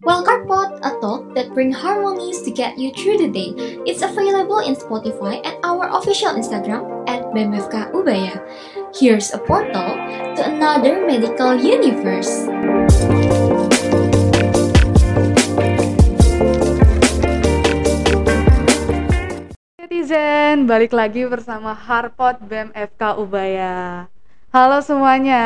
Wellcard 0.00 0.48
a 0.80 0.96
talk 1.04 1.28
that 1.36 1.52
bring 1.52 1.68
harmonies 1.76 2.40
to 2.40 2.48
get 2.48 2.80
you 2.80 2.88
through 2.96 3.20
the 3.20 3.28
day. 3.28 3.52
It's 3.84 4.00
available 4.00 4.64
in 4.64 4.72
Spotify 4.72 5.44
and 5.44 5.60
our 5.60 5.92
official 5.92 6.32
Instagram 6.32 7.04
at 7.04 7.20
BMFK 7.36 7.92
Ubaya. 7.92 8.40
Here's 8.96 9.28
a 9.36 9.40
portal 9.44 10.00
to 10.40 10.40
another 10.40 11.04
medical 11.04 11.52
universe. 11.52 12.48
Netizen, 19.76 20.64
balik 20.64 20.96
lagi 20.96 21.28
bersama 21.28 21.76
Harpot 21.76 22.40
BMFK 22.40 23.20
Ubaya. 23.20 24.08
Halo 24.48 24.80
semuanya, 24.80 25.44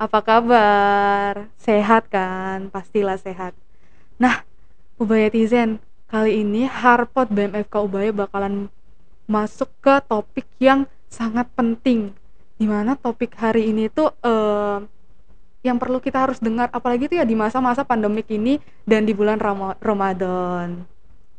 apa 0.00 0.24
kabar? 0.24 1.52
Sehat 1.60 2.08
kan? 2.08 2.72
Pastilah 2.72 3.20
sehat. 3.20 3.65
Nah, 4.16 4.44
Ubaya 4.96 5.28
Tizen, 5.28 5.76
kali 6.08 6.40
ini 6.40 6.64
Harpot 6.64 7.28
BMFK 7.28 7.74
Ubaya 7.84 8.10
bakalan 8.16 8.72
masuk 9.28 9.68
ke 9.84 10.00
topik 10.08 10.48
yang 10.56 10.88
sangat 11.12 11.44
penting. 11.52 12.16
Di 12.56 12.64
mana 12.64 12.96
topik 12.96 13.36
hari 13.36 13.68
ini 13.68 13.92
tuh 13.92 14.08
uh, 14.24 14.80
yang 15.60 15.76
perlu 15.76 16.00
kita 16.00 16.24
harus 16.24 16.40
dengar, 16.40 16.72
apalagi 16.72 17.12
tuh 17.12 17.20
ya 17.20 17.28
di 17.28 17.36
masa-masa 17.36 17.84
pandemik 17.84 18.24
ini 18.32 18.56
dan 18.88 19.04
di 19.04 19.12
bulan 19.12 19.36
Ramadan. 19.82 20.88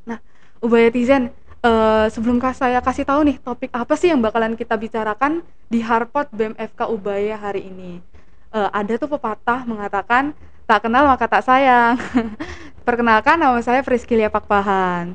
Nah, 0.05 0.19
Ubaya 0.61 0.93
Tizen, 0.93 1.33
uh, 1.65 2.05
sebelum 2.13 2.37
saya 2.53 2.77
kasih 2.77 3.09
tahu 3.09 3.25
nih 3.25 3.37
topik 3.41 3.73
apa 3.73 3.97
sih 3.97 4.13
yang 4.13 4.21
bakalan 4.21 4.53
kita 4.53 4.77
bicarakan 4.77 5.41
di 5.65 5.81
Harpot 5.81 6.29
BMFK 6.29 6.93
Ubaya 6.93 7.41
hari 7.41 7.65
ini. 7.65 8.05
Uh, 8.53 8.69
ada 8.69 9.01
tuh 9.01 9.09
pepatah 9.09 9.65
mengatakan 9.65 10.37
tak 10.67 10.85
kenal 10.85 11.07
maka 11.07 11.25
tak 11.25 11.41
sayang. 11.47 11.95
Perkenalkan 12.87 13.35
nama 13.35 13.59
saya 13.59 13.83
Priscilia 13.83 14.31
Pakpahan. 14.31 15.11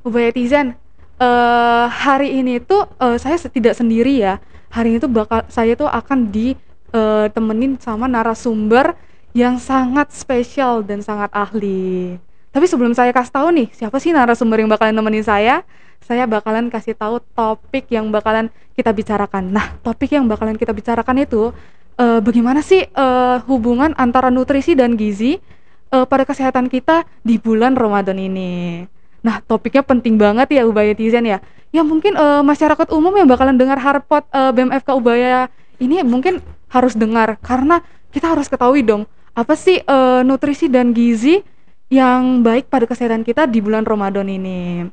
Ubaya 0.00 0.32
uh, 0.32 1.84
hari 1.84 2.40
ini 2.40 2.64
tuh 2.64 2.88
uh, 2.96 3.20
saya 3.20 3.36
tidak 3.36 3.76
sendiri 3.76 4.24
ya. 4.24 4.40
Hari 4.72 4.96
ini 4.96 4.98
tuh 5.04 5.12
bakal 5.12 5.44
saya 5.52 5.76
tuh 5.76 5.84
akan 5.84 6.32
ditemenin 6.32 7.76
sama 7.76 8.08
narasumber 8.08 8.96
yang 9.36 9.60
sangat 9.60 10.16
spesial 10.16 10.80
dan 10.80 11.04
sangat 11.04 11.28
ahli. 11.36 12.16
Tapi 12.48 12.64
sebelum 12.64 12.96
saya 12.96 13.12
kasih 13.12 13.36
tahu 13.36 13.52
nih, 13.52 13.68
siapa 13.76 14.00
sih 14.00 14.16
narasumber 14.16 14.64
yang 14.64 14.72
bakalan 14.72 14.96
nemenin 14.96 15.28
saya? 15.28 15.68
Saya 16.00 16.24
bakalan 16.24 16.72
kasih 16.72 16.96
tahu 16.96 17.20
topik 17.36 17.84
yang 17.92 18.08
bakalan 18.08 18.48
kita 18.72 18.96
bicarakan. 18.96 19.52
Nah, 19.52 19.76
topik 19.84 20.16
yang 20.16 20.24
bakalan 20.24 20.56
kita 20.56 20.72
bicarakan 20.72 21.20
itu 21.20 21.52
uh, 22.00 22.24
bagaimana 22.24 22.64
sih 22.64 22.88
uh, 22.96 23.44
hubungan 23.44 23.92
antara 24.00 24.32
nutrisi 24.32 24.72
dan 24.72 24.96
gizi 24.96 25.36
uh, 25.92 26.08
pada 26.08 26.24
kesehatan 26.24 26.72
kita 26.72 27.04
di 27.20 27.36
bulan 27.36 27.76
Ramadan 27.76 28.16
ini. 28.16 28.88
Nah, 29.22 29.38
topiknya 29.44 29.86
penting 29.86 30.18
banget 30.18 30.50
ya 30.50 30.66
Ubaya 30.66 30.96
Tizen 30.96 31.28
ya. 31.28 31.38
Ya 31.70 31.86
mungkin 31.86 32.18
uh, 32.18 32.42
masyarakat 32.42 32.90
umum 32.90 33.14
yang 33.14 33.28
bakalan 33.30 33.54
dengar 33.54 33.78
Harpot 33.78 34.26
uh, 34.34 34.50
BMFK 34.50 34.88
Ubaya 34.96 35.46
ini 35.78 36.02
mungkin 36.02 36.42
harus 36.72 36.96
dengar 36.98 37.38
karena 37.40 37.84
kita 38.12 38.32
harus 38.32 38.48
ketahui 38.48 38.84
dong 38.84 39.08
apa 39.32 39.56
sih 39.56 39.80
uh, 39.88 40.20
nutrisi 40.20 40.68
dan 40.68 40.92
gizi 40.92 41.40
yang 41.88 42.44
baik 42.44 42.68
pada 42.68 42.84
kesehatan 42.84 43.24
kita 43.24 43.48
di 43.48 43.60
bulan 43.60 43.84
Ramadan 43.84 44.28
ini. 44.28 44.88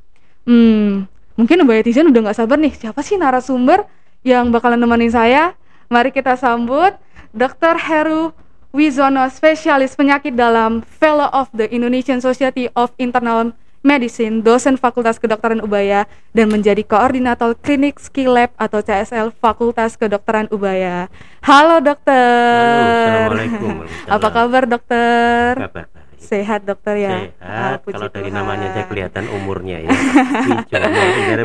Hmm, 0.48 1.08
mungkin 1.36 1.64
Mbak 1.64 1.84
Etizen 1.84 2.08
udah 2.12 2.32
nggak 2.32 2.38
sabar 2.40 2.60
nih, 2.60 2.76
siapa 2.76 3.00
sih 3.04 3.16
narasumber 3.16 3.88
yang 4.24 4.52
bakalan 4.52 4.80
nemenin 4.80 5.12
saya? 5.12 5.56
Mari 5.88 6.12
kita 6.12 6.36
sambut 6.36 6.96
Dr. 7.32 7.76
Heru 7.80 8.36
Wizono, 8.70 9.26
spesialis 9.34 9.98
penyakit 9.98 10.38
dalam 10.38 10.86
Fellow 10.86 11.26
of 11.34 11.50
the 11.58 11.66
Indonesian 11.74 12.22
Society 12.22 12.70
of 12.78 12.94
Internal 13.02 13.58
Medicine, 13.82 14.46
dosen 14.46 14.78
Fakultas 14.78 15.18
Kedokteran 15.18 15.58
Ubaya, 15.66 16.06
dan 16.38 16.54
menjadi 16.54 16.86
koordinator 16.86 17.58
klinik 17.58 17.98
Skill 17.98 18.38
Lab 18.38 18.54
atau 18.62 18.86
CSL 18.86 19.34
Fakultas 19.42 19.98
Kedokteran 19.98 20.46
Ubaya. 20.54 21.10
Halo 21.42 21.82
dokter. 21.82 23.26
Halo, 23.26 23.42
Assalamualaikum. 23.42 23.74
Apa 24.14 24.28
kabar 24.30 24.64
dokter? 24.70 25.52
Kabar 25.66 25.99
Sehat 26.20 26.68
dokter 26.68 26.96
ya. 27.00 27.12
Sehat. 27.32 27.80
Oh, 27.88 27.96
Kalau 27.96 28.08
dari 28.12 28.30
namanya 28.30 28.76
aja 28.76 28.84
kelihatan 28.92 29.26
umurnya 29.32 29.88
ya. 29.88 29.90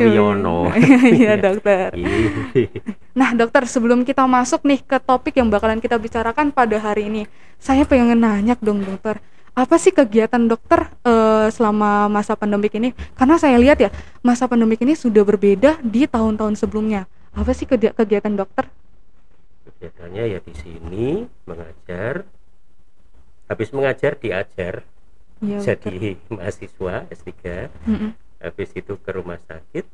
Wijono 0.03 0.75
Iya 1.09 1.39
dokter. 1.47 1.95
Iya. 1.95 2.69
nah 3.19 3.31
dokter 3.31 3.63
sebelum 3.65 4.03
kita 4.03 4.27
masuk 4.27 4.67
nih 4.67 4.83
ke 4.83 4.99
topik 4.99 5.39
yang 5.39 5.47
bakalan 5.47 5.79
kita 5.79 5.95
bicarakan 5.95 6.51
pada 6.51 6.75
hari 6.77 7.07
ini, 7.07 7.23
saya 7.55 7.87
pengen 7.87 8.19
nanya 8.19 8.59
dong 8.59 8.83
dokter 8.83 9.23
apa 9.55 9.79
sih 9.79 9.95
kegiatan 9.95 10.51
dokter 10.51 10.91
uh, 11.07 11.47
selama 11.47 12.11
masa 12.11 12.35
pandemik 12.35 12.75
ini? 12.75 12.91
Karena 13.15 13.39
saya 13.39 13.55
lihat 13.55 13.79
ya 13.79 13.87
masa 14.19 14.51
pandemik 14.51 14.83
ini 14.83 14.99
sudah 14.99 15.23
berbeda 15.23 15.79
di 15.79 16.03
tahun-tahun 16.11 16.59
sebelumnya. 16.59 17.07
Apa 17.31 17.55
sih 17.55 17.63
kegiatan 17.67 18.35
dokter? 18.35 18.67
Kegiatannya 19.63 20.23
ya 20.27 20.39
di 20.43 20.53
sini 20.59 21.07
mengajar, 21.47 22.27
habis 23.45 23.69
mengajar 23.71 24.17
diajar. 24.17 24.85
Ya, 25.43 25.59
jadi 25.59 26.15
betul. 26.15 26.39
mahasiswa 26.39 26.93
S3 27.11 27.31
mm 27.83 27.91
-mm. 27.91 28.09
habis 28.39 28.69
itu 28.71 28.93
ke 28.97 29.09
rumah 29.11 29.37
sakit. 29.45 29.85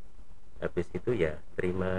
Habis 0.62 0.86
itu 0.94 1.18
ya 1.18 1.42
terima 1.58 1.90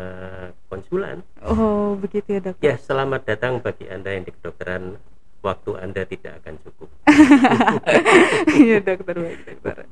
konsulan. 0.71 1.27
Oh 1.43 1.99
begitu 1.99 2.39
ya 2.39 2.41
dok 2.41 2.63
ya 2.63 2.79
selamat 2.79 3.27
datang 3.27 3.59
bagi 3.59 3.91
anda 3.91 4.15
yang 4.15 4.23
di 4.23 4.31
kedokteran. 4.31 4.97
Waktu 5.43 5.75
anda 5.75 6.07
tidak 6.07 6.39
akan 6.39 6.55
cukup. 6.63 6.89
Iya 8.63 8.79
dokter 8.79 9.15
baik 9.19 9.39
dokter. 9.43 9.91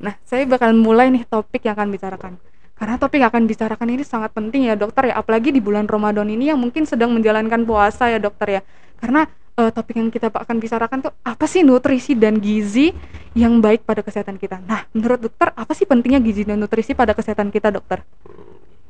Nah 0.00 0.16
saya 0.24 0.48
bakal 0.48 0.72
mulai 0.72 1.12
nih 1.12 1.28
topik 1.28 1.68
yang 1.68 1.76
akan 1.76 1.92
bicarakan. 1.92 2.32
Karena 2.80 2.96
topik 2.96 3.20
yang 3.20 3.28
akan 3.28 3.44
bicarakan 3.44 3.88
ini 3.92 4.08
sangat 4.08 4.32
penting 4.32 4.72
ya 4.72 4.80
dokter 4.80 5.12
ya. 5.12 5.20
Apalagi 5.20 5.52
di 5.52 5.60
bulan 5.60 5.84
Ramadan 5.84 6.32
ini 6.32 6.48
yang 6.48 6.56
mungkin 6.56 6.88
sedang 6.88 7.12
menjalankan 7.12 7.68
puasa 7.68 8.08
ya 8.08 8.16
dokter 8.16 8.56
ya. 8.56 8.60
Karena 8.96 9.28
uh, 9.60 9.70
topik 9.70 10.00
yang 10.00 10.08
kita 10.08 10.32
akan 10.32 10.56
bicarakan 10.56 10.98
tuh 11.04 11.12
apa 11.20 11.44
sih 11.44 11.60
nutrisi 11.60 12.16
dan 12.16 12.40
gizi 12.40 12.96
yang 13.36 13.60
baik 13.60 13.84
pada 13.84 14.00
kesehatan 14.00 14.40
kita. 14.40 14.64
Nah, 14.64 14.88
menurut 14.96 15.28
dokter 15.28 15.52
apa 15.52 15.72
sih 15.76 15.84
pentingnya 15.84 16.24
gizi 16.24 16.48
dan 16.48 16.56
nutrisi 16.56 16.96
pada 16.96 17.12
kesehatan 17.12 17.52
kita, 17.52 17.68
dokter? 17.68 18.00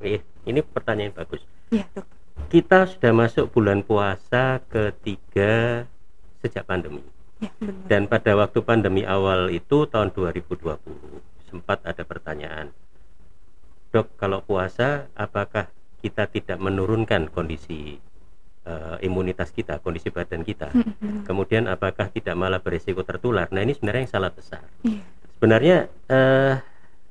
Iya, 0.01 0.23
ini 0.47 0.63
pertanyaan 0.63 1.13
bagus. 1.13 1.43
Iya, 1.75 1.85
dokter. 1.91 2.17
Kita 2.49 2.89
sudah 2.89 3.13
masuk 3.13 3.53
bulan 3.53 3.85
puasa 3.85 4.65
ketiga 4.71 5.85
sejak 6.41 6.65
pandemi. 6.65 7.05
Ya, 7.43 7.53
benar. 7.61 7.85
Dan 7.85 8.03
pada 8.09 8.33
waktu 8.37 8.59
pandemi 8.65 9.03
awal 9.05 9.53
itu 9.53 9.85
tahun 9.85 10.15
2020 10.17 10.81
sempat 11.53 11.83
ada 11.85 12.07
pertanyaan, 12.07 12.73
dok 13.93 14.09
kalau 14.17 14.41
puasa 14.41 15.11
apakah 15.19 15.69
kita 16.01 16.25
tidak 16.33 16.57
menurunkan 16.57 17.29
kondisi 17.29 18.01
uh, 18.67 18.97
imunitas 19.01 19.53
kita, 19.55 19.81
kondisi 19.81 20.13
badan 20.13 20.45
kita. 20.45 20.73
Mm-hmm. 20.73 21.25
Kemudian 21.25 21.65
apakah 21.71 22.13
tidak 22.13 22.37
malah 22.37 22.61
berisiko 22.61 23.05
tertular? 23.07 23.49
Nah 23.55 23.65
ini 23.65 23.73
sebenarnya 23.77 24.09
yang 24.09 24.13
salah 24.13 24.33
besar. 24.33 24.65
Yeah. 24.85 25.05
Sebenarnya 25.39 25.77
uh, 26.11 26.55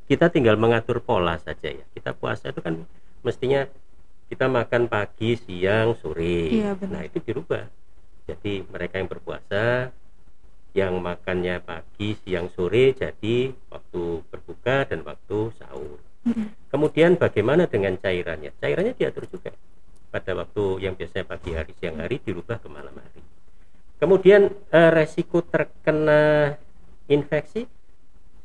kita 0.10 0.30
tinggal 0.30 0.58
mengatur 0.58 1.02
pola 1.02 1.38
saja 1.42 1.70
ya. 1.70 1.86
Kita 1.94 2.14
puasa 2.14 2.54
itu 2.54 2.62
kan 2.62 2.86
mestinya 3.26 3.66
kita 4.30 4.46
makan 4.46 4.86
pagi, 4.86 5.38
siang, 5.38 5.98
sore. 5.98 6.54
Yeah, 6.54 6.78
Nah 6.86 7.02
itu 7.06 7.18
dirubah. 7.22 7.66
Jadi 8.30 8.62
mereka 8.70 9.02
yang 9.02 9.10
berpuasa 9.10 9.90
yang 10.78 11.02
makannya 11.02 11.66
pagi, 11.66 12.14
siang, 12.22 12.54
sore 12.54 12.94
jadi 12.94 13.50
waktu 13.74 14.22
berbuka 14.30 14.86
dan 14.86 15.02
waktu 15.02 15.50
sahur. 15.58 15.98
Mm-hmm. 16.30 16.48
Kemudian 16.70 17.18
bagaimana 17.18 17.66
dengan 17.66 17.98
cairannya? 17.98 18.54
Cairannya 18.62 18.94
diatur 18.94 19.26
juga 19.26 19.50
pada 20.10 20.34
waktu 20.34 20.84
yang 20.84 20.98
biasanya 20.98 21.26
pagi 21.26 21.54
hari 21.54 21.74
siang 21.78 22.02
hari 22.02 22.18
dirubah 22.22 22.58
ke 22.58 22.68
malam 22.68 22.94
hari 22.94 23.22
kemudian 24.02 24.50
eh, 24.74 24.92
resiko 24.92 25.46
terkena 25.46 26.54
infeksi 27.10 27.70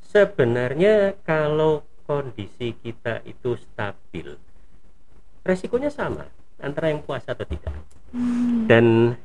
sebenarnya 0.05 1.19
kalau 1.25 1.83
kondisi 2.05 2.77
kita 2.79 3.25
itu 3.25 3.57
stabil 3.57 4.37
resikonya 5.45 5.89
sama 5.89 6.29
antara 6.61 6.93
yang 6.93 7.03
puasa 7.05 7.33
atau 7.33 7.49
tidak 7.49 7.73
hmm. 8.13 8.69
dan 8.69 9.17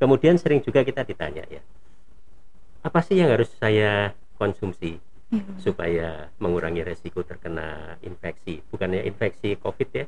kemudian 0.00 0.36
sering 0.40 0.64
juga 0.64 0.82
kita 0.82 1.06
ditanya 1.06 1.44
ya 1.46 1.62
apa 2.82 2.98
sih 3.00 3.20
yang 3.20 3.30
harus 3.30 3.52
saya 3.56 4.10
konsumsi 4.34 4.98
hmm. 5.30 5.62
supaya 5.62 6.28
mengurangi 6.42 6.82
resiko 6.82 7.22
terkena 7.22 7.96
infeksi 8.02 8.60
bukannya 8.68 9.06
infeksi 9.06 9.54
covid 9.62 9.88
ya 9.94 10.06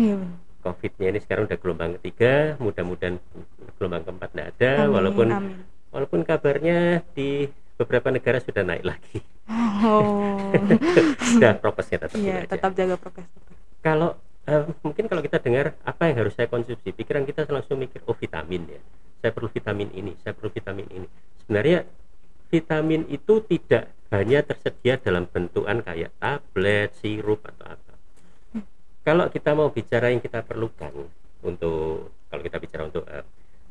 hmm. 0.00 0.53
COVID-nya 0.64 1.12
ini 1.12 1.20
sekarang 1.20 1.44
udah 1.44 1.58
gelombang 1.60 1.92
ketiga, 2.00 2.56
mudah-mudahan 2.56 3.20
gelombang 3.76 4.02
keempat 4.08 4.28
tidak 4.32 4.46
ada, 4.56 4.70
amin, 4.88 4.94
walaupun 4.96 5.28
amin. 5.28 5.56
walaupun 5.92 6.20
kabarnya 6.24 7.04
di 7.12 7.52
beberapa 7.76 8.08
negara 8.08 8.40
sudah 8.40 8.64
naik 8.64 8.84
lagi. 8.88 9.20
Oh. 9.84 10.48
sudah 11.36 11.60
prokesnya 11.60 12.08
tetap 12.08 12.16
ya, 12.16 12.48
tetap 12.48 12.72
jaga 12.72 12.96
prokes. 12.96 13.28
Kalau 13.84 14.16
uh, 14.48 14.64
mungkin 14.80 15.04
kalau 15.04 15.20
kita 15.20 15.42
dengar 15.44 15.76
apa 15.84 16.08
yang 16.08 16.24
harus 16.24 16.32
saya 16.32 16.48
konsumsi, 16.48 16.94
pikiran 16.96 17.28
kita 17.28 17.44
langsung 17.52 17.76
mikir 17.76 18.00
oh 18.08 18.16
vitamin 18.16 18.64
ya, 18.64 18.80
saya 19.20 19.30
perlu 19.36 19.52
vitamin 19.52 19.92
ini, 19.92 20.16
saya 20.24 20.32
perlu 20.32 20.48
vitamin 20.48 20.88
ini. 20.88 21.06
Sebenarnya 21.44 21.84
vitamin 22.48 23.02
itu 23.12 23.44
tidak 23.44 23.92
hanya 24.14 24.46
tersedia 24.46 25.00
dalam 25.02 25.26
bentukan 25.26 25.82
kayak 25.82 26.14
tablet, 26.22 26.94
sirup 27.02 27.42
atau 27.42 27.74
apa. 27.74 27.93
Kalau 29.04 29.28
kita 29.28 29.52
mau 29.52 29.68
bicara 29.68 30.08
yang 30.08 30.24
kita 30.24 30.40
perlukan 30.40 30.92
untuk 31.44 32.08
kalau 32.32 32.42
kita 32.42 32.56
bicara 32.56 32.88
untuk 32.88 33.04
uh, 33.04 33.20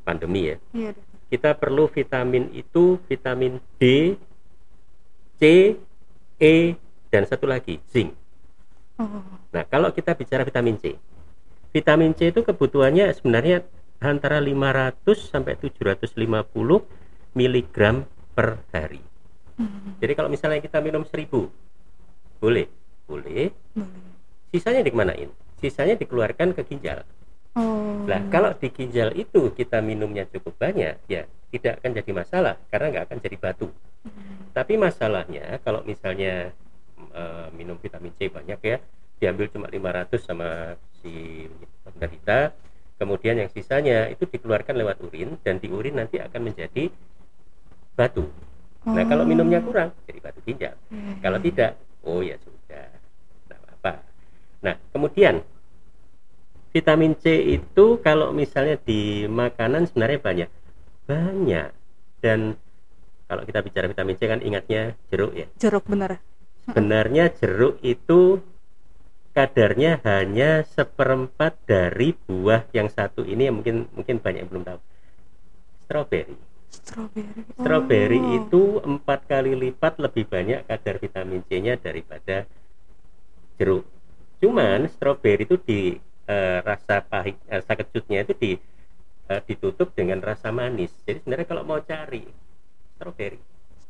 pandemi 0.06 0.54
ya, 0.54 0.58
dokter. 0.72 0.94
kita 1.34 1.58
perlu 1.58 1.90
vitamin 1.90 2.54
itu 2.54 3.02
vitamin 3.10 3.58
D, 3.82 4.14
C, 5.42 5.74
E 6.38 6.56
dan 7.10 7.26
satu 7.26 7.50
lagi 7.50 7.82
zinc. 7.90 8.14
Oh. 9.02 9.26
Nah, 9.50 9.66
kalau 9.66 9.90
kita 9.90 10.14
bicara 10.14 10.46
vitamin 10.46 10.78
C. 10.78 10.94
Vitamin 11.74 12.14
C 12.14 12.30
itu 12.30 12.46
kebutuhannya 12.46 13.10
sebenarnya 13.18 13.66
antara 13.98 14.38
500 14.38 15.02
sampai 15.34 15.58
750 15.58 16.14
mg 17.34 17.78
per 18.38 18.62
hari. 18.70 19.02
Hmm, 19.58 19.98
Jadi 19.98 20.14
kalau 20.14 20.30
misalnya 20.30 20.62
kita 20.62 20.78
minum 20.82 21.02
1000 21.02 21.50
boleh, 22.38 22.68
boleh. 23.10 23.50
boleh. 23.74 24.13
Sisanya 24.54 24.86
dikemanain? 24.86 25.34
Sisanya 25.58 25.98
dikeluarkan 25.98 26.54
ke 26.54 26.62
ginjal. 26.62 27.02
Oh. 27.58 28.06
Nah, 28.06 28.22
kalau 28.30 28.54
di 28.54 28.70
ginjal 28.70 29.10
itu 29.18 29.50
kita 29.50 29.82
minumnya 29.82 30.30
cukup 30.30 30.54
banyak, 30.62 31.02
ya 31.10 31.26
tidak 31.50 31.82
akan 31.82 31.92
jadi 31.98 32.12
masalah 32.14 32.56
karena 32.70 32.86
nggak 32.94 33.06
akan 33.10 33.18
jadi 33.18 33.38
batu. 33.42 33.68
Hmm. 34.06 34.54
Tapi 34.54 34.78
masalahnya 34.78 35.58
kalau 35.66 35.82
misalnya 35.82 36.54
eh, 37.14 37.48
minum 37.58 37.82
vitamin 37.82 38.14
C 38.14 38.30
banyak 38.30 38.60
ya, 38.62 38.78
diambil 39.18 39.50
cuma 39.50 39.68
500 39.70 40.22
sama 40.22 40.78
si 41.02 41.46
penderita, 41.82 42.54
kemudian 43.02 43.42
yang 43.42 43.50
sisanya 43.50 44.06
itu 44.10 44.30
dikeluarkan 44.30 44.78
lewat 44.78 44.98
urin 45.02 45.42
dan 45.42 45.58
di 45.58 45.70
urin 45.70 45.98
nanti 45.98 46.22
akan 46.22 46.54
menjadi 46.54 46.94
batu. 47.94 48.30
Nah, 48.84 49.06
kalau 49.08 49.24
Oh. 49.24 49.30
minumnya 49.30 49.64
kurang 49.64 49.96
jadi 50.06 50.20
batu 50.20 50.40
ginjal. 50.44 50.76
Iya, 50.92 51.14
Kalau 51.24 51.40
tidak, 51.40 51.72
oh 52.04 52.20
ya 52.20 52.36
sudah, 52.44 52.63
kemudian 55.04 55.44
vitamin 56.72 57.12
C 57.20 57.60
itu 57.60 58.00
kalau 58.00 58.32
misalnya 58.32 58.80
di 58.80 59.28
makanan 59.28 59.92
sebenarnya 59.92 60.20
banyak, 60.24 60.50
banyak. 61.04 61.70
Dan 62.24 62.56
kalau 63.28 63.44
kita 63.44 63.60
bicara 63.60 63.92
vitamin 63.92 64.16
C 64.16 64.22
kan 64.32 64.40
ingatnya 64.40 64.96
jeruk 65.12 65.36
ya. 65.36 65.52
jeruk 65.60 65.84
bener. 65.84 66.24
Sebenarnya 66.64 67.36
jeruk 67.36 67.84
itu 67.84 68.40
kadarnya 69.36 70.00
hanya 70.08 70.64
seperempat 70.64 71.60
dari 71.68 72.16
buah 72.16 72.64
yang 72.72 72.88
satu 72.88 73.28
ini 73.28 73.52
yang 73.52 73.60
mungkin 73.60 73.92
mungkin 73.92 74.24
banyak 74.24 74.48
yang 74.48 74.52
belum 74.56 74.64
tahu. 74.64 74.80
Stroberi. 75.84 76.36
Strawberry. 76.72 77.42
Stroberi 77.60 78.20
Oh. 78.24 78.38
itu 78.40 78.64
empat 78.82 79.28
kali 79.28 79.52
lipat 79.52 80.00
lebih 80.00 80.32
banyak 80.32 80.64
kadar 80.64 80.96
vitamin 80.98 81.44
C-nya 81.44 81.76
daripada 81.76 82.48
jeruk. 83.60 83.84
Cuman 84.44 84.92
stroberi 84.92 85.48
itu 85.48 85.56
di 85.56 85.96
eh, 86.28 86.60
rasa 86.60 87.00
pahit, 87.00 87.40
eh, 87.48 87.64
rasa 87.64 87.80
kejutnya 87.80 88.28
itu 88.28 88.36
di 88.36 88.52
eh, 89.32 89.42
ditutup 89.48 89.96
dengan 89.96 90.20
rasa 90.20 90.52
manis. 90.52 90.92
Jadi 91.08 91.24
sebenarnya 91.24 91.48
kalau 91.48 91.64
mau 91.64 91.80
cari 91.80 92.28
stroberi, 93.00 93.40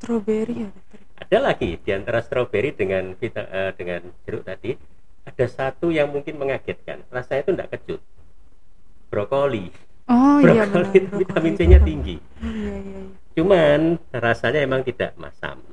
Strawberry 0.03 0.67
ya, 0.67 0.69
dokter. 0.69 0.99
ada 1.15 1.37
lagi 1.39 1.79
di 1.79 1.89
antara 1.95 2.19
stroberi 2.19 2.75
dengan 2.75 3.15
vita, 3.15 3.47
eh, 3.47 3.71
dengan 3.71 4.03
jeruk 4.27 4.43
tadi 4.43 4.75
ada 5.23 5.45
satu 5.47 5.95
yang 5.95 6.11
mungkin 6.11 6.35
mengagetkan. 6.35 7.07
Rasanya 7.07 7.41
itu 7.47 7.51
tidak 7.55 7.69
kecut. 7.71 8.01
Brokoli. 9.07 9.71
Oh 10.11 10.43
iya 10.43 10.67
benar. 10.67 10.91
Brokoli 10.91 11.07
itu 11.07 11.15
vitamin 11.23 11.53
C-nya 11.55 11.79
tinggi. 11.79 12.19
Oh, 12.19 12.51
iya 12.51 12.75
iya 12.83 12.99
iya. 12.99 13.15
Cuman 13.31 13.79
rasanya 14.11 14.59
emang 14.59 14.83
tidak 14.83 15.15
masam. 15.15 15.63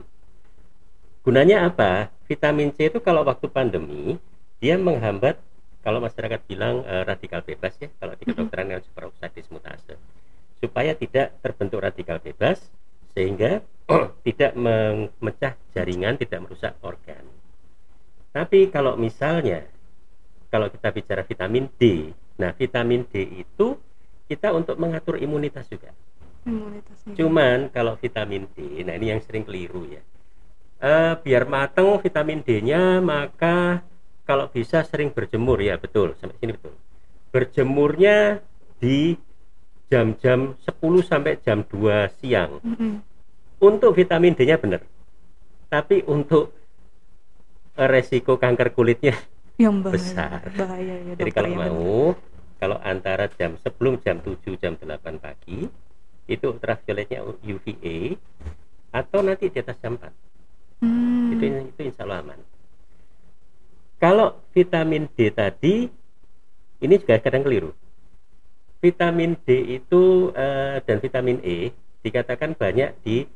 Gunanya 1.27 1.67
apa? 1.67 2.15
Vitamin 2.31 2.71
C 2.71 2.87
itu 2.87 3.03
kalau 3.03 3.27
waktu 3.27 3.51
pandemi 3.51 4.15
dia 4.61 4.77
menghambat 4.77 5.41
kalau 5.81 6.05
masyarakat 6.05 6.41
bilang 6.45 6.85
eh, 6.85 7.05
radikal 7.09 7.41
bebas 7.41 7.73
ya, 7.81 7.89
kalau 7.97 8.13
di 8.15 8.25
kedokteran 8.29 8.77
yang 8.77 8.83
superoxide 8.85 9.33
dismutase. 9.33 9.97
Supaya 10.61 10.93
tidak 10.93 11.41
terbentuk 11.41 11.81
radikal 11.81 12.21
bebas 12.21 12.61
sehingga 13.17 13.65
tidak 14.27 14.53
memecah 14.55 15.57
jaringan, 15.73 16.21
tidak 16.21 16.45
merusak 16.45 16.77
organ. 16.85 17.25
Tapi 18.31 18.69
kalau 18.71 18.95
misalnya 18.95 19.67
kalau 20.53 20.69
kita 20.69 20.93
bicara 20.93 21.23
vitamin 21.25 21.67
D, 21.81 22.13
nah 22.37 22.53
vitamin 22.53 23.09
D 23.09 23.43
itu 23.43 23.75
kita 24.29 24.53
untuk 24.55 24.79
mengatur 24.79 25.19
imunitas 25.19 25.67
juga. 25.67 25.91
Imunitasnya. 26.47 27.17
Cuman 27.17 27.59
kalau 27.73 27.97
vitamin 27.99 28.47
D, 28.55 28.85
nah 28.85 28.95
ini 28.95 29.17
yang 29.17 29.21
sering 29.25 29.43
keliru 29.43 29.89
ya. 29.89 30.03
Eh, 30.81 31.15
biar 31.21 31.45
mateng 31.45 32.01
vitamin 32.01 32.41
D-nya 32.41 33.05
maka 33.05 33.85
kalau 34.31 34.47
bisa 34.47 34.87
sering 34.87 35.11
berjemur 35.11 35.59
ya 35.59 35.75
betul 35.75 36.15
sampai 36.23 36.39
sini 36.39 36.55
betul. 36.55 36.71
Berjemurnya 37.35 38.39
di 38.79 39.19
jam-jam 39.91 40.55
10 40.55 40.71
sampai 41.03 41.43
jam 41.43 41.67
2 41.67 42.15
siang. 42.23 42.63
Mm-mm. 42.63 43.03
Untuk 43.59 43.91
vitamin 43.93 44.39
D-nya 44.39 44.55
benar. 44.55 44.87
Tapi 45.67 46.07
untuk 46.07 46.55
eh, 47.75 47.89
resiko 47.91 48.39
kanker 48.39 48.71
kulitnya 48.71 49.19
yang 49.59 49.83
bahaya. 49.83 49.99
besar. 49.99 50.41
Bahaya 50.55 50.95
ya, 51.03 51.15
Jadi 51.19 51.31
kalau 51.35 51.51
benar. 51.51 51.67
mau, 51.67 52.15
kalau 52.57 52.79
antara 52.81 53.27
jam 53.35 53.59
sebelum 53.59 53.99
jam 53.99 54.23
7 54.23 54.39
jam 54.57 54.79
8 54.79 54.87
pagi 55.19 55.67
itu 56.25 56.45
ultravioletnya 56.47 57.27
UVA 57.43 58.15
atau 58.91 59.21
nanti 59.21 59.51
di 59.51 59.59
atas 59.59 59.75
jam 59.83 59.99
4 59.99 60.31
Hmm. 60.81 61.29
itu 61.37 61.45
itu 61.77 61.81
insya 61.93 62.09
Allah 62.09 62.25
aman. 62.25 62.41
Kalau 64.01 64.41
vitamin 64.57 65.13
D 65.13 65.29
tadi 65.29 65.85
ini 66.81 66.95
juga 66.97 67.21
kadang 67.21 67.45
keliru. 67.45 67.77
Vitamin 68.81 69.37
D 69.45 69.77
itu 69.77 70.33
eh, 70.33 70.81
dan 70.81 70.97
vitamin 71.05 71.37
E 71.45 71.69
dikatakan 72.01 72.57
banyak 72.57 72.97
di 73.05 73.29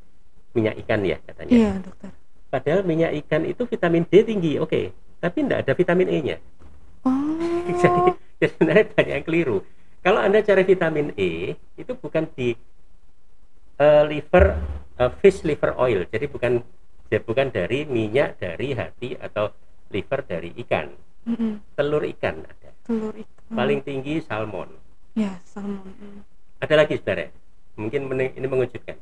minyak 0.57 0.81
ikan 0.81 1.05
ya 1.05 1.21
katanya. 1.21 1.53
Iya, 1.53 1.73
dokter. 1.85 2.11
Padahal 2.49 2.81
minyak 2.89 3.13
ikan 3.27 3.45
itu 3.45 3.69
vitamin 3.69 4.09
D 4.09 4.25
tinggi, 4.25 4.57
oke, 4.57 4.89
tapi 5.21 5.45
tidak 5.45 5.69
ada 5.69 5.73
vitamin 5.77 6.09
E-nya. 6.09 6.37
Oh. 7.05 7.13
jadi, 7.85 8.17
jadi 8.41 8.49
sebenarnya 8.57 8.85
banyak 8.97 9.15
yang 9.21 9.27
keliru. 9.29 9.59
Kalau 10.01 10.21
anda 10.25 10.41
cari 10.41 10.65
vitamin 10.65 11.13
E 11.21 11.61
itu 11.77 11.93
bukan 11.93 12.25
di 12.33 12.57
eh, 13.77 14.03
liver 14.09 14.57
eh, 14.97 15.13
fish 15.21 15.45
liver 15.45 15.77
oil, 15.77 16.09
jadi 16.09 16.25
bukan 16.25 16.65
ya 17.13 17.21
bukan 17.21 17.53
dari 17.53 17.85
minyak 17.85 18.41
dari 18.41 18.73
hati 18.73 19.21
atau 19.21 19.53
liver 19.95 20.21
dari 20.27 20.51
ikan, 20.67 20.91
Mm-mm. 21.31 21.63
telur 21.79 22.03
ikan 22.03 22.43
ada. 22.43 22.71
Telur 22.83 23.15
ikan. 23.15 23.55
Paling 23.55 23.81
tinggi 23.87 24.19
salmon. 24.19 24.75
Ya, 25.15 25.39
salmon. 25.47 25.87
Mm. 25.87 26.21
Ada 26.59 26.75
lagi 26.83 26.99
sebenarnya, 26.99 27.31
mungkin 27.79 28.11
ini 28.11 28.47
mengejutkan. 28.51 28.99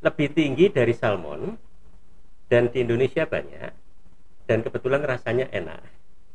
Lebih 0.00 0.32
tinggi 0.32 0.66
dari 0.72 0.96
salmon 0.96 1.60
dan 2.48 2.72
di 2.72 2.80
Indonesia 2.80 3.28
banyak 3.28 3.70
dan 4.48 4.58
kebetulan 4.64 5.04
rasanya 5.04 5.46
enak, 5.52 5.84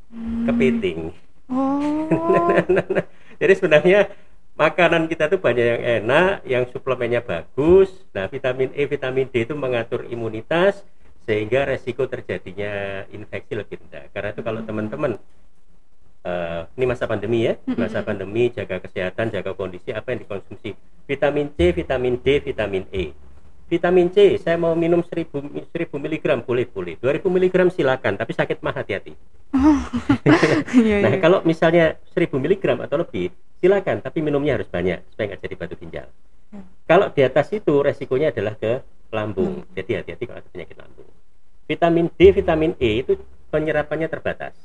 Hmm. 0.08 0.48
kepiting. 0.48 1.12
Oh. 1.52 2.08
Jadi 3.44 3.54
sebenarnya 3.60 4.08
makanan 4.56 5.12
kita 5.12 5.28
tuh 5.28 5.38
banyak 5.38 5.66
yang 5.68 5.84
enak, 6.04 6.32
yang 6.48 6.64
suplemennya 6.72 7.20
bagus. 7.20 7.92
Nah, 8.16 8.32
vitamin 8.32 8.72
E, 8.72 8.88
vitamin 8.88 9.28
D 9.28 9.44
itu 9.44 9.52
mengatur 9.54 10.08
imunitas 10.08 10.82
sehingga 11.28 11.68
resiko 11.68 12.08
terjadinya 12.08 13.04
infeksi 13.12 13.60
lebih 13.60 13.84
rendah. 13.84 14.08
Karena 14.16 14.32
itu 14.32 14.42
kalau 14.42 14.64
teman-teman 14.64 15.20
eh, 16.24 16.62
ini 16.80 16.86
masa 16.88 17.04
pandemi 17.04 17.44
ya, 17.44 17.60
masa 17.76 18.00
pandemi 18.00 18.48
jaga 18.56 18.80
kesehatan, 18.80 19.36
jaga 19.36 19.52
kondisi 19.52 19.92
apa 19.92 20.16
yang 20.16 20.24
dikonsumsi. 20.24 20.72
Vitamin 21.04 21.52
C, 21.52 21.76
vitamin 21.76 22.16
D, 22.24 22.40
vitamin 22.40 22.88
E. 22.96 23.12
Vitamin 23.68 24.08
C, 24.16 24.40
saya 24.40 24.56
mau 24.56 24.72
minum 24.80 25.04
1000 25.04 25.68
1000 25.68 25.92
mg 25.92 26.26
boleh 26.48 26.64
boleh. 26.72 26.96
2000 27.04 27.28
mg 27.28 27.56
silakan, 27.76 28.16
tapi 28.16 28.32
sakit 28.32 28.64
mah 28.64 28.74
hati-hati. 28.80 29.12
Iya, 30.72 31.00
Nah, 31.04 31.12
iya. 31.16 31.20
kalau 31.20 31.44
misalnya 31.44 32.00
1000 32.16 32.40
mg 32.40 32.64
atau 32.88 33.04
lebih, 33.04 33.36
silakan, 33.60 34.00
tapi 34.00 34.24
minumnya 34.24 34.56
harus 34.56 34.72
banyak 34.72 35.04
supaya 35.12 35.36
nggak 35.36 35.42
jadi 35.44 35.56
batu 35.60 35.76
ginjal. 35.76 36.08
Hmm. 36.56 36.64
Kalau 36.88 37.12
di 37.12 37.22
atas 37.28 37.52
itu 37.52 37.84
resikonya 37.84 38.32
adalah 38.32 38.56
ke 38.56 38.80
lambung. 39.12 39.68
Jadi 39.76 39.92
hati-hati 40.00 40.24
kalau 40.28 40.40
ada 40.40 40.50
penyakit 40.52 40.78
lambung. 40.80 41.10
Vitamin 41.68 42.08
D, 42.16 42.32
vitamin 42.32 42.74
E 42.80 43.04
itu 43.04 43.20
penyerapannya 43.52 44.08
terbatas. 44.08 44.56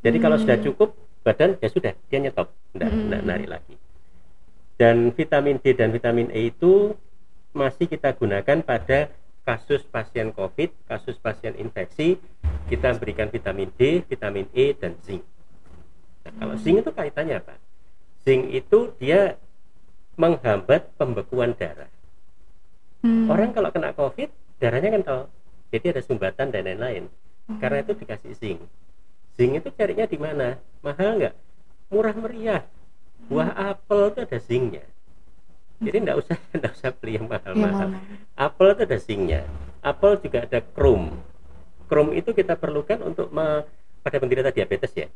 Jadi 0.00 0.16
kalau 0.16 0.40
sudah 0.40 0.56
cukup, 0.60 0.96
badan 1.20 1.60
ya 1.60 1.68
sudah, 1.68 1.92
dia 2.08 2.18
nyetop, 2.20 2.48
enggak, 2.72 2.90
Hmm. 2.90 3.02
enggak 3.08 3.22
narik 3.24 3.48
lagi. 3.52 3.74
Dan 4.76 5.12
vitamin 5.12 5.56
D 5.60 5.72
dan 5.76 5.92
vitamin 5.92 6.28
E 6.32 6.52
itu 6.52 6.96
masih 7.56 7.88
kita 7.88 8.12
gunakan 8.12 8.60
pada 8.60 9.08
kasus 9.46 9.80
pasien 9.88 10.34
COVID, 10.34 10.72
kasus 10.90 11.16
pasien 11.16 11.56
infeksi, 11.56 12.20
kita 12.68 12.92
berikan 12.98 13.30
vitamin 13.32 13.70
D, 13.78 14.02
vitamin 14.04 14.50
E, 14.52 14.74
dan 14.76 14.98
zinc. 15.06 15.22
Nah, 16.26 16.32
kalau 16.36 16.54
zinc 16.58 16.82
itu 16.82 16.90
kaitannya 16.90 17.38
apa? 17.38 17.54
Zinc 18.26 18.50
itu 18.50 18.90
dia 18.98 19.38
menghambat 20.18 20.90
pembekuan 20.98 21.54
darah. 21.54 21.88
Hmm. 23.06 23.30
Orang 23.30 23.54
kalau 23.54 23.70
kena 23.70 23.94
COVID, 23.94 24.28
darahnya 24.58 24.90
kental. 24.98 25.30
Jadi 25.70 25.86
ada 25.96 26.02
sumbatan 26.02 26.50
dan 26.54 26.62
lain-lain. 26.66 27.04
Hmm. 27.46 27.58
Karena 27.62 27.82
itu 27.82 27.92
dikasih 27.94 28.32
zinc. 28.34 28.60
Zinc 29.36 29.52
itu 29.62 29.68
carinya 29.74 30.06
di 30.06 30.18
mana? 30.18 30.48
Mahal 30.82 31.20
nggak? 31.20 31.34
Murah 31.92 32.14
meriah. 32.16 32.62
Buah 33.26 33.50
apel 33.74 34.14
itu 34.14 34.18
ada 34.22 34.38
zincnya. 34.38 34.84
Jadi 35.82 35.96
nggak 36.08 36.16
usah 36.16 36.36
nggak 36.56 36.72
usah 36.72 36.90
beli 36.96 37.18
yang 37.20 37.26
mahal-mahal. 37.28 37.88
Apel 38.38 38.66
itu 38.72 38.82
ada 38.86 38.98
zincnya. 38.98 39.40
Apel 39.82 40.18
juga 40.22 40.46
ada 40.46 40.60
krom. 40.62 41.14
Krom 41.86 42.10
itu 42.14 42.34
kita 42.34 42.58
perlukan 42.58 42.98
untuk 43.02 43.30
me- 43.30 43.62
pada 44.02 44.22
penderita 44.22 44.50
diabetes 44.54 44.94
ya. 44.94 45.08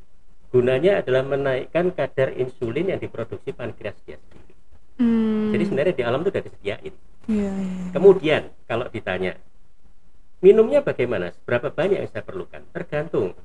Gunanya 0.50 0.98
adalah 0.98 1.22
menaikkan 1.22 1.94
kadar 1.94 2.34
insulin 2.34 2.90
yang 2.90 2.98
diproduksi 2.98 3.54
pankreas 3.54 3.94
dia 4.02 4.18
sendiri. 4.18 4.54
Hmm. 4.98 5.54
Jadi 5.54 5.62
sebenarnya 5.66 5.94
di 5.94 6.02
alam 6.02 6.20
itu 6.26 6.30
sudah 6.34 6.44
disediain. 6.44 6.94
Iya, 7.30 7.50
iya. 7.54 7.86
Kemudian 7.94 8.42
kalau 8.66 8.90
ditanya 8.90 9.38
minumnya 10.40 10.80
bagaimana? 10.80 11.32
Berapa 11.44 11.68
banyak 11.68 12.00
yang 12.00 12.10
saya 12.10 12.20
perlukan? 12.20 12.64
Tergantung. 12.72 13.36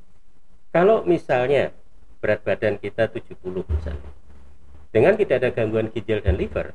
Kalau 0.72 1.04
misalnya 1.04 1.72
berat 2.20 2.42
badan 2.42 2.76
kita 2.76 3.08
70 3.08 3.36
misalnya. 3.64 4.12
Dengan 4.90 5.14
tidak 5.16 5.44
ada 5.44 5.50
gangguan 5.52 5.92
ginjal 5.92 6.20
dan 6.20 6.36
liver 6.36 6.72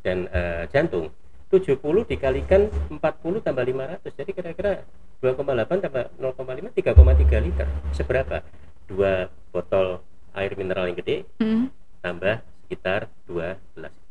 dan 0.00 0.30
eh, 0.30 0.64
jantung, 0.70 1.10
70 1.50 1.78
dikalikan 2.06 2.66
40 2.88 2.98
tambah 3.40 3.62
500. 3.62 4.10
Jadi 4.10 4.30
kira-kira 4.30 4.82
2,8 5.18 5.38
tambah 5.80 6.04
0,5 6.18 6.70
3,3 6.70 7.38
liter. 7.40 7.66
Seberapa? 7.90 8.42
Dua 8.84 9.26
botol 9.48 10.02
air 10.34 10.52
mineral 10.54 10.86
yang 10.86 10.98
gede 10.98 11.24
Hmm. 11.38 11.70
tambah 11.98 12.42
sekitar 12.64 13.06
12 13.24 13.58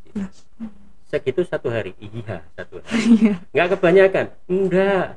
liter. 0.07 0.27
Segitu 1.05 1.45
satu 1.45 1.69
hari. 1.69 1.93
Iya, 1.99 2.41
satu 2.57 2.81
hari 2.81 2.99
Iya. 3.21 3.33
nggak 3.53 3.67
kebanyakan 3.77 4.25
enggak 4.49 5.07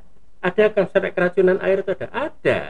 ada 0.46 0.62
sampai 0.86 1.10
keracunan 1.10 1.58
air 1.58 1.82
itu 1.82 1.90
ada 1.92 2.06
ada 2.12 2.60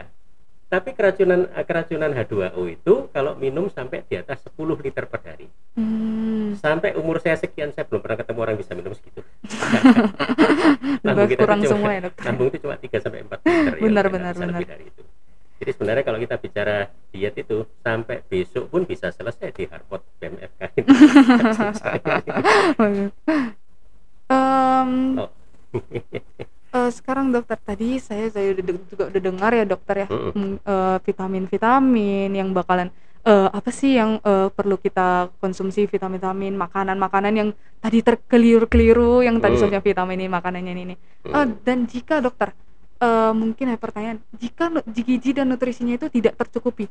tapi 0.67 0.91
keracunan 0.91 1.47
keracunan 1.63 2.11
H2O 2.11 2.59
itu 2.67 3.07
kalau 3.09 3.37
minum 3.37 3.69
sampai 3.69 4.03
di 4.03 4.17
atas 4.17 4.43
10 4.43 4.57
liter 4.81 5.05
per 5.05 5.21
hari 5.21 5.47
Hmm. 5.77 6.57
sampai 6.57 6.97
umur 6.97 7.21
saya 7.21 7.37
sekian 7.37 7.69
saya 7.69 7.85
belum 7.85 8.01
pernah 8.01 8.17
ketemu 8.17 8.39
orang 8.41 8.57
bisa 8.57 8.73
minum 8.73 8.89
segitu 8.91 9.21
Lebih 11.05 11.25
kita 11.29 11.39
kurang 11.39 11.59
tuh 11.59 11.69
cuma, 11.69 11.77
semua 11.77 11.91
ya, 11.93 12.01
dokter. 12.03 12.23
lambung 12.25 12.47
itu 12.49 12.57
cuma 12.57 12.75
3 12.75 12.97
sampai 12.97 13.19
4 13.21 13.37
liter 13.37 13.73
ya, 13.77 13.81
Benar, 13.85 14.03
nggak 14.03 14.09
benar, 14.09 14.33
bisa 14.33 14.41
lebih 14.43 14.57
benar. 14.57 14.73
dari 14.73 14.85
itu 14.89 15.01
jadi 15.57 15.71
sebenarnya 15.73 16.03
kalau 16.03 16.19
kita 16.19 16.35
bicara 16.37 16.77
diet 17.09 17.35
itu 17.35 17.57
sampai 17.79 18.17
besok 18.23 18.65
pun 18.67 18.81
bisa 18.83 19.09
selesai 19.09 19.49
di 19.51 19.65
Harvard 19.65 20.05
BMFK 20.17 20.61
ini. 20.75 20.85
Em, 24.27 24.91
Oh. 25.17 25.29
Eh, 26.77 26.89
sekarang 26.93 27.25
dokter 27.29 27.57
tadi 27.59 27.97
saya 27.97 28.29
saya 28.29 28.53
udah 28.53 28.63
juga 28.85 29.03
udah 29.09 29.21
dengar 29.23 29.51
ya 29.51 29.65
dokter 29.65 29.95
ya 30.03 30.07
mm, 30.07 30.53
eh, 30.63 30.97
vitamin-vitamin 31.01 32.29
yang 32.31 32.49
bakalan 32.53 32.89
eh, 33.23 33.49
apa 33.49 33.69
sih 33.69 33.97
yang 33.97 34.21
eh, 34.21 34.49
perlu 34.49 34.77
kita 34.77 35.07
konsumsi 35.37 35.85
vitamin-vitamin 35.85 36.53
makanan-makanan 36.55 37.33
yang 37.33 37.49
tadi 37.77 37.99
terkeliru-keliru 38.01 39.21
yang 39.21 39.37
tadi 39.37 39.55
Mm. 39.55 39.59
soalnya 39.59 39.81
vitamin 39.81 40.17
ini 40.19 40.29
makanannya 40.29 40.73
ini. 40.75 40.95
Eh, 40.95 41.33
Hmm. 41.33 41.57
dan 41.61 41.79
jika 41.85 42.21
dokter 42.21 42.53
eh, 42.97 43.31
mungkin 43.33 43.65
ada 43.69 43.77
pertanyaan 43.77 44.17
jika 44.33 44.69
gizi 44.87 45.29
dan 45.31 45.49
nutrisinya 45.49 45.93
itu 45.95 46.07
tidak 46.09 46.33
tercukupi 46.35 46.85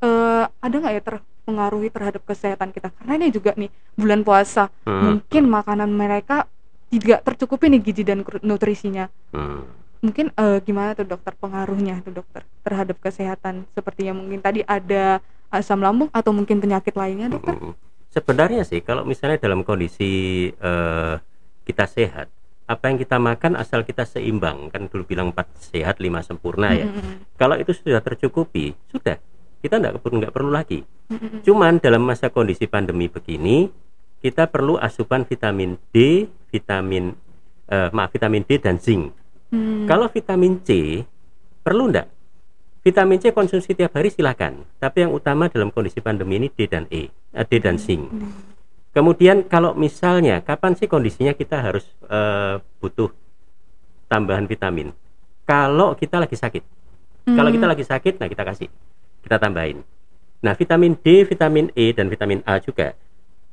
eh, 0.00 0.44
ada 0.48 0.74
nggak 0.74 0.94
ya 0.94 1.02
terpengaruhi 1.04 1.88
terhadap 1.90 2.22
kesehatan 2.24 2.72
kita 2.72 2.88
karena 2.96 3.12
ini 3.20 3.28
juga 3.28 3.52
nih 3.52 3.68
bulan 3.92 4.20
puasa 4.22 4.72
Hmm. 4.88 5.20
mungkin 5.20 5.44
makanan 5.48 5.90
mereka 5.92 6.48
tidak 6.90 7.22
tercukupi 7.22 7.70
nih 7.70 7.80
gizi 7.80 8.02
dan 8.02 8.26
nutrisinya 8.42 9.06
Hmm. 9.30 9.62
mungkin 10.02 10.34
eh, 10.34 10.58
gimana 10.60 10.98
tuh 10.98 11.06
dokter 11.06 11.32
pengaruhnya 11.38 12.02
tuh 12.02 12.20
dokter 12.20 12.42
terhadap 12.66 12.98
kesehatan 12.98 13.64
seperti 13.72 14.10
yang 14.10 14.18
mungkin 14.18 14.42
tadi 14.42 14.66
ada 14.66 15.22
asam 15.50 15.78
lambung 15.78 16.10
atau 16.10 16.34
mungkin 16.34 16.58
penyakit 16.58 16.94
lainnya 16.94 17.30
dokter 17.30 17.54
Mm-mm. 17.54 17.74
Sebenarnya 18.10 18.66
sih 18.66 18.82
kalau 18.82 19.06
misalnya 19.06 19.38
dalam 19.38 19.62
kondisi 19.62 20.10
eh, 20.50 21.14
kita 21.62 21.86
sehat, 21.86 22.26
apa 22.66 22.90
yang 22.90 22.98
kita 22.98 23.22
makan 23.22 23.54
asal 23.54 23.86
kita 23.86 24.02
seimbang 24.02 24.66
kan 24.74 24.90
dulu 24.90 25.06
bilang 25.06 25.30
empat 25.30 25.46
sehat 25.58 26.02
lima 26.02 26.18
sempurna 26.18 26.74
ya. 26.74 26.90
Mm-mm. 26.90 27.38
Kalau 27.38 27.54
itu 27.54 27.70
sudah 27.70 28.02
tercukupi, 28.02 28.74
sudah 28.90 29.14
kita 29.62 29.78
nggak 29.78 30.02
perlu 30.02 30.26
nggak 30.26 30.34
perlu 30.34 30.50
lagi. 30.50 30.82
Mm-mm. 31.06 31.46
Cuman 31.46 31.78
dalam 31.78 32.02
masa 32.02 32.34
kondisi 32.34 32.66
pandemi 32.66 33.06
begini, 33.06 33.70
kita 34.18 34.50
perlu 34.50 34.74
asupan 34.74 35.22
vitamin 35.22 35.78
D, 35.94 36.26
vitamin 36.50 37.14
eh, 37.70 37.88
maaf 37.94 38.10
vitamin 38.10 38.42
D 38.44 38.58
dan 38.58 38.76
zinc. 38.82 39.14
Hmm. 39.50 39.86
Kalau 39.86 40.10
vitamin 40.10 40.58
C 40.66 41.02
perlu 41.62 41.90
enggak? 41.90 42.10
Vitamin 42.80 43.20
C 43.20 43.30
konsumsi 43.30 43.76
tiap 43.76 43.94
hari 43.94 44.10
silakan. 44.10 44.66
Tapi 44.80 45.06
yang 45.06 45.12
utama 45.14 45.46
dalam 45.46 45.70
kondisi 45.70 46.02
pandemi 46.02 46.40
ini 46.40 46.48
D 46.50 46.66
dan 46.66 46.84
E, 46.90 47.08
eh, 47.08 47.44
D 47.46 47.62
dan 47.62 47.78
zinc. 47.78 48.10
Kemudian 48.90 49.46
kalau 49.46 49.78
misalnya 49.78 50.42
kapan 50.42 50.74
sih 50.74 50.90
kondisinya 50.90 51.32
kita 51.32 51.62
harus 51.62 51.86
eh, 52.10 52.58
butuh 52.82 53.14
tambahan 54.10 54.50
vitamin? 54.50 54.90
Kalau 55.46 55.94
kita 55.94 56.18
lagi 56.18 56.34
sakit. 56.34 56.64
Kalau 57.30 57.50
kita 57.52 57.66
lagi 57.68 57.84
sakit, 57.86 58.18
nah 58.18 58.26
kita 58.26 58.42
kasih, 58.42 58.66
kita 59.22 59.36
tambahin. 59.38 59.86
Nah 60.40 60.56
vitamin 60.56 60.96
D, 60.98 61.22
vitamin 61.28 61.68
E 61.76 61.92
dan 61.92 62.08
vitamin 62.08 62.40
A 62.48 62.58
juga 62.58 62.96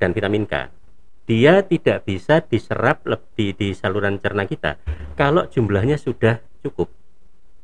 dan 0.00 0.16
vitamin 0.16 0.48
K, 0.48 0.72
dia 1.28 1.60
tidak 1.60 2.08
bisa 2.08 2.40
diserap 2.40 3.04
lebih 3.04 3.52
di 3.52 3.76
saluran 3.76 4.16
cerna 4.16 4.48
kita. 4.48 4.80
Kalau 5.12 5.44
jumlahnya 5.44 6.00
sudah 6.00 6.40
cukup. 6.64 6.88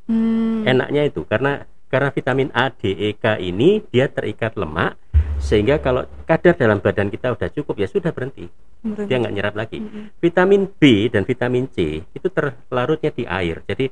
Hmm. 0.05 0.69
Enaknya 0.69 1.09
itu 1.09 1.25
karena 1.25 1.65
karena 1.89 2.13
vitamin 2.13 2.53
A, 2.53 2.69
D, 2.69 2.93
E, 2.93 3.17
K 3.17 3.41
ini 3.41 3.81
dia 3.89 4.13
terikat 4.13 4.61
lemak 4.61 5.01
sehingga 5.41 5.81
kalau 5.81 6.05
kadar 6.29 6.61
dalam 6.61 6.85
badan 6.85 7.09
kita 7.09 7.33
udah 7.33 7.49
cukup 7.57 7.81
ya 7.81 7.89
sudah 7.89 8.13
berhenti. 8.13 8.53
Berarti- 8.85 9.09
dia 9.09 9.17
nggak 9.17 9.35
nyerap 9.35 9.55
lagi. 9.57 9.81
Mm-mm. 9.81 10.13
vitamin 10.21 10.69
B 10.69 11.09
dan 11.09 11.25
vitamin 11.25 11.65
C 11.73 12.05
itu 12.05 12.29
terlarutnya 12.29 13.17
di 13.17 13.25
air. 13.25 13.65
Jadi 13.65 13.89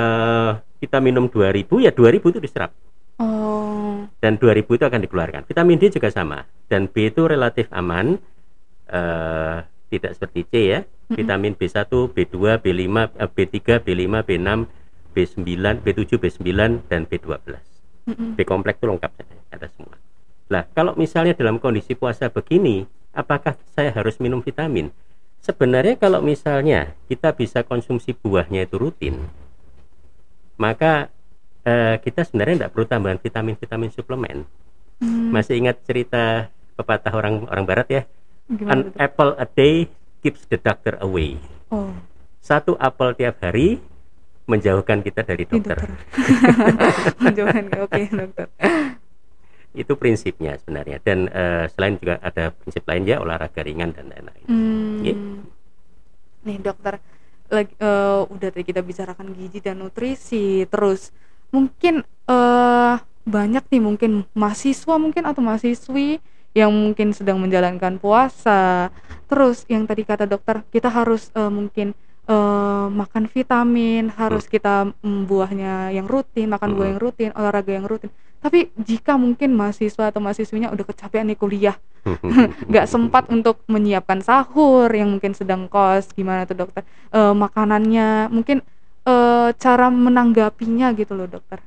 eh, 0.00 0.52
kita 0.80 0.98
minum 1.04 1.28
2000 1.28 1.84
ya 1.84 1.92
2000 1.92 2.32
itu 2.32 2.40
diserap. 2.40 2.72
Oh. 3.20 4.08
Dan 4.16 4.40
2000 4.40 4.64
itu 4.64 4.84
akan 4.88 5.00
dikeluarkan. 5.04 5.44
Vitamin 5.44 5.76
D 5.76 5.92
juga 5.92 6.08
sama. 6.08 6.48
Dan 6.64 6.88
B 6.88 7.12
itu 7.12 7.28
relatif 7.28 7.68
aman 7.68 8.16
eh, 8.90 9.56
tidak 9.90 10.10
seperti 10.18 10.40
C 10.50 10.52
ya 10.70 10.80
vitamin 11.10 11.58
B1 11.58 11.90
B2 11.90 12.36
B5 12.62 12.86
eh, 13.18 13.30
B3 13.30 13.58
B5 13.82 14.14
B6 14.26 14.48
B9 15.10 15.58
B7 15.82 16.10
B9 16.18 16.50
dan 16.86 17.02
B12 17.06 17.34
Mm-mm. 18.10 18.34
B 18.34 18.38
kompleks 18.42 18.78
itu 18.80 18.86
lengkap 18.88 19.12
ada 19.50 19.68
semua. 19.74 19.96
Nah, 20.50 20.66
kalau 20.74 20.98
misalnya 20.98 21.36
dalam 21.36 21.62
kondisi 21.62 21.94
puasa 21.94 22.26
begini, 22.26 22.82
apakah 23.14 23.54
saya 23.74 23.94
harus 23.94 24.18
minum 24.18 24.42
vitamin? 24.42 24.90
Sebenarnya 25.40 25.96
kalau 25.96 26.20
misalnya 26.20 26.92
kita 27.06 27.32
bisa 27.32 27.62
konsumsi 27.64 28.12
buahnya 28.12 28.66
itu 28.66 28.76
rutin, 28.76 29.30
maka 30.58 31.08
eh, 31.64 31.96
kita 32.02 32.26
sebenarnya 32.26 32.66
tidak 32.66 32.72
perlu 32.76 32.86
tambahan 32.90 33.18
vitamin-vitamin 33.22 33.90
suplemen. 33.94 34.38
Hmm. 35.00 35.32
Masih 35.32 35.56
ingat 35.56 35.80
cerita 35.86 36.52
pepatah 36.76 37.14
orang 37.14 37.48
orang 37.48 37.64
Barat 37.64 37.88
ya? 37.88 38.02
Gimana 38.50 38.74
An 38.74 38.80
tuh? 38.90 38.98
apple 38.98 39.32
a 39.36 39.46
day 39.46 39.86
keeps 40.20 40.44
the 40.46 40.58
doctor 40.58 40.98
away. 41.00 41.38
oh 41.70 41.94
Satu 42.40 42.74
apel 42.76 43.14
tiap 43.14 43.38
hari 43.40 43.78
menjauhkan 44.44 45.00
kita 45.00 45.22
dari 45.22 45.46
ini 45.46 45.62
dokter. 45.62 45.78
menjauhkan 47.24 47.64
oke 47.86 48.02
dokter 48.10 48.46
itu 49.70 49.94
prinsipnya 49.94 50.58
sebenarnya 50.58 50.98
dan 50.98 51.30
eh, 51.30 51.70
selain 51.70 51.94
juga 51.94 52.18
ada 52.18 52.50
prinsip 52.50 52.82
lain 52.82 53.06
ya 53.06 53.22
olahraga 53.22 53.62
ringan 53.62 53.94
dan 53.94 54.10
lain-lain 54.10 54.44
Hmm. 54.50 54.98
Iya. 55.00 55.14
Nih 56.40 56.56
dokter, 56.58 56.98
lagi 57.46 57.70
eh, 57.78 58.20
udah 58.26 58.48
tadi 58.50 58.64
kita 58.66 58.82
bicarakan 58.82 59.30
gizi 59.30 59.62
dan 59.62 59.78
nutrisi, 59.78 60.66
terus 60.66 61.14
mungkin 61.50 62.02
eh 62.26 62.96
banyak 63.22 63.62
nih 63.70 63.78
mungkin 63.78 64.10
mahasiswa 64.32 64.94
mungkin 64.98 65.22
atau 65.22 65.38
mahasiswi 65.38 66.18
yang 66.56 66.70
mungkin 66.74 67.14
sedang 67.14 67.38
menjalankan 67.42 67.98
puasa. 68.02 68.90
Terus 69.30 69.62
yang 69.70 69.86
tadi 69.86 70.02
kata 70.02 70.26
dokter, 70.26 70.66
kita 70.74 70.90
harus 70.90 71.30
eh, 71.34 71.50
mungkin 71.50 71.94
eh, 72.28 72.86
makan 72.90 73.24
vitamin, 73.30 74.10
harus 74.14 74.44
kita 74.50 74.90
mm, 75.02 75.20
buahnya 75.30 75.94
yang 75.96 76.06
rutin, 76.10 76.50
makan 76.50 76.70
buah 76.76 76.86
Hmm. 76.86 76.92
yang 76.96 77.02
rutin, 77.02 77.30
olahraga 77.38 77.72
yang 77.74 77.86
rutin. 77.86 78.10
Tapi 78.40 78.72
jika 78.80 79.20
mungkin 79.20 79.52
mahasiswa 79.52 80.08
atau 80.10 80.20
mahasiswinya 80.24 80.72
udah 80.72 80.84
kecapean 80.88 81.28
nih 81.28 81.38
kuliah, 81.38 81.76
nggak 82.70 82.86
sempat 82.88 83.28
untuk 83.28 83.60
menyiapkan 83.68 84.24
sahur 84.24 84.88
yang 84.90 85.12
mungkin 85.12 85.32
sedang 85.36 85.68
kos 85.68 86.12
gimana 86.16 86.48
tuh 86.48 86.56
dokter 86.56 86.82
Eh, 87.10 87.34
makanannya 87.34 88.30
mungkin 88.32 88.62
eh, 89.06 89.48
cara 89.58 89.86
menanggapinya 89.92 90.94
gitu 90.96 91.12
loh 91.18 91.26
dokter 91.28 91.58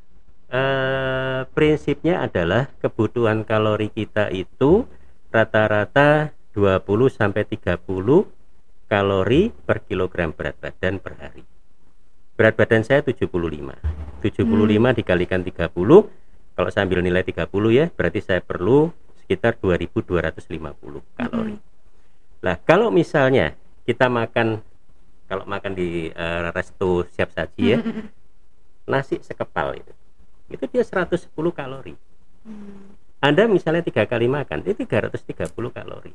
Eh, 0.54 1.42
prinsipnya 1.58 2.22
adalah 2.22 2.70
kebutuhan 2.78 3.42
kalori 3.42 3.90
kita 3.90 4.30
itu 4.30 4.86
rata-rata 5.34 6.30
20 6.54 7.10
sampai 7.10 7.42
30 7.42 7.82
kalori 8.86 9.50
per 9.50 9.82
kilogram 9.82 10.30
berat 10.30 10.54
badan 10.62 11.02
per 11.02 11.18
hari. 11.18 11.42
Berat 12.38 12.54
badan 12.54 12.86
saya 12.86 13.02
75. 13.02 13.82
75 14.22 14.94
dikalikan 14.94 15.42
30, 15.42 15.74
kalau 16.54 16.70
saya 16.70 16.86
ambil 16.86 17.02
nilai 17.02 17.26
30 17.26 17.50
ya, 17.74 17.90
berarti 17.90 18.22
saya 18.22 18.46
perlu 18.46 18.94
sekitar 19.26 19.58
2250 19.58 21.02
kalori. 21.18 21.58
Lah, 22.46 22.62
kalau 22.62 22.94
misalnya 22.94 23.58
kita 23.90 24.06
makan 24.06 24.62
kalau 25.26 25.50
makan 25.50 25.74
di 25.74 26.14
eh, 26.14 26.46
resto 26.54 27.10
siap 27.10 27.34
saji 27.34 27.64
ya, 27.74 27.82
Mm-mm. 27.82 28.06
nasi 28.86 29.18
sekepal 29.18 29.82
itu. 29.82 30.03
Itu 30.54 30.70
dia 30.70 30.86
110 30.86 31.34
kalori. 31.34 31.98
Hmm. 32.46 32.94
Anda 33.24 33.50
misalnya 33.50 33.82
tiga 33.82 34.06
kali 34.06 34.30
makan, 34.30 34.62
itu 34.68 34.86
330 34.86 35.50
kalori. 35.74 36.14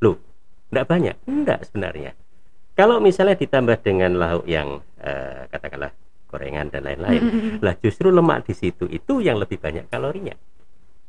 Loh, 0.00 0.16
enggak 0.72 0.86
banyak? 0.88 1.16
Enggak 1.28 1.68
sebenarnya. 1.68 2.16
Kalau 2.74 2.98
misalnya 2.98 3.36
ditambah 3.36 3.76
dengan 3.84 4.16
lauk 4.16 4.48
yang 4.48 4.80
eh, 4.98 5.46
katakanlah 5.52 5.92
gorengan 6.26 6.72
dan 6.72 6.82
lain-lain, 6.86 7.22
lah 7.64 7.74
justru 7.78 8.08
lemak 8.10 8.48
di 8.48 8.54
situ 8.56 8.88
itu 8.88 9.20
yang 9.20 9.38
lebih 9.38 9.60
banyak 9.60 9.86
kalorinya 9.92 10.34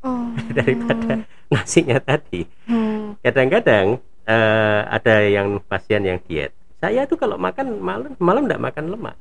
Oh. 0.06 0.30
daripada 0.58 1.26
nasinya 1.50 1.98
tadi. 1.98 2.46
Hmm. 2.70 3.18
Kadang-kadang 3.24 3.98
eh, 4.28 4.80
ada 4.86 5.14
yang 5.26 5.58
pasien 5.66 6.06
yang 6.06 6.18
diet. 6.22 6.54
Saya 6.78 7.08
tuh 7.10 7.18
kalau 7.18 7.34
makan 7.40 7.80
malam 7.82 8.12
malam 8.20 8.46
enggak 8.46 8.62
makan 8.62 8.84
lemak, 8.92 9.16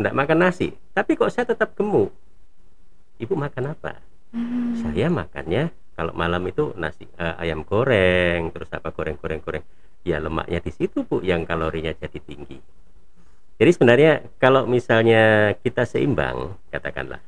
enggak 0.00 0.16
makan 0.16 0.38
nasi, 0.42 0.74
tapi 0.96 1.14
kok 1.14 1.30
saya 1.30 1.46
tetap 1.46 1.76
gemuk. 1.78 2.10
Ibu 3.18 3.34
makan 3.34 3.72
apa? 3.72 3.94
Hmm. 4.36 4.74
saya 4.82 5.08
makannya 5.08 5.70
kalau 5.96 6.12
malam 6.12 6.44
itu 6.50 6.74
nasi 6.76 7.08
eh, 7.16 7.34
ayam 7.40 7.64
goreng 7.64 8.52
terus 8.52 8.68
apa 8.74 8.92
goreng 8.92 9.16
goreng 9.16 9.40
goreng 9.40 9.64
ya 10.04 10.20
lemaknya 10.20 10.60
di 10.60 10.72
situ 10.74 11.06
bu 11.06 11.22
yang 11.24 11.46
kalorinya 11.48 11.94
jadi 11.96 12.18
tinggi 12.20 12.58
jadi 13.56 13.70
sebenarnya 13.72 14.12
kalau 14.36 14.68
misalnya 14.68 15.54
kita 15.62 15.88
seimbang 15.88 16.52
katakanlah 16.68 17.22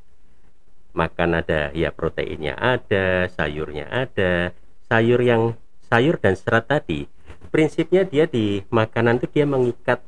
makan 0.92 1.38
ada 1.38 1.72
ya 1.72 1.94
proteinnya 1.94 2.58
ada 2.58 3.30
sayurnya 3.32 3.88
ada 3.88 4.52
sayur 4.90 5.22
yang 5.22 5.54
sayur 5.88 6.18
dan 6.20 6.34
serat 6.36 6.68
tadi 6.68 7.06
prinsipnya 7.48 8.04
dia 8.04 8.28
di 8.28 8.60
makanan 8.68 9.22
itu 9.22 9.26
dia 9.32 9.46
mengikat 9.48 10.02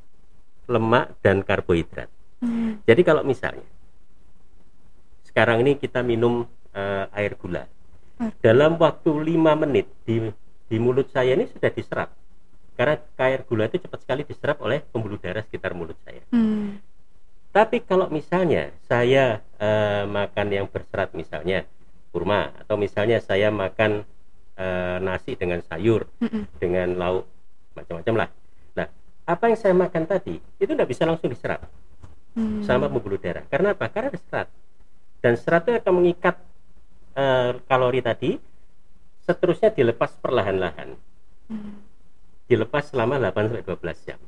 lemak 0.69 1.17
dan 1.25 1.41
karbohidrat 1.41 2.11
Hmm. 2.41 2.81
jadi 2.89 3.05
kalau 3.05 3.21
misalnya 3.21 3.69
sekarang 5.41 5.65
ini 5.65 5.81
kita 5.81 6.05
minum 6.05 6.45
eh, 6.77 7.09
air 7.17 7.33
gula. 7.41 7.65
Dalam 8.45 8.77
waktu 8.77 9.09
5 9.09 9.33
menit 9.65 9.89
di 10.05 10.29
di 10.69 10.77
mulut 10.77 11.09
saya 11.09 11.33
ini 11.33 11.49
sudah 11.49 11.73
diserap. 11.73 12.13
Karena 12.77 13.01
air 13.25 13.41
gula 13.49 13.65
itu 13.65 13.81
cepat 13.81 14.05
sekali 14.05 14.29
diserap 14.29 14.61
oleh 14.61 14.85
pembuluh 14.85 15.17
darah 15.17 15.41
sekitar 15.41 15.73
mulut 15.73 15.97
saya. 16.05 16.21
Hmm. 16.29 16.77
Tapi 17.57 17.81
kalau 17.89 18.13
misalnya 18.13 18.69
saya 18.85 19.41
eh, 19.57 20.05
makan 20.05 20.47
yang 20.53 20.69
berserat 20.69 21.17
misalnya 21.17 21.65
kurma 22.13 22.53
atau 22.61 22.77
misalnya 22.77 23.25
saya 23.25 23.49
makan 23.49 24.05
eh, 24.61 24.97
nasi 25.01 25.41
dengan 25.41 25.65
sayur 25.65 26.05
Mm-mm. 26.21 26.53
dengan 26.61 27.01
lauk 27.01 27.25
macam-macam 27.81 28.29
lah. 28.29 28.29
Nah, 28.77 28.93
apa 29.25 29.45
yang 29.49 29.57
saya 29.57 29.73
makan 29.73 30.05
tadi 30.05 30.37
itu 30.37 30.69
tidak 30.69 30.93
bisa 30.93 31.09
langsung 31.09 31.33
diserap 31.33 31.65
Hmm. 32.31 32.63
sama 32.63 32.87
pembuluh 32.87 33.19
darah. 33.19 33.43
Karena 33.51 33.75
apa? 33.75 33.91
Karena 33.91 34.15
ada 34.15 34.21
serat. 34.23 34.47
Dan 35.21 35.37
serat 35.37 35.69
itu 35.69 35.77
akan 35.77 35.95
mengikat 36.01 36.37
eh, 37.15 37.53
kalori 37.69 38.01
tadi, 38.01 38.41
seterusnya 39.25 39.71
dilepas 39.71 40.17
perlahan-lahan. 40.19 40.97
Hmm. 41.53 41.77
Dilepas 42.51 42.91
selama 42.91 43.21
8 43.21 43.53
sampai 43.53 43.65
12 43.65 44.07
jam. 44.09 44.21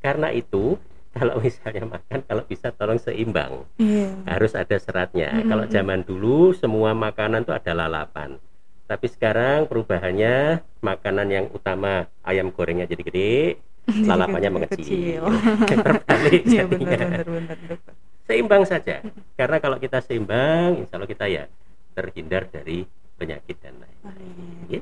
Karena 0.00 0.32
itu, 0.32 0.78
kalau 1.16 1.42
misalnya 1.42 1.84
makan 1.98 2.18
kalau 2.24 2.42
bisa 2.46 2.70
tolong 2.70 3.02
seimbang. 3.02 3.66
Iya. 3.76 4.14
Harus 4.30 4.54
ada 4.54 4.76
seratnya. 4.78 5.42
Mm, 5.42 5.48
Kalau 5.50 5.64
mm, 5.66 5.72
zaman 5.74 6.00
dulu 6.06 6.54
semua 6.54 6.94
makanan 6.94 7.42
itu 7.42 7.52
ada 7.52 7.72
lalapan. 7.74 8.38
Tapi 8.86 9.06
sekarang 9.06 9.70
perubahannya 9.70 10.62
makanan 10.82 11.28
yang 11.30 11.46
utama 11.54 12.10
ayam 12.26 12.50
gorengnya 12.50 12.86
jadi 12.86 13.02
gede, 13.02 13.38
lalapannya 14.10 14.50
mengecil. 14.50 15.26
Terbalik 15.70 16.42
Iya 16.46 16.66
jadinya 16.66 16.86
benar 16.94 17.00
benar 17.02 17.26
benar 17.26 17.58
dokter. 17.66 17.94
Seimbang 18.30 18.62
saja 18.62 19.02
karena 19.34 19.56
kalau 19.58 19.76
kita 19.76 19.98
seimbang 19.98 20.78
insya 20.78 20.94
Allah 20.94 21.10
kita 21.10 21.26
ya 21.26 21.44
terhindar 21.90 22.46
dari 22.46 22.86
penyakit 23.16 23.58
dan 23.58 23.74
lain 23.76 23.96
Baik. 24.00 24.70
Ya. 24.70 24.80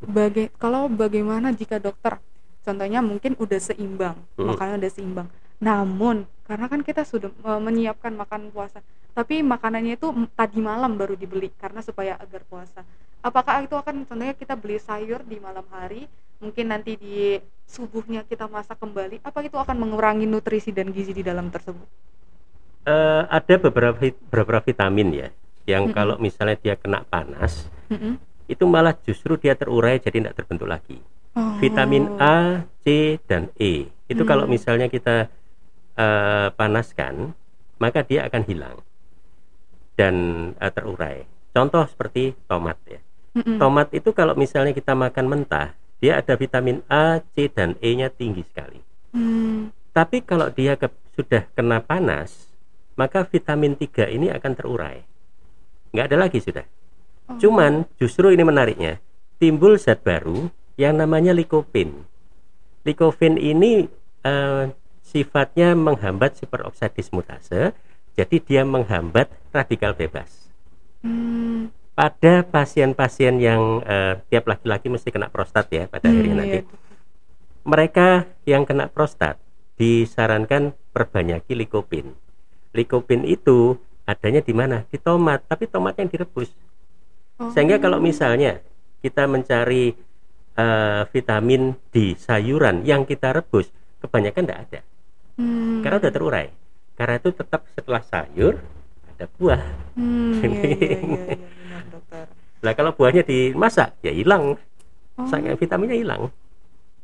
Baga- 0.00 0.52
kalau 0.56 0.86
bagaimana 0.88 1.50
jika 1.50 1.76
dokter 1.76 2.16
contohnya 2.62 2.98
mungkin 3.00 3.34
udah 3.36 3.60
seimbang 3.60 4.16
Hmm. 4.34 4.48
makanan 4.48 4.78
udah 4.78 4.92
seimbang 4.92 5.28
namun 5.58 6.16
karena 6.44 6.66
kan 6.66 6.80
kita 6.80 7.02
sudah 7.02 7.28
eh, 7.28 7.60
menyiapkan 7.60 8.12
makan 8.12 8.48
puasa 8.50 8.80
tapi 9.12 9.40
makanannya 9.40 9.96
itu 9.96 10.08
tadi 10.32 10.60
malam 10.60 10.94
baru 10.94 11.16
dibeli 11.16 11.48
karena 11.54 11.80
supaya 11.80 12.16
agar 12.16 12.44
puasa 12.44 12.84
apakah 13.20 13.60
itu 13.60 13.72
akan 13.72 14.04
contohnya 14.04 14.32
kita 14.32 14.54
beli 14.54 14.76
sayur 14.78 15.24
di 15.24 15.36
malam 15.36 15.64
hari 15.68 16.04
mungkin 16.36 16.68
nanti 16.68 16.94
di 16.94 17.40
subuhnya 17.64 18.22
kita 18.22 18.44
masak 18.46 18.76
kembali 18.76 19.24
apa 19.24 19.40
itu 19.40 19.56
akan 19.56 19.76
mengurangi 19.78 20.24
nutrisi 20.24 20.68
dan 20.68 20.92
gizi 20.92 21.10
di 21.10 21.24
dalam 21.24 21.48
tersebut 21.48 21.88
Eh, 22.86 23.22
ada 23.26 23.54
beberapa 23.58 23.98
beberapa 24.30 24.62
vitamin 24.62 25.10
ya 25.10 25.28
yang 25.66 25.90
Mm-mm. 25.90 25.96
kalau 25.98 26.14
misalnya 26.22 26.54
dia 26.54 26.78
kena 26.78 27.02
panas 27.02 27.66
Mm-mm. 27.90 28.14
itu 28.46 28.62
malah 28.62 28.94
justru 29.02 29.34
dia 29.34 29.58
terurai 29.58 29.98
jadi 29.98 30.22
tidak 30.22 30.38
terbentuk 30.38 30.70
lagi 30.70 31.02
Oh. 31.34 31.58
vitamin 31.58 32.06
A 32.16 32.62
C 32.86 33.18
dan 33.26 33.50
E 33.58 33.90
itu 34.06 34.22
Hmm. 34.22 34.30
kalau 34.30 34.46
misalnya 34.46 34.86
kita 34.86 35.26
eh, 35.98 36.48
panaskan 36.54 37.34
maka 37.82 38.06
dia 38.06 38.22
akan 38.30 38.42
hilang 38.46 38.78
dan 39.98 40.14
eh, 40.56 40.70
terurai 40.70 41.26
contoh 41.50 41.82
seperti 41.90 42.38
tomat 42.46 42.78
ya 42.86 43.02
Mm-mm. 43.34 43.58
Tomat 43.58 43.90
itu 43.92 44.14
kalau 44.14 44.32
misalnya 44.32 44.72
kita 44.72 44.96
makan 44.96 45.28
mentah, 45.28 45.76
dia 46.00 46.22
ada 46.24 46.40
vitamin 46.40 46.80
A, 46.88 47.20
C, 47.36 47.52
dan 47.52 47.76
E-nya 47.84 48.08
tinggi 48.08 48.40
sekali. 48.48 48.80
Hmm. 49.12 49.68
Tapi 49.92 50.24
kalau 50.24 50.48
dia 50.48 50.72
ke- 50.80 50.88
sudah 51.12 51.44
kena 51.52 51.84
panas, 51.84 52.48
maka 52.96 53.22
vitamin 53.24 53.76
3 53.76 54.08
ini 54.10 54.32
akan 54.32 54.52
terurai. 54.56 55.04
Nggak 55.92 56.06
ada 56.12 56.16
lagi 56.16 56.38
sudah. 56.40 56.64
Oh. 57.28 57.38
Cuman 57.38 57.84
justru 57.96 58.32
ini 58.32 58.42
menariknya, 58.42 58.98
timbul 59.36 59.76
zat 59.76 60.00
baru 60.00 60.48
yang 60.76 60.96
namanya 60.96 61.32
likopen. 61.32 62.04
Likopen 62.82 63.36
ini 63.36 63.88
eh, 64.22 64.64
sifatnya 65.00 65.78
menghambat 65.78 66.34
superoksida 66.36 66.90
dismutase, 66.90 67.70
jadi 68.16 68.36
dia 68.42 68.62
menghambat 68.66 69.30
radikal 69.52 69.92
bebas 69.92 70.48
Hmm. 71.04 71.70
pada 71.94 72.42
pasien-pasien 72.42 73.38
yang 73.38 73.78
eh, 73.86 74.18
tiap 74.26 74.50
laki-laki 74.50 74.90
mesti 74.90 75.14
kena 75.14 75.30
prostat 75.30 75.70
ya 75.70 75.86
pada 75.86 76.10
akhirnya 76.10 76.34
Hmm, 76.34 76.40
nanti. 76.42 76.58
iya. 76.58 76.64
Mereka 77.62 78.08
yang 78.42 78.66
kena 78.66 78.90
prostat 78.90 79.38
disarankan 79.76 80.74
perbanyaki 80.90 81.54
likopin. 81.54 82.14
Likopin 82.76 83.24
itu 83.24 83.80
adanya 84.04 84.44
di 84.44 84.52
mana? 84.52 84.84
Di 84.86 85.00
tomat, 85.00 85.48
tapi 85.48 85.64
tomat 85.66 85.96
yang 85.96 86.12
direbus. 86.12 86.52
Oh. 87.40 87.48
Sehingga 87.50 87.80
kalau 87.80 87.98
misalnya 87.98 88.60
kita 89.00 89.24
mencari 89.24 89.96
eh, 90.56 91.02
vitamin 91.08 91.72
di 91.88 92.12
sayuran 92.14 92.84
yang 92.84 93.08
kita 93.08 93.32
rebus, 93.32 93.72
kebanyakan 94.04 94.44
tidak 94.44 94.60
ada. 94.68 94.80
Hmm. 95.40 95.80
Karena 95.80 95.96
udah 96.04 96.12
terurai. 96.12 96.46
Karena 96.96 97.14
itu 97.16 97.32
tetap 97.32 97.64
setelah 97.72 98.04
sayur 98.04 98.60
ada 99.16 99.24
buah. 99.36 99.60
Hmm, 99.96 100.40
iya, 100.44 100.48
iya, 100.48 100.68
iya, 100.76 100.98
iya, 101.00 101.24
benar 101.64 101.82
dokter. 101.92 102.24
Lah 102.64 102.72
kalau 102.72 102.92
buahnya 102.96 103.24
dimasak 103.24 104.00
ya 104.00 104.12
hilang, 104.12 104.56
Oh, 105.16 105.24
vitaminnya 105.56 105.96
hilang. 105.96 106.28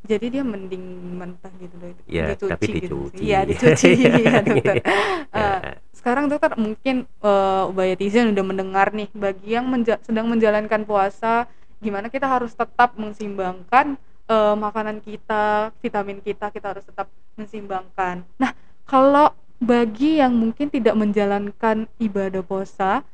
Jadi 0.02 0.26
dia 0.38 0.42
mending 0.42 0.82
mentah 1.14 1.52
gitu 1.62 1.74
loh. 1.78 1.94
Ya, 2.10 2.34
dicuci 2.34 2.50
tapi 2.50 2.66
gitu. 2.74 3.06
dicuci. 3.06 3.22
Iya, 3.22 3.38
dicuci 3.46 3.90
ya, 4.02 4.38
dokter. 4.42 4.74
Ya. 4.82 4.84
Eh, 5.32 5.58
sekarang 5.94 6.26
dokter 6.26 6.52
mungkin 6.58 7.06
eh, 7.06 7.70
Ubaya 7.70 7.94
Tizen 7.94 8.34
udah 8.34 8.44
mendengar 8.44 8.90
nih 8.90 9.08
bagi 9.14 9.54
yang 9.54 9.70
menja- 9.70 10.02
sedang 10.02 10.26
menjalankan 10.26 10.82
puasa 10.82 11.46
gimana 11.82 12.10
kita 12.10 12.26
harus 12.26 12.54
tetap 12.54 12.94
mensimbangkan 12.98 13.94
eh, 14.26 14.54
makanan 14.58 14.98
kita, 15.00 15.70
vitamin 15.78 16.18
kita 16.18 16.50
kita 16.50 16.74
harus 16.74 16.84
tetap 16.84 17.06
mensimbangkan. 17.38 18.26
Nah, 18.42 18.52
kalau 18.82 19.30
bagi 19.62 20.18
yang 20.18 20.34
mungkin 20.34 20.66
tidak 20.66 20.98
menjalankan 20.98 21.86
ibadah 22.02 22.42
puasa 22.42 23.06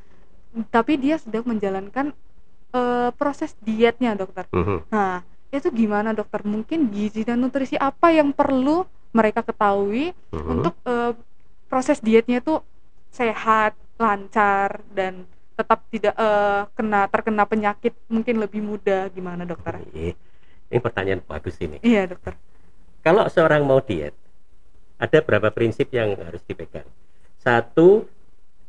tapi 0.72 0.96
dia 0.96 1.20
sedang 1.20 1.44
menjalankan 1.44 2.16
eh, 2.72 3.10
proses 3.12 3.52
dietnya, 3.60 4.16
dokter. 4.16 4.48
Mhm. 4.56 4.88
Nah, 4.88 5.20
itu 5.50 5.68
gimana 5.70 6.12
dokter? 6.12 6.44
Mungkin 6.44 6.92
gizi 6.92 7.24
dan 7.24 7.40
nutrisi 7.40 7.74
apa 7.74 8.12
yang 8.12 8.30
perlu 8.30 8.84
mereka 9.10 9.40
ketahui 9.40 10.12
Mhm. 10.30 10.50
untuk 10.60 10.74
eh, 10.84 11.12
proses 11.66 11.98
dietnya 11.98 12.40
itu 12.40 12.60
sehat, 13.08 13.72
lancar 13.96 14.84
dan 14.92 15.24
tetap 15.54 15.82
tidak 15.88 16.14
eh, 16.14 16.62
kena 16.72 17.08
terkena 17.08 17.44
penyakit 17.44 17.96
mungkin 18.06 18.38
lebih 18.38 18.60
mudah 18.60 19.08
gimana 19.10 19.42
dokter? 19.42 19.80
Ini 20.68 20.78
pertanyaan 20.78 21.24
bagus 21.24 21.56
ini. 21.58 21.80
Iya 21.80 22.04
dokter. 22.06 22.36
kalau 23.00 23.24
seorang 23.26 23.64
mau 23.64 23.80
diet, 23.80 24.12
ada 25.00 25.18
berapa 25.24 25.48
prinsip 25.48 25.88
yang 25.88 26.12
harus 26.18 26.44
dipegang. 26.44 26.84
Satu, 27.40 28.04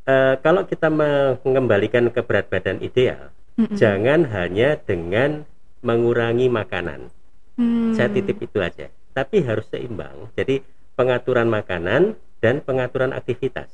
eh, 0.05 0.39
kalau 0.39 0.63
kita 0.63 0.87
mengembalikan 0.87 2.07
ke 2.07 2.23
berat 2.23 2.47
badan 2.47 2.79
ideal, 2.79 3.35
Mm-mm. 3.59 3.75
jangan 3.75 4.23
hanya 4.31 4.79
dengan 4.79 5.43
mengurangi 5.81 6.47
makanan. 6.51 7.11
Hmm. 7.59 7.93
Saya 7.95 8.11
titip 8.11 8.39
itu 8.39 8.59
aja. 8.59 8.87
Tapi 9.11 9.43
harus 9.43 9.67
seimbang. 9.67 10.31
Jadi 10.35 10.63
pengaturan 10.95 11.47
makanan 11.47 12.15
dan 12.39 12.63
pengaturan 12.63 13.11
aktivitas. 13.11 13.67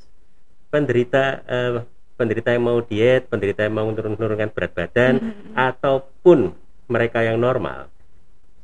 Penderita 0.70 1.46
eh, 1.46 1.86
penderita 2.15 2.56
yang 2.56 2.65
mau 2.65 2.80
diet, 2.82 3.28
penderita 3.28 3.68
yang 3.68 3.76
mau 3.76 3.88
menurunkan 3.91 4.50
berat 4.56 4.72
badan 4.72 5.13
Mm-mm. 5.20 5.54
ataupun 5.54 6.56
mereka 6.88 7.22
yang 7.22 7.38
normal. 7.38 7.91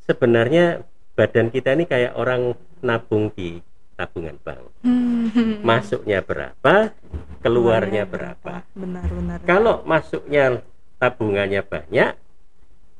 Sebenarnya 0.07 0.81
badan 1.13 1.51
kita 1.51 1.75
ini 1.75 1.85
kayak 1.85 2.15
orang 2.15 2.55
nabung 2.81 3.29
di 3.35 3.61
tabungan 3.99 4.39
bank. 4.41 4.65
Hmm. 4.81 5.61
Masuknya 5.61 6.25
berapa, 6.25 6.89
keluarnya 7.45 8.09
berapa. 8.09 8.65
Benar-benar. 8.73 9.45
Kalau 9.45 9.85
masuknya 9.85 10.65
tabungannya 10.97 11.61
banyak, 11.61 12.17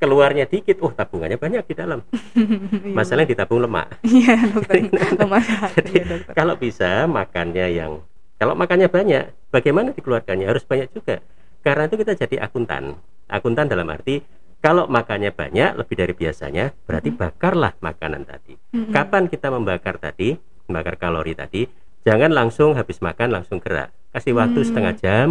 keluarnya 0.02 0.50
dikit, 0.50 0.82
oh 0.82 0.90
tabungannya 0.90 1.38
banyak 1.38 1.64
di 1.70 1.76
dalam. 1.78 2.02
Iya, 2.34 2.98
Masalahnya 2.98 3.30
ditabung 3.38 3.62
lemak. 3.62 4.02
Iya 4.10 4.50
dokter. 4.50 4.90
Hati 4.90 5.74
Jadi, 5.78 5.92
ya 5.94 6.04
dokter. 6.10 6.34
Kalau 6.34 6.56
bisa 6.58 7.06
makannya 7.06 7.68
yang 7.70 8.02
kalau 8.42 8.58
makannya 8.58 8.90
banyak, 8.90 9.54
bagaimana 9.54 9.94
dikeluarkannya? 9.94 10.50
Harus 10.50 10.66
banyak 10.66 10.90
juga. 10.98 11.22
Karena 11.62 11.86
itu 11.86 12.02
kita 12.02 12.18
jadi 12.18 12.42
akuntan. 12.42 12.98
Akuntan 13.30 13.70
dalam 13.70 13.86
arti 13.94 14.26
kalau 14.58 14.90
makannya 14.90 15.30
banyak 15.30 15.78
lebih 15.78 15.94
dari 15.98 16.14
biasanya, 16.18 16.74
berarti 16.90 17.14
bakarlah 17.14 17.78
makanan 17.82 18.26
tadi. 18.26 18.58
Kapan 18.90 19.30
kita 19.30 19.54
membakar 19.54 20.02
tadi, 20.02 20.34
membakar 20.66 20.98
kalori 20.98 21.38
tadi, 21.38 21.70
jangan 22.02 22.34
langsung 22.34 22.74
habis 22.74 22.98
makan 22.98 23.30
langsung 23.30 23.62
gerak. 23.62 23.94
Kasih 24.10 24.34
waktu 24.38 24.62
Hmm. 24.62 24.68
setengah 24.68 24.94
jam, 24.98 25.28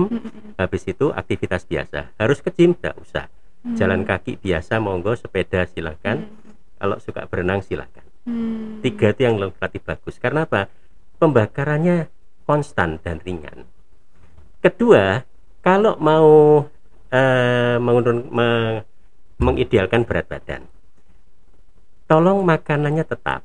habis 0.54 0.82
itu 0.86 1.10
aktivitas 1.14 1.62
biasa. 1.66 2.14
Harus 2.14 2.38
ke 2.42 2.50
gym, 2.54 2.74
tidak 2.74 2.94
usah. 3.02 3.26
Hmm. 3.60 3.76
Jalan 3.76 4.02
kaki 4.08 4.40
biasa, 4.40 4.80
monggo, 4.80 5.12
sepeda 5.16 5.68
silakan. 5.68 6.28
Kalau 6.80 6.96
suka 6.96 7.28
berenang 7.28 7.60
silakan. 7.60 8.04
Hmm. 8.24 8.80
Tiga 8.80 9.12
itu 9.12 9.20
yang 9.28 9.36
relatif 9.36 9.84
bagus. 9.84 10.16
Karena 10.16 10.48
apa? 10.48 10.72
Pembakarannya 11.20 12.08
konstan 12.48 12.96
dan 13.04 13.20
ringan. 13.20 13.68
Kedua, 14.64 15.24
kalau 15.60 16.00
mau 16.00 16.64
eh, 17.12 17.76
menurun, 17.76 18.28
me- 18.32 18.82
mengidealkan 19.40 20.04
berat 20.04 20.28
badan, 20.28 20.62
tolong 22.04 22.44
makanannya 22.44 23.04
tetap, 23.04 23.40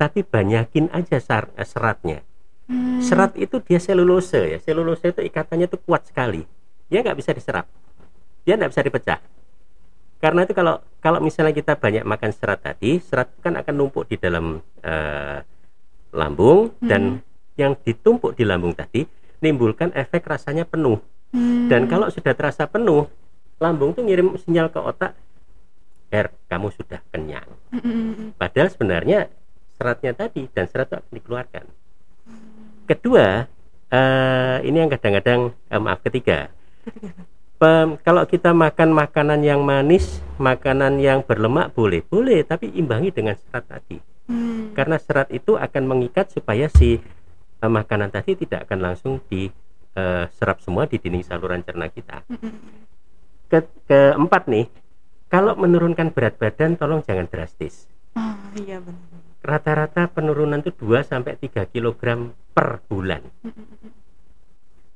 tapi 0.00 0.24
banyakin 0.24 0.88
aja 0.92 1.20
sar- 1.20 1.52
eh, 1.56 1.68
seratnya. 1.68 2.20
Hmm. 2.68 3.00
Serat 3.00 3.32
itu 3.40 3.64
dia 3.64 3.80
selulose 3.80 4.56
ya. 4.56 4.58
Selulose 4.60 5.08
itu 5.08 5.24
ikatannya 5.24 5.72
itu 5.72 5.80
kuat 5.80 6.04
sekali. 6.04 6.44
Dia 6.92 7.00
nggak 7.00 7.16
bisa 7.16 7.32
diserap. 7.32 7.64
Dia 8.44 8.60
nggak 8.60 8.70
bisa 8.76 8.84
dipecah. 8.84 9.18
Karena 10.18 10.42
itu 10.42 10.52
kalau 10.54 10.82
kalau 10.98 11.22
misalnya 11.22 11.54
kita 11.54 11.78
banyak 11.78 12.02
makan 12.02 12.30
serat 12.34 12.58
tadi, 12.58 12.98
serat 12.98 13.30
kan 13.38 13.54
akan 13.54 13.74
numpuk 13.74 14.10
di 14.10 14.18
dalam 14.18 14.58
eh, 14.82 15.38
lambung 16.10 16.74
dan 16.82 17.22
yang 17.54 17.78
ditumpuk 17.78 18.34
di 18.34 18.42
lambung 18.42 18.74
tadi 18.74 19.06
nimbulkan 19.38 19.94
efek 19.94 20.26
rasanya 20.26 20.66
penuh. 20.66 20.98
Hmm. 21.30 21.70
Dan 21.70 21.86
kalau 21.86 22.10
sudah 22.10 22.34
terasa 22.34 22.66
penuh, 22.66 23.06
lambung 23.62 23.94
tuh 23.94 24.02
ngirim 24.06 24.34
sinyal 24.42 24.70
ke 24.72 24.80
otak, 24.80 25.12
"Er, 26.10 26.32
kamu 26.50 26.72
sudah 26.74 27.02
kenyang." 27.12 27.46
Mm-mm. 27.74 28.32
Padahal 28.38 28.72
sebenarnya 28.72 29.28
seratnya 29.76 30.16
tadi 30.16 30.48
dan 30.50 30.66
serat 30.66 30.90
itu 30.90 30.96
akan 30.98 31.12
dikeluarkan. 31.14 31.64
Kedua, 32.88 33.44
eh, 33.92 34.56
ini 34.64 34.76
yang 34.80 34.90
kadang-kadang 34.90 35.52
eh, 35.68 35.80
maaf 35.82 36.00
ketiga. 36.02 36.48
Pem- 37.58 37.98
kalau 38.06 38.22
kita 38.22 38.54
makan 38.54 38.94
makanan 38.94 39.42
yang 39.42 39.66
manis, 39.66 40.22
makanan 40.38 41.02
yang 41.02 41.26
berlemak 41.26 41.74
boleh, 41.74 42.06
boleh, 42.06 42.46
tapi 42.46 42.70
imbangi 42.70 43.10
dengan 43.10 43.34
serat 43.34 43.66
tadi. 43.66 43.98
Hmm. 44.30 44.70
Karena 44.78 44.94
serat 44.94 45.26
itu 45.34 45.58
akan 45.58 45.82
mengikat 45.90 46.30
supaya 46.30 46.70
si 46.70 47.02
eh, 47.58 47.70
makanan 47.70 48.14
tadi 48.14 48.38
tidak 48.38 48.70
akan 48.70 48.78
langsung 48.78 49.18
diserap 49.26 50.62
semua 50.62 50.86
di 50.86 51.02
dinding 51.02 51.26
saluran 51.26 51.66
cerna 51.66 51.90
kita. 51.90 52.22
Mm-mm. 52.30 52.54
Ke, 53.50 53.66
keempat 53.90 54.46
nih, 54.46 54.70
kalau 55.26 55.58
menurunkan 55.58 56.14
berat 56.14 56.38
badan 56.38 56.78
tolong 56.78 57.02
jangan 57.02 57.26
drastis. 57.26 57.90
Ah, 58.14 58.38
iya 58.54 58.78
benar. 58.78 59.26
rata-rata 59.38 60.10
penurunan 60.10 60.60
itu 60.60 60.74
2 60.74 61.06
sampai 61.06 61.38
3 61.38 61.66
kg 61.70 62.30
per 62.54 62.82
bulan. 62.86 63.22
Mm-mm. 63.42 63.90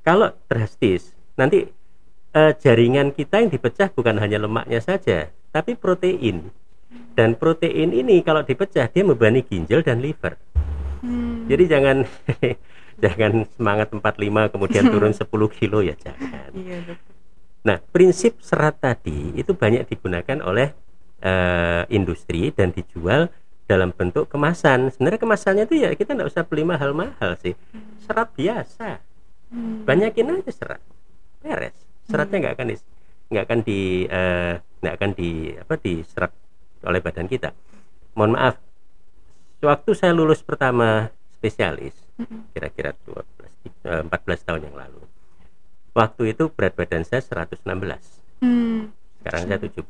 Kalau 0.03 0.35
drastis, 0.51 1.15
nanti 1.39 1.67
eh, 2.33 2.53
jaringan 2.57 3.13
kita 3.13 3.45
yang 3.45 3.51
dipecah 3.53 3.93
bukan 3.93 4.17
hanya 4.19 4.41
lemaknya 4.41 4.81
saja, 4.81 5.29
tapi 5.53 5.77
protein. 5.77 6.51
Dan 7.13 7.37
protein 7.37 7.93
ini 7.93 8.25
kalau 8.25 8.41
dipecah 8.41 8.89
dia 8.89 9.03
membebani 9.05 9.45
ginjal 9.45 9.85
dan 9.85 10.01
liver. 10.01 10.41
Hmm. 11.05 11.45
Jadi 11.45 11.65
jangan 11.69 11.97
jangan 13.05 13.45
semangat 13.53 13.93
45 13.93 14.53
kemudian 14.53 14.85
turun 14.93 15.13
10 15.13 15.29
kilo 15.59 15.79
ya 15.85 15.95
jangan. 16.01 16.49
Iya. 16.57 16.97
Nah, 17.63 17.79
prinsip 17.95 18.43
serat 18.43 18.81
tadi 18.81 19.37
itu 19.39 19.55
banyak 19.55 19.87
digunakan 19.87 20.39
oleh 20.43 20.73
eh, 21.21 21.83
industri 21.93 22.51
dan 22.51 22.73
dijual 22.73 23.29
dalam 23.69 23.93
bentuk 23.93 24.27
kemasan. 24.33 24.91
Sebenarnya 24.91 25.21
kemasannya 25.21 25.65
itu 25.69 25.85
ya 25.85 25.91
kita 25.95 26.17
nggak 26.17 26.33
usah 26.33 26.49
beli 26.49 26.65
mahal-mahal 26.65 27.37
sih. 27.39 27.55
Serat 28.09 28.33
biasa. 28.35 28.99
Hmm. 29.53 29.85
Banyakin 29.85 30.43
aja 30.43 30.53
serat. 30.53 30.83
Beres. 31.45 31.92
Seratnya 32.07 32.39
nggak 32.49 32.55
akan 32.59 32.69
di 32.69 32.77
nggak 33.33 33.45
akan 33.49 33.61
di 33.65 33.81
eh, 34.07 34.55
nggak 34.83 34.95
akan 34.99 35.11
di 35.17 35.31
apa 35.57 35.75
diserap 35.81 36.33
oleh 36.85 37.01
badan 37.01 37.27
kita. 37.31 37.51
Mohon 38.19 38.33
maaf. 38.37 38.55
Waktu 39.63 39.91
saya 39.95 40.11
lulus 40.11 40.43
pertama 40.43 41.07
spesialis, 41.39 41.95
kira-kira 42.51 42.93
12 43.07 43.23
eh, 43.87 44.03
14 44.11 44.47
tahun 44.47 44.63
yang 44.71 44.77
lalu. 44.77 45.03
Waktu 45.93 46.35
itu 46.35 46.51
berat 46.51 46.75
badan 46.75 47.05
saya 47.07 47.23
116. 47.23 47.63
Hmm. 48.43 48.91
Sekarang 49.23 49.43
saya 49.47 49.59
75. 49.63 49.87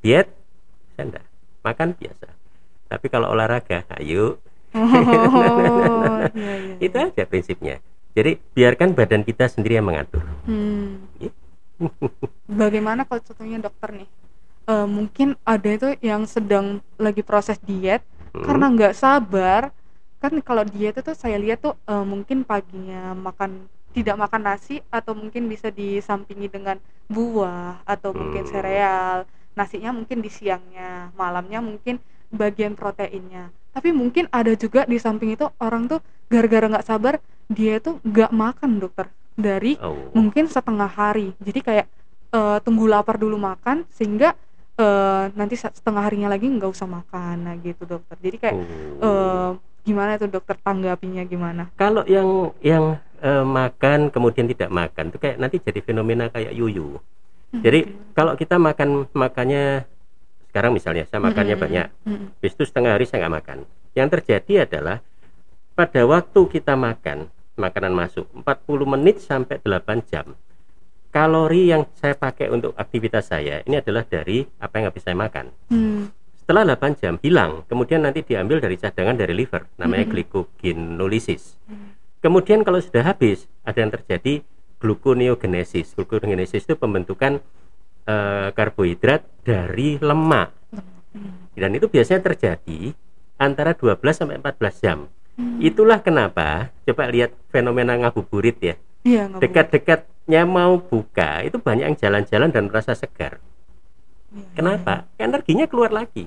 Diet 0.00 0.28
saya 0.96 1.04
enggak. 1.12 1.26
Makan 1.66 1.88
biasa. 1.98 2.28
Tapi 2.86 3.06
kalau 3.10 3.34
olahraga, 3.34 3.84
ayo. 3.98 4.38
Oh, 4.70 4.86
iya, 6.36 6.54
iya, 6.62 6.76
Itu 6.78 6.96
iya. 6.96 7.10
aja 7.10 7.24
prinsipnya. 7.26 7.82
Jadi 8.16 8.40
biarkan 8.56 8.96
badan 8.96 9.20
kita 9.20 9.44
sendiri 9.44 9.76
yang 9.76 9.92
mengatur. 9.92 10.24
Hmm. 10.48 11.04
Gitu. 11.20 11.36
Bagaimana 12.48 13.04
kalau 13.04 13.20
contohnya 13.20 13.60
dokter 13.60 13.92
nih? 13.92 14.08
Eh, 14.66 14.88
mungkin 14.88 15.36
ada 15.44 15.68
itu 15.68 15.88
yang 16.00 16.24
sedang 16.24 16.80
lagi 16.96 17.20
proses 17.20 17.60
diet 17.60 18.00
Hmm. 18.32 18.44
karena 18.44 18.66
nggak 18.72 18.94
sabar. 18.96 19.68
Kan 20.16 20.40
kalau 20.40 20.64
diet 20.64 20.96
itu 20.96 21.12
saya 21.12 21.36
lihat 21.36 21.60
tuh 21.60 21.76
eh, 21.84 22.04
mungkin 22.08 22.40
paginya 22.42 23.12
makan 23.12 23.68
tidak 23.92 24.16
makan 24.16 24.42
nasi 24.44 24.80
atau 24.92 25.12
mungkin 25.16 25.48
bisa 25.48 25.68
disampingi 25.72 26.48
dengan 26.48 26.76
buah 27.08 27.84
atau 27.84 28.16
mungkin 28.16 28.44
Hmm. 28.44 28.52
sereal. 28.52 29.16
Nasinya 29.56 29.92
mungkin 29.92 30.20
di 30.20 30.28
siangnya, 30.28 31.12
malamnya 31.16 31.60
mungkin 31.64 32.00
bagian 32.28 32.76
proteinnya. 32.76 33.48
Tapi 33.72 33.92
mungkin 33.92 34.28
ada 34.32 34.52
juga 34.56 34.84
di 34.88 34.96
samping 34.96 35.36
itu 35.36 35.48
orang 35.60 35.88
tuh 35.88 36.00
gara-gara 36.32 36.64
nggak 36.68 36.84
sabar 36.84 37.20
dia 37.46 37.78
tuh 37.78 38.02
nggak 38.02 38.30
makan 38.34 38.70
dokter 38.78 39.06
dari 39.36 39.76
Oh. 39.78 40.10
mungkin 40.12 40.48
setengah 40.48 40.88
hari 40.88 41.36
jadi 41.38 41.60
kayak 41.60 41.86
eh, 42.32 42.58
tunggu 42.64 42.88
lapar 42.88 43.16
dulu 43.16 43.36
makan 43.36 43.84
sehingga 43.92 44.32
eh, 44.74 45.24
nanti 45.32 45.54
setengah 45.54 46.02
harinya 46.02 46.28
lagi 46.28 46.48
nggak 46.48 46.70
usah 46.72 46.88
makan 46.88 47.36
nah 47.44 47.54
gitu 47.60 47.86
dokter 47.86 48.16
jadi 48.18 48.36
kayak 48.40 48.56
Oh. 48.56 49.06
eh, 49.06 49.50
gimana 49.86 50.18
tuh 50.18 50.26
dokter 50.26 50.58
tanggapinya 50.58 51.22
gimana 51.22 51.70
Kalau 51.78 52.02
yang 52.04 52.50
yang 52.58 52.98
eh, 53.22 53.44
makan 53.46 54.10
kemudian 54.10 54.50
tidak 54.50 54.68
makan 54.68 55.08
itu 55.08 55.18
kayak 55.20 55.36
nanti 55.38 55.56
jadi 55.62 55.80
fenomena 55.80 56.28
kayak 56.28 56.52
yuyu. 56.52 56.98
Jadi 57.56 57.88
kalau 58.12 58.36
kita 58.36 58.60
makan 58.60 59.08
makannya 59.16 59.88
sekarang 60.52 60.76
misalnya 60.76 61.08
saya 61.08 61.24
makannya 61.24 61.56
Mm-mm. 61.56 61.64
banyak, 61.64 61.86
Mm-mm. 62.04 62.26
habis 62.36 62.52
itu 62.52 62.64
setengah 62.68 62.92
hari 62.92 63.08
saya 63.08 63.24
nggak 63.24 63.34
makan. 63.40 63.58
Yang 63.96 64.08
terjadi 64.18 64.68
adalah 64.68 65.00
pada 65.72 66.04
waktu 66.04 66.40
kita 66.52 66.76
makan 66.76 67.32
makanan 67.56 67.92
masuk 67.92 68.28
40 68.32 68.92
menit 68.96 69.20
sampai 69.20 69.58
8 69.60 70.04
jam. 70.06 70.36
Kalori 71.10 71.72
yang 71.72 71.88
saya 71.96 72.12
pakai 72.12 72.52
untuk 72.52 72.76
aktivitas 72.76 73.32
saya 73.32 73.64
ini 73.64 73.80
adalah 73.80 74.04
dari 74.04 74.44
apa 74.60 74.74
yang 74.76 74.86
habis 74.92 75.02
saya 75.02 75.16
makan. 75.16 75.48
Hmm. 75.72 76.12
Setelah 76.36 76.76
8 76.76 77.00
jam 77.02 77.18
hilang, 77.24 77.66
kemudian 77.66 78.06
nanti 78.06 78.22
diambil 78.22 78.62
dari 78.62 78.78
cadangan 78.78 79.18
dari 79.18 79.34
liver, 79.34 79.66
namanya 79.82 80.06
Mm-mm. 80.06 80.14
glycogenolisis. 80.14 81.58
Hmm. 81.66 81.98
Kemudian 82.22 82.62
kalau 82.62 82.78
sudah 82.78 83.02
habis, 83.02 83.50
ada 83.66 83.82
yang 83.82 83.90
terjadi 83.90 84.46
gluconeogenesis. 84.78 85.98
Gluconeogenesis 85.98 86.62
itu 86.70 86.78
pembentukan 86.78 87.42
eh, 88.06 88.48
karbohidrat 88.54 89.26
dari 89.42 89.98
lemak. 89.98 90.54
Hmm. 90.70 91.50
Dan 91.58 91.74
itu 91.74 91.90
biasanya 91.90 92.22
terjadi 92.22 92.94
antara 93.42 93.74
12 93.74 93.98
sampai 94.14 94.38
14 94.38 94.84
jam. 94.84 94.98
Hmm. 95.36 95.60
Itulah 95.60 96.00
kenapa 96.00 96.72
coba 96.88 97.12
lihat 97.12 97.36
fenomena 97.52 97.96
ngabuburit 97.96 98.56
ya. 98.60 98.74
Iya. 99.04 99.36
Dekat-dekatnya 99.36 100.42
mau 100.48 100.80
buka 100.80 101.44
itu 101.44 101.60
banyak 101.60 101.92
yang 101.92 101.98
jalan-jalan 102.00 102.50
dan 102.50 102.72
merasa 102.72 102.96
segar. 102.96 103.38
Iya, 104.32 104.44
Kenapa? 104.56 105.06
Energinya 105.20 105.68
keluar 105.68 105.92
lagi. 105.92 106.26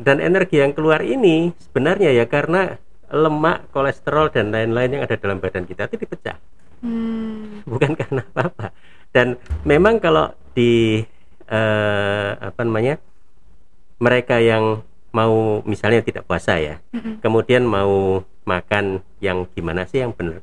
Dan 0.00 0.24
energi 0.24 0.56
yang 0.64 0.72
keluar 0.72 1.04
ini 1.04 1.52
sebenarnya 1.68 2.16
ya 2.16 2.24
karena 2.24 2.80
lemak, 3.12 3.68
kolesterol 3.68 4.32
dan 4.32 4.48
lain-lain 4.48 4.96
yang 4.96 5.02
ada 5.04 5.20
dalam 5.20 5.38
badan 5.38 5.68
kita 5.68 5.92
itu 5.92 6.00
dipecah. 6.00 6.40
Hmm. 6.80 7.60
bukan 7.68 7.92
karena 8.00 8.24
apa-apa 8.32 8.72
dan 9.12 9.36
memang 9.68 10.00
kalau 10.00 10.32
di 10.56 11.04
eh, 11.44 12.30
apa 12.40 12.60
namanya 12.64 12.96
mereka 14.00 14.40
yang 14.40 14.80
mau 15.10 15.34
misalnya 15.62 16.00
tidak 16.00 16.22
puasa 16.22 16.56
ya 16.56 16.78
Mm-mm. 16.90 17.18
kemudian 17.18 17.62
mau 17.62 18.22
makan 18.42 19.02
yang 19.18 19.46
gimana 19.48 19.84
sih 19.84 20.00
yang 20.00 20.10
benar 20.10 20.40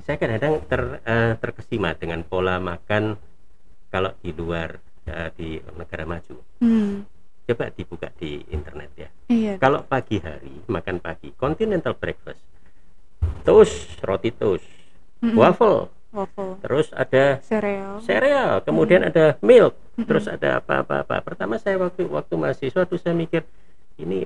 saya 0.00 0.16
kadang-kadang 0.16 0.54
ter, 0.64 0.80
eh, 1.02 1.32
terkesima 1.36 1.94
dengan 1.94 2.22
pola 2.22 2.58
makan 2.58 3.14
kalau 3.88 4.10
di 4.18 4.30
luar 4.30 4.78
eh, 5.04 5.30
di 5.32 5.48
negara 5.74 6.04
maju 6.04 6.36
Hmm. 6.58 7.06
coba 7.42 7.66
dibuka 7.68 8.10
di 8.14 8.42
internet 8.48 8.90
ya 8.96 9.08
Iya. 9.26 9.54
kalau 9.56 9.82
pagi 9.82 10.18
hari 10.18 10.62
makan 10.66 10.98
pagi 10.98 11.30
continental 11.32 11.94
breakfast 11.94 12.42
toast 13.42 13.74
roti 14.00 14.30
toast 14.30 14.66
Mm-mm. 15.20 15.36
waffle 15.36 15.88
Waffle. 16.10 16.58
terus 16.60 16.90
ada 16.90 17.38
Sereal. 17.40 18.02
sereal 18.02 18.58
kemudian 18.60 19.04
ada 19.04 19.38
milk 19.40 19.78
terus 20.00 20.26
ada 20.26 20.58
apa-apa-apa 20.58 21.22
pertama 21.22 21.54
saya 21.54 21.78
waktu 21.78 22.02
waktu 22.04 22.34
mahasiswa 22.34 22.82
tuh 22.82 22.98
saya 22.98 23.14
mikir 23.14 23.46
ini 24.00 24.24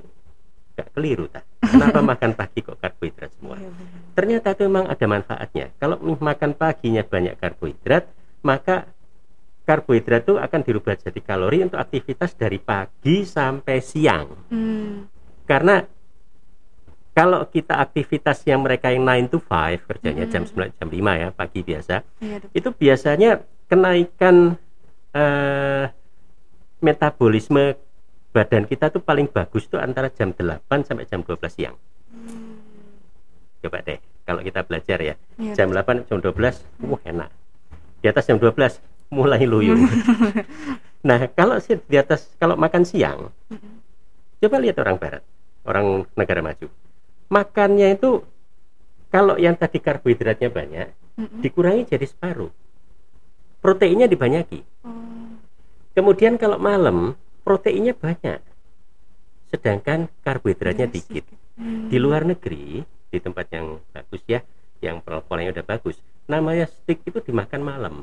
gak 0.75 0.91
keliru 0.91 1.27
tak 1.27 1.43
kenapa 1.61 2.03
makan 2.11 2.33
pagi 2.33 2.59
kok 2.59 2.77
karbohidrat 2.77 3.31
semua 3.33 3.55
Iya, 3.55 3.71
ternyata 4.13 4.49
itu 4.51 4.63
memang 4.65 4.87
ada 4.87 5.07
manfaatnya 5.07 5.71
kalau 5.77 5.97
makan 6.01 6.51
paginya 6.53 7.03
banyak 7.03 7.35
karbohidrat 7.37 8.11
maka 8.41 8.91
karbohidrat 9.63 10.23
itu 10.23 10.35
akan 10.37 10.61
dirubah 10.61 10.95
jadi 10.95 11.21
kalori 11.21 11.63
untuk 11.63 11.79
aktivitas 11.79 12.35
dari 12.35 12.59
pagi 12.59 13.23
sampai 13.23 13.77
siang 13.79 14.27
Hmm. 14.51 15.07
karena 15.45 15.87
kalau 17.15 17.47
kita 17.47 17.79
aktivitas 17.79 18.43
yang 18.43 18.61
mereka 18.61 18.91
yang 18.91 19.07
9 19.07 19.31
to 19.31 19.39
5 19.39 19.87
kerjanya 19.87 20.27
jam 20.27 20.43
Mm-mm. 20.43 20.75
9 20.75 20.75
jam 20.75 20.89
5 20.91 20.99
ya 21.17 21.29
pagi 21.31 21.61
biasa 21.63 22.03
dok. 22.03 22.51
itu 22.51 22.69
biasanya 22.75 23.31
kenaikan 23.65 24.59
eh, 25.13 25.85
metabolisme 26.81 27.79
badan 28.35 28.67
kita 28.67 28.91
tuh 28.91 28.99
paling 28.99 29.31
bagus 29.31 29.71
tuh 29.71 29.79
antara 29.79 30.11
jam 30.11 30.35
8 30.35 30.67
sampai 30.83 31.07
jam 31.07 31.23
12 31.23 31.39
siang 31.49 31.79
Hmm. 32.15 32.59
coba 33.59 33.83
deh 33.83 33.99
kalau 34.23 34.39
kita 34.39 34.63
belajar 34.63 34.99
ya 34.99 35.15
Iya, 35.35 35.55
jam 35.55 35.71
8 35.71 36.07
jam 36.07 36.19
12 36.19 36.35
wah 36.83 37.03
enak 37.03 37.31
di 37.99 38.07
atas 38.07 38.27
jam 38.27 38.39
12 38.39 38.55
mulai 39.11 39.43
loyo 39.43 39.75
nah 41.09 41.27
kalau 41.31 41.59
di 41.63 41.97
atas 41.99 42.31
kalau 42.39 42.55
makan 42.55 42.83
siang 42.83 43.31
Mm-mm. 43.51 43.83
coba 44.43 44.57
lihat 44.63 44.79
orang 44.79 44.97
barat 44.99 45.23
orang 45.67 46.07
negara 46.15 46.39
maju 46.43 46.67
makannya 47.31 47.99
itu 47.99 48.23
kalau 49.11 49.35
yang 49.35 49.55
tadi 49.55 49.79
karbohidratnya 49.79 50.51
banyak 50.51 50.89
Mm-mm. 51.19 51.39
dikurangi 51.43 51.87
jadi 51.91 52.07
separuh 52.07 52.51
proteinnya 53.59 54.07
dibanyaki 54.07 54.63
Oh. 54.85 55.35
kemudian 55.97 56.37
kalau 56.37 56.61
malam 56.61 57.17
proteinnya 57.45 57.93
banyak 57.93 58.41
sedangkan 59.49 60.11
karbohidratnya 60.21 60.89
Iya, 60.89 60.95
dikit 60.95 61.25
Hmm. 61.55 61.87
di 61.87 62.03
luar 62.03 62.27
negeri 62.27 62.83
di 62.83 63.19
tempat 63.23 63.47
yang 63.55 63.79
bagus 63.95 64.19
ya 64.27 64.43
yang 64.83 64.99
polanya 64.99 65.55
udah 65.55 65.63
bagus 65.65 65.95
namanya 66.27 66.67
steak 66.67 67.07
itu 67.07 67.23
dimakan 67.23 67.63
malam 67.63 67.95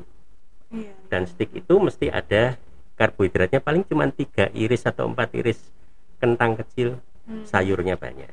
Iya. 0.72 0.96
dan 1.12 1.28
steak 1.28 1.52
itu 1.52 1.74
mesti 1.76 2.08
ada 2.08 2.56
karbohidratnya 2.96 3.60
paling 3.60 3.84
cuma 3.84 4.08
tiga 4.08 4.48
iris 4.50 4.88
atau 4.88 5.04
empat 5.04 5.36
iris 5.36 5.60
kentang 6.16 6.56
kecil 6.56 6.96
Hmm. 7.22 7.44
sayurnya 7.44 7.94
banyak 7.94 8.32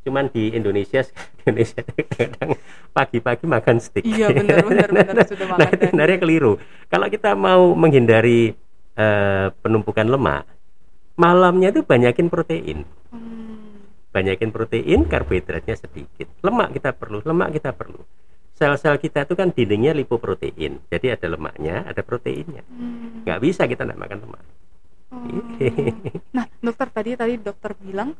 cuman 0.00 0.32
di 0.32 0.50
Indonesia 0.50 1.04
di 1.36 1.40
Indonesia 1.44 1.84
kadang 2.08 2.56
pagi-pagi 2.90 3.44
makan 3.44 3.76
steak 3.76 4.02
Iya, 4.02 4.32
benar, 4.32 4.64
benar, 4.64 4.88
benar. 4.88 5.14
Sudah 5.28 5.46
makan 5.46 5.60
nah 5.60 5.70
sebenarnya 5.76 6.16
keliru 6.16 6.52
kalau 6.88 7.06
kita 7.06 7.36
mau 7.36 7.76
menghindari 7.76 8.56
eh, 9.00 9.46
penumpukan 9.62 10.06
lemak 10.06 10.44
malamnya 11.16 11.68
itu 11.72 11.80
banyakin 11.84 12.28
protein 12.28 12.84
Hmm. 13.10 13.90
banyakin 14.14 14.50
protein 14.54 15.00
karbohidratnya 15.02 15.74
sedikit 15.74 16.28
lemak 16.46 16.78
kita 16.78 16.90
perlu 16.94 17.18
lemak 17.26 17.56
kita 17.58 17.74
perlu 17.74 18.00
sel-sel 18.54 19.00
kita 19.00 19.24
itu 19.26 19.34
kan 19.34 19.48
dindingnya 19.50 19.96
lipoprotein 19.96 20.78
jadi 20.92 21.18
ada 21.18 21.26
lemaknya 21.34 21.82
ada 21.90 22.02
proteinnya 22.04 22.62
Hmm. 22.68 23.26
nggak 23.26 23.40
bisa 23.42 23.66
kita 23.66 23.82
nggak 23.88 24.00
makan 24.04 24.20
lemak 24.28 24.44
Oh. 25.10 25.26
Nah, 26.30 26.46
dokter 26.62 26.86
tadi 26.86 27.18
tadi 27.18 27.34
dokter 27.34 27.74
bilang 27.82 28.14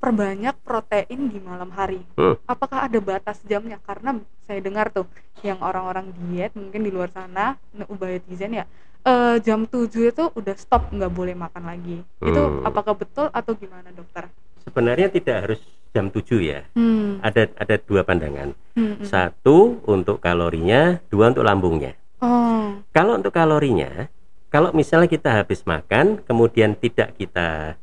perbanyak 0.00 0.56
protein 0.64 1.28
di 1.28 1.36
malam 1.36 1.68
hari. 1.68 2.00
Hmm. 2.16 2.40
Apakah 2.48 2.88
ada 2.88 2.96
batas 2.96 3.44
jamnya? 3.44 3.76
Karena 3.84 4.16
saya 4.48 4.64
dengar 4.64 4.88
tuh 4.88 5.04
yang 5.44 5.60
orang-orang 5.60 6.08
diet 6.16 6.56
mungkin 6.56 6.80
di 6.80 6.88
luar 6.88 7.12
sana, 7.12 7.60
ubahetizen 7.92 8.56
ya, 8.56 8.64
eh, 9.02 9.36
jam 9.40 9.64
7 9.64 10.10
itu 10.10 10.24
udah 10.30 10.54
stop 10.54 10.90
nggak 10.90 11.10
boleh 11.10 11.34
makan 11.34 11.64
lagi. 11.64 11.96
Itu 12.18 12.40
Hmm. 12.40 12.64
apakah 12.64 12.94
betul 12.94 13.28
atau 13.30 13.52
gimana 13.54 13.88
dokter? 13.90 14.28
sebenarnya 14.60 15.08
tidak 15.08 15.36
harus 15.40 15.60
jam 15.90 16.12
7 16.12 16.38
ya 16.38 16.60
Hmm. 16.76 17.16
ada 17.24 17.48
ada 17.56 17.80
dua 17.80 18.04
pandangan 18.04 18.52
Hmm, 18.76 19.00
hmm. 19.00 19.08
satu 19.08 19.80
untuk 19.88 20.20
kalorinya 20.20 21.00
dua 21.08 21.32
untuk 21.32 21.42
lambungnya 21.42 21.96
Oh. 22.20 22.76
kalau 22.92 23.16
untuk 23.16 23.32
kalorinya 23.32 24.12
kalau 24.52 24.70
misalnya 24.70 25.08
kita 25.08 25.32
habis 25.32 25.64
makan 25.64 26.20
kemudian 26.22 26.76
tidak 26.76 27.16
kita 27.16 27.80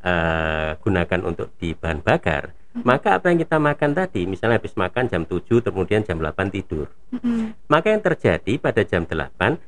eh, 0.00 0.70
gunakan 0.80 1.20
untuk 1.26 1.50
di 1.58 1.74
bahan 1.74 2.00
bakar 2.00 2.54
maka 2.86 3.18
apa 3.18 3.28
yang 3.28 3.42
kita 3.42 3.58
makan 3.58 3.90
tadi 3.92 4.24
misalnya 4.24 4.62
habis 4.62 4.78
makan 4.78 5.10
jam 5.10 5.26
7 5.26 5.60
kemudian 5.60 6.06
jam 6.06 6.16
8 6.16 6.48
tidur 6.48 6.86
Hmm, 7.10 7.52
maka 7.66 7.90
yang 7.90 8.00
terjadi 8.00 8.54
pada 8.56 8.80
jam 8.80 9.02
8 9.04 9.58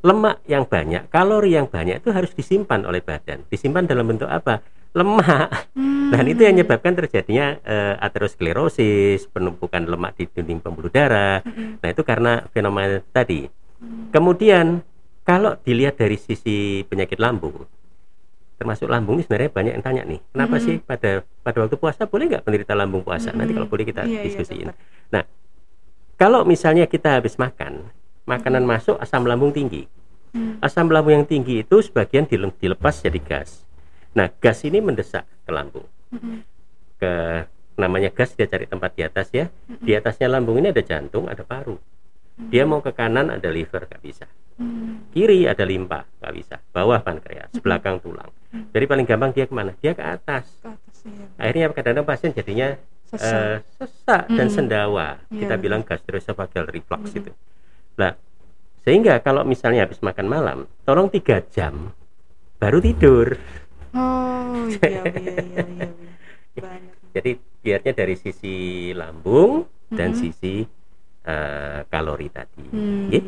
lemak 0.00 0.40
yang 0.44 0.64
banyak 0.64 1.08
kalori 1.08 1.54
yang 1.54 1.68
banyak 1.68 2.00
itu 2.00 2.10
harus 2.10 2.32
disimpan 2.32 2.84
oleh 2.84 3.00
badan. 3.00 3.44
Disimpan 3.46 3.84
dalam 3.84 4.08
bentuk 4.08 4.28
apa? 4.28 4.60
Lemak. 4.90 5.70
Hmm. 5.78 6.10
dan 6.10 6.26
itu 6.26 6.42
yang 6.42 6.58
menyebabkan 6.58 6.98
terjadinya 6.98 7.54
eh, 7.62 7.94
aterosklerosis 8.02 9.30
penumpukan 9.30 9.86
lemak 9.86 10.18
di 10.18 10.26
dinding 10.26 10.58
pembuluh 10.58 10.90
darah. 10.90 11.38
Hmm, 11.46 11.78
nah 11.78 11.88
itu 11.88 12.02
karena 12.02 12.42
fenomena 12.50 12.98
tadi. 13.14 13.46
Kemudian 14.10 14.82
kalau 15.22 15.54
dilihat 15.62 15.94
dari 15.94 16.18
sisi 16.18 16.82
penyakit 16.82 17.22
lambung 17.22 17.54
termasuk 18.58 18.92
lambung 18.92 19.16
ini 19.16 19.24
sebenarnya 19.24 19.50
banyak 19.56 19.72
yang 19.72 19.84
tanya 19.86 20.02
nih 20.04 20.20
kenapa 20.36 20.60
Mhm. 20.60 20.64
sih 20.66 20.74
pada 20.84 21.10
pada 21.40 21.58
waktu 21.64 21.76
puasa 21.80 22.04
boleh 22.04 22.28
nggak 22.28 22.44
penderita 22.44 22.76
lambung 22.76 23.00
puasa? 23.00 23.32
Nanti 23.32 23.54
Mhm. 23.54 23.56
kalau 23.56 23.68
boleh 23.72 23.84
kita 23.88 24.02
Iya, 24.04 24.20
iya, 24.20 24.24
diskusiin. 24.28 24.68
Dokter. 24.68 24.84
nah 25.08 25.22
kalau 26.18 26.44
misalnya 26.44 26.84
kita 26.84 27.16
habis 27.16 27.40
makan 27.40 27.88
makanan 28.30 28.62
masuk 28.64 28.94
asam 28.96 29.26
lambung 29.26 29.50
tinggi 29.50 29.90
Hmm. 30.30 30.62
asam 30.62 30.86
lambung 30.86 31.10
yang 31.12 31.26
tinggi 31.26 31.66
itu 31.66 31.82
sebagian 31.82 32.22
dile- 32.22 32.54
dilepas 32.54 33.02
jadi 33.02 33.18
gas 33.18 33.66
nah 34.12 34.30
gas 34.32 34.62
ini 34.62 34.78
mendesak 34.78 35.26
ke 35.42 35.50
lambung 35.50 35.86
Hmm, 36.10 36.42
ke 36.96 37.12
namanya 37.76 38.10
gas 38.10 38.34
dia 38.34 38.46
cari 38.46 38.62
tempat 38.64 38.90
di 38.92 39.02
atas 39.02 39.26
ya 39.30 39.46
hmm, 39.46 39.78
di 39.80 39.90
atasnya 39.92 40.26
lambung 40.28 40.54
ini 40.56 40.70
ada 40.70 40.78
jantung 40.80 41.26
ada 41.26 41.42
paru 41.42 41.74
dia 42.46 42.62
mau 42.62 42.78
ke 42.78 42.90
kanan 42.90 43.26
ada 43.28 43.46
liver 43.46 43.84
nggak 43.84 43.98
bisa 44.00 44.26
hmm. 44.56 45.10
kiri 45.10 45.44
ada 45.44 45.62
limpa 45.62 46.06
nggak 46.18 46.32
bisa 46.32 46.62
bawah 46.68 46.98
pankreas 47.00 47.50
belakang 47.58 47.98
tulang 47.98 48.30
Hmm. 48.50 48.66
jadi 48.70 48.82
paling 48.84 49.06
gampang 49.06 49.30
dia 49.30 49.44
ke 49.44 49.54
mana 49.54 49.74
dia 49.76 49.92
ke 49.92 50.02
atas 50.04 50.46
Ke 50.58 50.66
atas, 50.68 50.96
iya. 51.04 51.26
akhirnya 51.38 51.66
kadang-kadang 51.70 52.02
pasien 52.04 52.30
jadinya 52.32 52.68
Sesak. 53.06 53.22
eh, 53.24 53.56
sesak 53.76 54.22
dan 54.28 54.46
Mm. 54.46 54.52
sendawa 54.52 55.08
Iya, 55.24 55.34
kita 55.36 55.54
betul. 55.54 55.62
bilang 55.64 55.82
gastroesophageal 55.82 56.66
reflux 56.68 57.02
Mm. 57.08 57.18
itu 57.18 57.30
nah 58.00 58.12
sehingga 58.84 59.14
kalau 59.20 59.42
misalnya 59.44 59.84
habis 59.84 60.00
makan 60.00 60.26
malam 60.26 60.58
tolong 60.88 61.08
tiga 61.12 61.36
jam 61.54 61.92
baru 62.56 62.78
tidur 62.80 63.28
Oh 63.92 64.70
iya 64.86 65.02
iya 65.18 65.34
iya 65.50 65.64
iya. 65.66 65.88
iya. 65.90 66.12
Banyak. 66.56 66.94
jadi 67.12 67.30
lihatnya 67.60 67.92
dari 67.92 68.14
sisi 68.16 68.54
lambung 68.94 69.66
dan 69.90 70.10
Mhm. 70.14 70.18
sisi 70.22 70.54
eh, 71.26 71.80
kalori 71.92 72.28
tadi 72.30 72.64
Hmm. 72.70 73.10
Ye. 73.10 73.20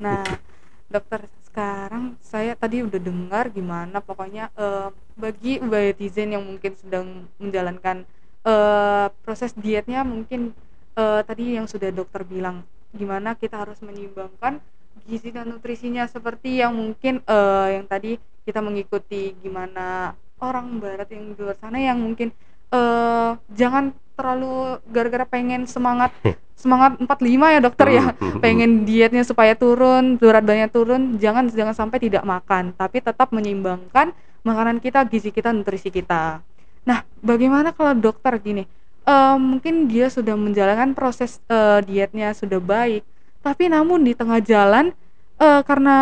Nah, 0.00 0.24
dokter 0.94 1.20
sekarang 1.46 2.04
saya 2.20 2.52
tadi 2.56 2.80
udah 2.80 3.00
dengar 3.00 3.44
gimana 3.52 4.00
pokoknya 4.00 4.48
eh, 4.56 4.88
bagi 5.14 5.52
ubahetizen 5.60 6.32
yang 6.36 6.44
mungkin 6.44 6.72
sedang 6.74 7.06
menjalankan 7.36 7.96
eh, 8.44 9.06
proses 9.24 9.52
dietnya 9.54 10.00
mungkin 10.02 10.56
eh, 10.96 11.20
tadi 11.22 11.44
yang 11.60 11.66
sudah 11.68 11.92
dokter 11.92 12.22
bilang 12.24 12.64
gimana 12.96 13.36
kita 13.36 13.60
harus 13.60 13.78
menyeimbangkan 13.84 14.58
gizi 15.04 15.30
dan 15.30 15.52
nutrisinya 15.52 16.08
seperti 16.08 16.64
yang 16.64 16.74
mungkin 16.74 17.20
eh, 17.22 17.66
yang 17.78 17.84
tadi 17.86 18.16
kita 18.48 18.64
mengikuti 18.64 19.36
gimana 19.38 20.16
orang 20.40 20.80
barat 20.80 21.08
yang 21.12 21.32
di 21.32 21.38
luar 21.38 21.56
sana 21.56 21.78
yang 21.78 22.00
mungkin 22.00 22.32
eh 22.66 23.30
jangan 23.54 23.94
terlalu 24.16 24.80
gara-gara 24.90 25.28
pengen 25.28 25.68
semangat 25.68 26.10
semangat 26.62 26.96
45 26.98 27.54
ya 27.54 27.60
dokter 27.60 27.88
ya. 27.92 28.04
Pengen 28.44 28.88
dietnya 28.88 29.22
supaya 29.22 29.52
turun 29.52 30.16
berat 30.16 30.42
badannya 30.42 30.68
turun 30.72 31.02
jangan 31.20 31.52
jangan 31.52 31.76
sampai 31.76 32.00
tidak 32.00 32.24
makan 32.24 32.72
tapi 32.74 33.04
tetap 33.04 33.28
menyeimbangkan 33.30 34.16
makanan 34.42 34.80
kita 34.80 35.04
gizi 35.06 35.30
kita 35.30 35.52
nutrisi 35.52 35.92
kita. 35.92 36.40
Nah 36.88 37.04
bagaimana 37.20 37.76
kalau 37.76 37.92
dokter 37.92 38.40
gini 38.40 38.64
eh, 39.06 39.36
mungkin 39.38 39.86
dia 39.86 40.10
sudah 40.10 40.34
menjalankan 40.34 40.92
proses 40.92 41.38
eh, 41.46 41.80
dietnya 41.86 42.34
sudah 42.34 42.58
baik. 42.58 43.06
Tapi 43.40 43.70
namun 43.70 44.02
di 44.02 44.12
tengah 44.12 44.42
jalan 44.42 44.90
eh, 45.38 45.62
karena 45.62 45.96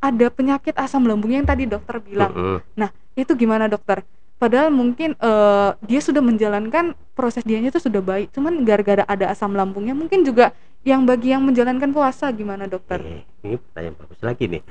ada 0.00 0.26
penyakit 0.32 0.76
asam 0.76 1.04
lambung 1.04 1.32
yang 1.32 1.44
tadi 1.44 1.68
dokter 1.68 2.00
bilang. 2.00 2.32
Mm-mm. 2.32 2.88
itu 3.16 3.32
gimana 3.32 3.68
dokter? 3.68 4.04
Padahal 4.36 4.68
mungkin 4.68 5.16
eh, 5.16 5.70
dia 5.80 6.00
sudah 6.00 6.20
menjalankan 6.20 6.92
proses 7.16 7.44
dietnya 7.44 7.72
itu 7.72 7.80
sudah 7.80 8.04
baik. 8.04 8.32
Cuman 8.36 8.64
gara-gara 8.64 9.04
ada 9.08 9.32
asam 9.32 9.56
lambungnya 9.56 9.96
mungkin 9.96 10.24
juga 10.24 10.52
yang 10.84 11.08
bagi 11.08 11.32
yang 11.32 11.40
menjalankan 11.44 11.92
puasa. 11.92 12.28
Gimana 12.32 12.68
dokter? 12.68 13.00
Ini 13.40 13.56
pertanyaan 13.56 13.96
bagus 13.96 14.20
lagi 14.20 14.44
nih. 14.48 14.62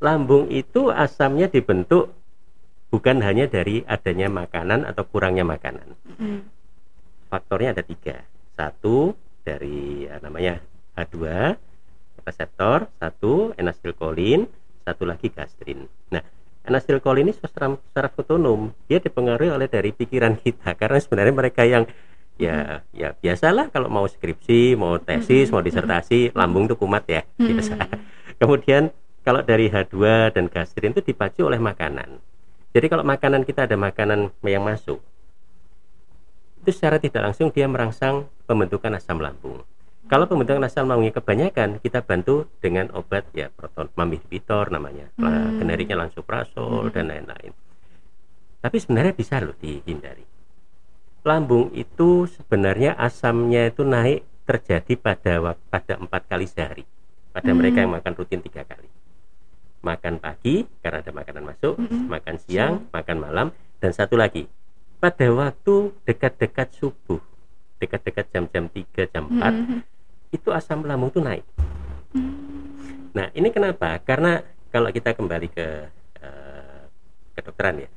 Lambung 0.00 0.48
itu 0.52 0.92
asamnya 0.92 1.48
dibentuk 1.48 2.12
bukan 2.90 3.22
hanya 3.22 3.50
dari 3.50 3.82
adanya 3.86 4.30
makanan 4.30 4.86
atau 4.86 5.02
kurangnya 5.06 5.42
makanan. 5.42 5.96
Mm. 6.18 6.40
Faktornya 7.26 7.74
ada 7.74 7.82
tiga. 7.82 8.22
Satu 8.54 9.12
dari 9.42 10.06
eh, 10.06 10.20
namanya 10.22 10.62
H2 10.96 11.16
reseptor, 12.26 12.90
satu 12.98 13.54
enasilkolin, 13.54 14.50
satu 14.82 15.06
lagi 15.06 15.30
gastrin. 15.30 15.86
Nah, 16.10 16.22
enasilkolin 16.66 17.30
ini 17.30 17.32
secara, 17.38 17.78
secara 17.78 18.10
otonom 18.10 18.74
dia 18.90 18.98
dipengaruhi 18.98 19.54
oleh 19.54 19.70
dari 19.70 19.94
pikiran 19.94 20.34
kita 20.34 20.74
karena 20.74 20.98
sebenarnya 20.98 21.34
mereka 21.34 21.62
yang 21.62 21.86
ya 22.36 22.84
ya 22.92 23.14
biasalah 23.16 23.70
kalau 23.70 23.86
mau 23.88 24.04
skripsi, 24.04 24.74
mau 24.74 24.98
tesis, 24.98 25.48
mau 25.54 25.62
disertasi, 25.62 26.34
lambung 26.34 26.66
itu 26.66 26.74
kumat 26.74 27.06
ya 27.06 27.22
biasa. 27.38 27.78
Kemudian 28.42 28.90
kalau 29.22 29.40
dari 29.46 29.70
H2 29.70 29.96
dan 30.34 30.50
gastrin 30.50 30.92
itu 30.92 31.02
dipacu 31.06 31.46
oleh 31.46 31.62
makanan. 31.62 32.18
Jadi 32.76 32.92
kalau 32.92 33.08
makanan 33.08 33.48
kita 33.48 33.64
ada 33.64 33.72
makanan 33.80 34.28
yang 34.44 34.60
masuk, 34.60 35.00
itu 36.60 36.70
secara 36.76 37.00
tidak 37.00 37.24
langsung 37.24 37.48
dia 37.48 37.64
merangsang 37.64 38.28
pembentukan 38.44 38.92
asam 39.00 39.16
lambung. 39.16 39.64
Kalau 40.12 40.28
pembentukan 40.28 40.60
asam 40.60 40.84
lambungnya 40.84 41.16
kebanyakan, 41.16 41.80
kita 41.80 42.04
bantu 42.04 42.44
dengan 42.60 42.92
obat 42.92 43.24
ya 43.32 43.48
proton 43.48 43.88
mambidipitor 43.96 44.68
namanya, 44.68 45.08
lah, 45.16 45.48
Hmm. 45.48 45.64
generiknya 45.64 46.04
lansoprazol 46.04 46.92
Hmm. 46.92 46.92
dan 46.92 47.04
lain-lain. 47.08 47.56
Tapi 48.60 48.76
sebenarnya 48.76 49.16
bisa 49.16 49.40
loh 49.40 49.56
dihindari. 49.56 50.28
Lambung 51.24 51.72
itu 51.72 52.28
sebenarnya 52.28 52.92
asamnya 53.00 53.72
itu 53.72 53.88
naik 53.88 54.20
terjadi 54.44 55.00
pada 55.00 55.56
pada 55.72 55.96
empat 55.96 56.28
kali 56.28 56.44
sehari. 56.44 56.84
Pada 57.32 57.50
Hmm. 57.50 57.56
mereka 57.56 57.80
yang 57.80 57.96
makan 57.96 58.12
rutin 58.20 58.44
tiga 58.44 58.68
kali. 58.68 58.86
Makan 59.86 60.18
pagi 60.18 60.66
karena 60.82 60.98
ada 60.98 61.12
makanan 61.14 61.44
masuk, 61.46 61.78
Mm-mm. 61.78 62.10
makan 62.10 62.36
siang, 62.42 62.90
makan 62.90 63.16
malam, 63.22 63.46
dan 63.78 63.94
satu 63.94 64.18
lagi 64.18 64.50
pada 64.96 65.28
waktu 65.30 65.92
dekat-dekat 66.08 66.68
subuh, 66.74 67.20
dekat-dekat 67.78 68.26
jam-jam 68.32 68.66
3, 68.66 69.06
jam 69.12 69.28
4, 69.28 69.54
Mm. 69.54 69.80
itu 70.32 70.48
asam 70.50 70.82
lambung 70.82 71.12
itu 71.12 71.20
naik. 71.22 71.44
Mm. 72.16 73.14
Nah, 73.14 73.26
ini 73.32 73.48
kenapa? 73.52 74.00
Karena 74.02 74.40
kalau 74.72 74.90
kita 74.90 75.14
kembali 75.14 75.48
ke 75.52 75.66
eh, 76.20 76.82
kedokteran 77.38 77.86
ya. 77.86 77.88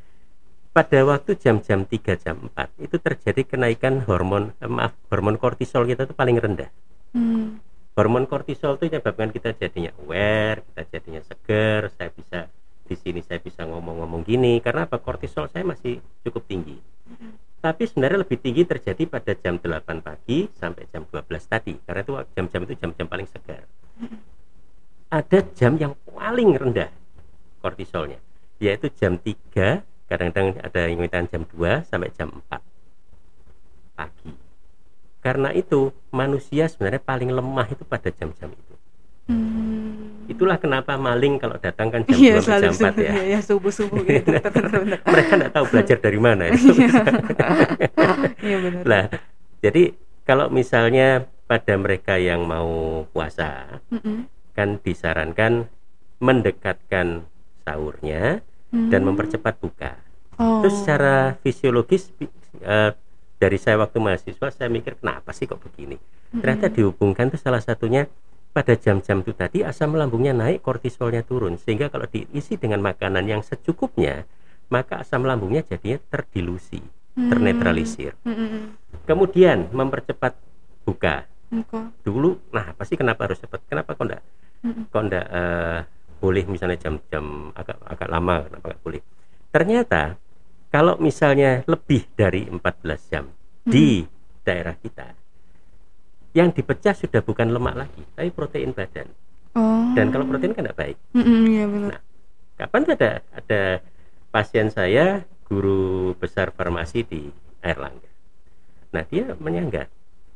Pada 0.69 1.02
waktu 1.02 1.34
jam-jam 1.34 1.84
3 1.84 2.13
jam 2.19 2.45
4 2.54 2.78
itu 2.78 2.95
terjadi 3.02 3.41
kenaikan 3.58 4.06
hormon 4.06 4.54
eh, 4.62 4.69
maaf, 4.69 4.93
hormon 5.10 5.39
kortisol 5.41 5.88
kita 5.89 6.06
itu 6.06 6.13
paling 6.13 6.38
rendah. 6.38 6.69
Mm. 7.15 7.58
Hormon 7.99 8.31
kortisol 8.31 8.79
itu 8.79 8.88
menyebabkan 8.88 9.27
kita 9.35 9.51
jadinya 9.59 9.91
aware, 9.99 10.63
kita 10.71 10.88
jadinya 10.88 11.19
seger, 11.19 11.91
saya 11.99 12.07
bisa 12.15 12.47
di 12.88 12.95
sini 12.95 13.19
saya 13.19 13.43
bisa 13.43 13.67
ngomong-ngomong 13.67 14.23
gini 14.23 14.63
karena 14.63 14.88
apa? 14.88 15.03
Kortisol 15.03 15.51
saya 15.51 15.67
masih 15.67 15.99
cukup 16.23 16.47
tinggi. 16.47 16.79
Tapi 17.59 17.83
sebenarnya 17.83 18.23
lebih 18.23 18.39
tinggi 18.39 18.63
terjadi 18.63 19.03
pada 19.03 19.35
jam 19.35 19.59
8 19.59 19.99
pagi 19.99 20.47
sampai 20.55 20.88
jam 20.88 21.03
12 21.12 21.27
tadi 21.43 21.75
karena 21.83 21.99
itu 22.07 22.13
jam-jam 22.39 22.62
itu 22.63 22.73
jam-jam 22.79 23.03
paling 23.12 23.27
segar. 23.27 23.67
Ada 25.12 25.43
jam 25.59 25.75
yang 25.75 25.91
paling 26.07 26.55
rendah 26.55 26.88
kortisolnya 27.59 28.23
yaitu 28.63 28.88
jam 28.95 29.19
3 29.19 29.83
kadang-kadang 30.07 30.55
ada 30.63 30.88
yang 30.88 31.03
minta 31.03 31.19
jam 31.27 31.43
2 31.43 31.83
sampai 31.83 32.15
jam 32.15 32.31
4 32.31 32.63
pagi 33.99 34.31
karena 35.19 35.51
itu 35.51 35.79
manusia 36.10 36.65
sebenarnya 36.65 36.99
paling 36.99 37.29
lemah 37.29 37.67
itu 37.67 37.84
pada 37.84 38.10
jam-jam 38.10 38.49
itu 38.49 38.73
Mm. 39.29 40.25
itulah 40.25 40.58
kenapa 40.58 40.97
maling 40.97 41.38
kalau 41.38 41.53
datang 41.62 41.93
kan 41.93 42.01
jam 42.01 42.17
Iya 42.17 42.41
2 42.41 42.41
sampai 42.41 42.41
selalu 42.41 42.63
jam 42.65 42.73
4 42.73 42.82
subuh 42.82 42.97
ya 42.97 43.13
ya, 43.21 43.39
subuh 43.39 43.69
subuh 43.71 44.01
gitu 44.01 44.25
benar-benar. 44.58 44.99
mereka 45.05 45.32
nggak 45.38 45.53
tahu 45.53 45.65
belajar 45.69 45.97
dari 46.01 46.17
mana 46.17 46.43
ya. 46.49 46.53
Iya 48.41 48.58
benar. 48.58 48.84
lah 48.86 49.05
jadi 49.62 49.84
kalau 50.23 50.49
misalnya 50.49 51.08
pada 51.45 51.73
mereka 51.75 52.17
yang 52.17 52.41
mau 52.41 53.05
puasa 53.10 53.82
Mm-mm. 53.89 54.25
kan 54.53 54.82
disarankan 54.82 55.69
mendekatkan 56.17 57.25
sahurnya 57.62 58.41
dan 58.69 59.01
Mm. 59.01 59.13
mempercepat 59.13 59.55
buka 59.58 59.93
Oh. 60.39 60.63
Terus 60.63 60.73
secara 60.79 61.36
fisiologis 61.43 62.15
eh, 62.63 62.91
dari 63.39 63.56
saya 63.56 63.80
waktu 63.80 63.97
mahasiswa 64.04 64.47
saya 64.52 64.67
mikir 64.67 64.99
kenapa 64.99 65.32
sih 65.32 65.47
kok 65.47 65.63
begini? 65.63 65.95
Ternyata 66.36 66.67
dihubungkan 66.69 67.32
tuh 67.32 67.39
salah 67.39 67.63
satunya 67.63 68.06
pada 68.52 68.75
jam-jam 68.75 69.23
itu 69.23 69.32
tadi 69.32 69.63
asam 69.63 69.95
lambungnya 69.95 70.36
naik, 70.36 70.60
kortisolnya 70.62 71.23
turun 71.23 71.56
sehingga 71.56 71.88
kalau 71.88 72.06
diisi 72.06 72.60
dengan 72.60 72.84
makanan 72.84 73.23
yang 73.25 73.41
secukupnya 73.41 74.28
maka 74.69 75.02
asam 75.02 75.25
lambungnya 75.25 75.65
jadinya 75.65 75.97
terdilusi, 76.13 76.84
Hmm. 77.17 77.28
ternetralisir. 77.28 78.13
Mm-mm. 78.23 78.78
Kemudian 79.04 79.67
mempercepat 79.75 80.38
buka. 80.88 81.25
Engkau. 81.49 81.89
Dulu, 82.06 82.38
nah 82.54 82.71
apa 82.71 82.86
sih 82.86 82.95
kenapa 82.95 83.25
harus 83.25 83.41
cepat? 83.41 83.60
Kenapa 83.65 83.97
kok 83.97 84.06
enggak? 84.06 84.23
Mm-mm. 84.63 84.84
Kok 84.88 85.02
enggak 85.04 85.25
eh, 85.28 85.80
boleh 86.21 86.43
misalnya 86.47 86.78
jam-jam 86.78 87.49
agak 87.58 87.75
agak 87.84 88.08
lama 88.08 88.36
kenapa 88.45 88.65
enggak 88.71 88.82
boleh? 88.86 89.02
Ternyata 89.49 90.02
kalau 90.69 90.97
misalnya 90.97 91.65
lebih 91.65 92.05
dari 92.13 92.45
14 92.45 92.62
jam 93.05 93.25
di 93.63 94.05
daerah 94.41 94.73
kita 94.73 95.13
yang 96.32 96.49
dipecah 96.49 96.93
sudah 96.93 97.19
bukan 97.19 97.49
lemak 97.49 97.75
lagi 97.75 98.01
tapi 98.13 98.29
protein 98.29 98.71
badan 98.71 99.10
Oh. 99.49 99.97
dan 99.97 100.13
kalau 100.13 100.29
protein 100.29 100.53
kan 100.53 100.62
tidak 100.62 100.77
baik 100.77 100.97
Mm-mm, 101.12 101.41
iya 101.49 101.65
benar. 101.65 101.89
Nah, 101.89 102.01
kapan 102.55 102.79
tuh 102.82 102.93
ada 102.93 103.12
ada 103.34 103.62
pasien 104.29 104.69
saya 104.69 105.25
guru 105.43 106.13
besar 106.13 106.53
farmasi 106.53 107.01
di 107.01 107.34
Airlangga 107.60 108.05
nah 108.89 109.01
dia 109.01 109.34
menyangga 109.36 109.89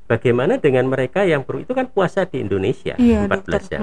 bagaimana 0.03 0.57
dengan 0.57 0.85
mereka 0.85 1.21
yang 1.21 1.45
perlu 1.45 1.61
itu 1.61 1.71
kan 1.71 1.85
puasa 1.85 2.25
di 2.25 2.41
Indonesia 2.41 2.97
Iya 2.97 3.29
14 3.29 3.29
dokter. 3.29 3.61
jam 3.69 3.81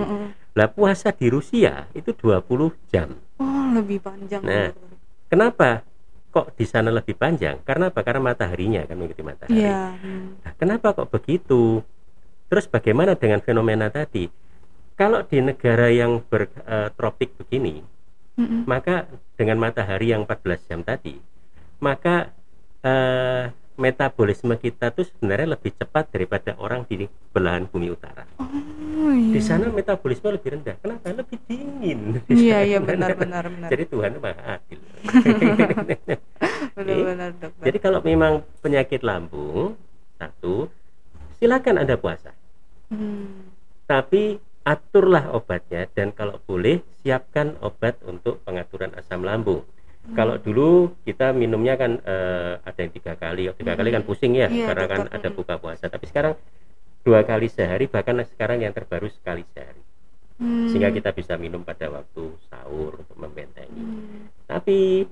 lah 0.50 0.66
puasa 0.66 1.14
di 1.14 1.26
Rusia 1.26 1.86
itu 1.92 2.10
20 2.10 2.42
jam 2.90 3.14
Oh 3.38 3.70
lebih 3.70 4.02
panjang. 4.02 4.42
Nah, 4.42 4.74
kenapa 5.26 5.86
kok 6.30 6.54
di 6.54 6.62
sana 6.62 6.94
lebih 6.94 7.18
panjang 7.18 7.58
karena 7.66 7.90
apa 7.90 8.00
karena 8.06 8.22
mataharinya 8.22 8.86
kan 8.86 8.94
mengikuti 8.94 9.22
matahari 9.26 9.66
mm. 9.66 10.46
Nah, 10.46 10.52
kenapa 10.54 10.94
kok 10.94 11.10
begitu? 11.10 11.82
Terus 12.46 12.70
bagaimana 12.70 13.18
dengan 13.18 13.42
fenomena 13.42 13.90
tadi? 13.90 14.30
Kalau 14.94 15.26
di 15.26 15.38
negara 15.42 15.90
yang 15.90 16.22
bertropik 16.22 17.34
begini, 17.40 17.82
Mm-mm. 18.38 18.68
maka 18.68 19.10
dengan 19.34 19.58
matahari 19.58 20.12
yang 20.12 20.28
14 20.28 20.68
jam 20.68 20.80
tadi, 20.84 21.16
maka 21.80 22.30
eh, 22.84 23.48
metabolisme 23.80 24.52
kita 24.60 24.92
tuh 24.92 25.08
sebenarnya 25.08 25.56
lebih 25.56 25.72
cepat 25.72 26.12
daripada 26.12 26.52
orang 26.60 26.84
di 26.84 27.08
belahan 27.32 27.64
bumi 27.64 27.88
utara. 27.88 28.28
Oh 28.36 29.12
iya. 29.16 29.32
Di 29.32 29.40
sana 29.40 29.72
metabolisme 29.72 30.28
lebih 30.36 30.60
rendah. 30.60 30.76
Kenapa? 30.84 31.16
Lebih 31.16 31.38
dingin. 31.48 32.20
di 32.28 32.32
Iya 32.46 32.58
iya 32.68 32.78
benar 32.92 33.16
benar 33.16 33.48
benar. 33.48 33.68
Jadi 33.72 33.84
Tuhan 33.88 34.10
itu 34.12 34.20
maha 34.20 34.42
adil. 34.60 34.80
benar 36.76 36.98
benar 37.08 37.30
dokter. 37.40 37.64
Jadi 37.64 37.78
kalau 37.80 38.00
memang 38.04 38.44
penyakit 38.60 39.00
lambung 39.00 39.80
satu, 40.20 40.68
silakan 41.40 41.80
Anda 41.80 41.96
puasa. 41.96 42.36
Hmm. 42.92 43.48
Tapi 43.88 44.36
aturlah 44.68 45.32
obatnya 45.32 45.88
dan 45.96 46.12
kalau 46.12 46.36
boleh 46.44 46.84
siapkan 47.00 47.56
obat 47.64 47.96
untuk 48.04 48.44
pengaturan 48.44 48.92
asam 49.00 49.24
lambung. 49.24 49.64
Hmm. 50.10 50.16
Kalau 50.18 50.34
dulu 50.42 50.98
kita 51.06 51.30
minumnya 51.30 51.78
kan 51.78 52.02
eh, 52.02 52.58
ada 52.60 52.78
yang 52.82 52.92
tiga 52.92 53.14
kali, 53.14 53.46
tiga 53.54 53.78
kali 53.78 53.88
kan 53.94 54.02
pusing 54.02 54.34
ya 54.34 54.50
Iya, 54.50 54.74
karena 54.74 54.86
kan 54.90 55.00
ada 55.06 55.28
buka 55.30 55.54
puasa. 55.56 55.86
Tapi 55.86 56.04
sekarang 56.10 56.34
dua 57.00 57.22
kali 57.22 57.46
sehari 57.46 57.86
bahkan 57.86 58.18
sekarang 58.26 58.60
yang 58.60 58.74
terbaru 58.74 59.06
sekali 59.08 59.46
sehari 59.54 59.78
Hmm. 60.40 60.72
sehingga 60.72 60.88
kita 60.88 61.12
bisa 61.12 61.36
minum 61.36 61.60
pada 61.60 61.92
waktu 61.92 62.32
sahur 62.48 62.96
untuk 63.04 63.12
membentengi. 63.12 63.76
Hmm. 63.76 64.24
Tapi 64.48 65.04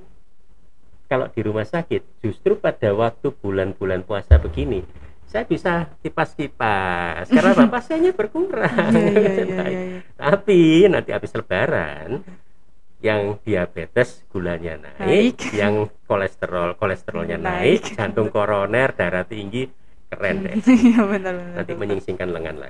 kalau 1.04 1.28
di 1.28 1.40
rumah 1.40 1.64
sakit 1.64 2.24
justru 2.24 2.56
pada 2.56 2.92
waktu 2.92 3.32
bulan-bulan 3.32 4.04
puasa 4.04 4.36
begini 4.36 4.84
saya 5.28 5.44
bisa 5.44 5.92
kipas-kipas 6.00 7.28
karena 7.28 7.52
apa 7.56 7.64
pasiennya 7.68 8.12
berkurang 8.16 8.92
Iya, 8.92 9.12
iya, 9.12 9.20
iya, 9.20 9.44
iya, 9.48 9.64
iya. 9.68 10.00
tapi 10.16 10.84
nanti 10.88 11.10
habis 11.12 11.32
lebaran 11.32 12.24
yang 12.98 13.38
diabetes 13.46 14.26
gulanya 14.26 14.74
naik, 14.76 14.98
Naik. 14.98 15.38
yang 15.60 15.74
kolesterol 16.04 16.74
kolesterolnya 16.74 17.38
Naik. 17.38 17.82
naik, 17.82 17.82
jantung 17.94 18.28
koroner 18.28 18.90
darah 18.90 19.22
tinggi 19.22 19.70
keren 20.08 20.40
deh 20.40 20.56
Iya 20.88 21.04
benar 21.04 21.32
benar. 21.36 21.52
nanti 21.52 21.72
dokter. 21.72 21.78
menyingsingkan 21.78 22.28
lengan 22.32 22.54
dulu. 22.62 22.68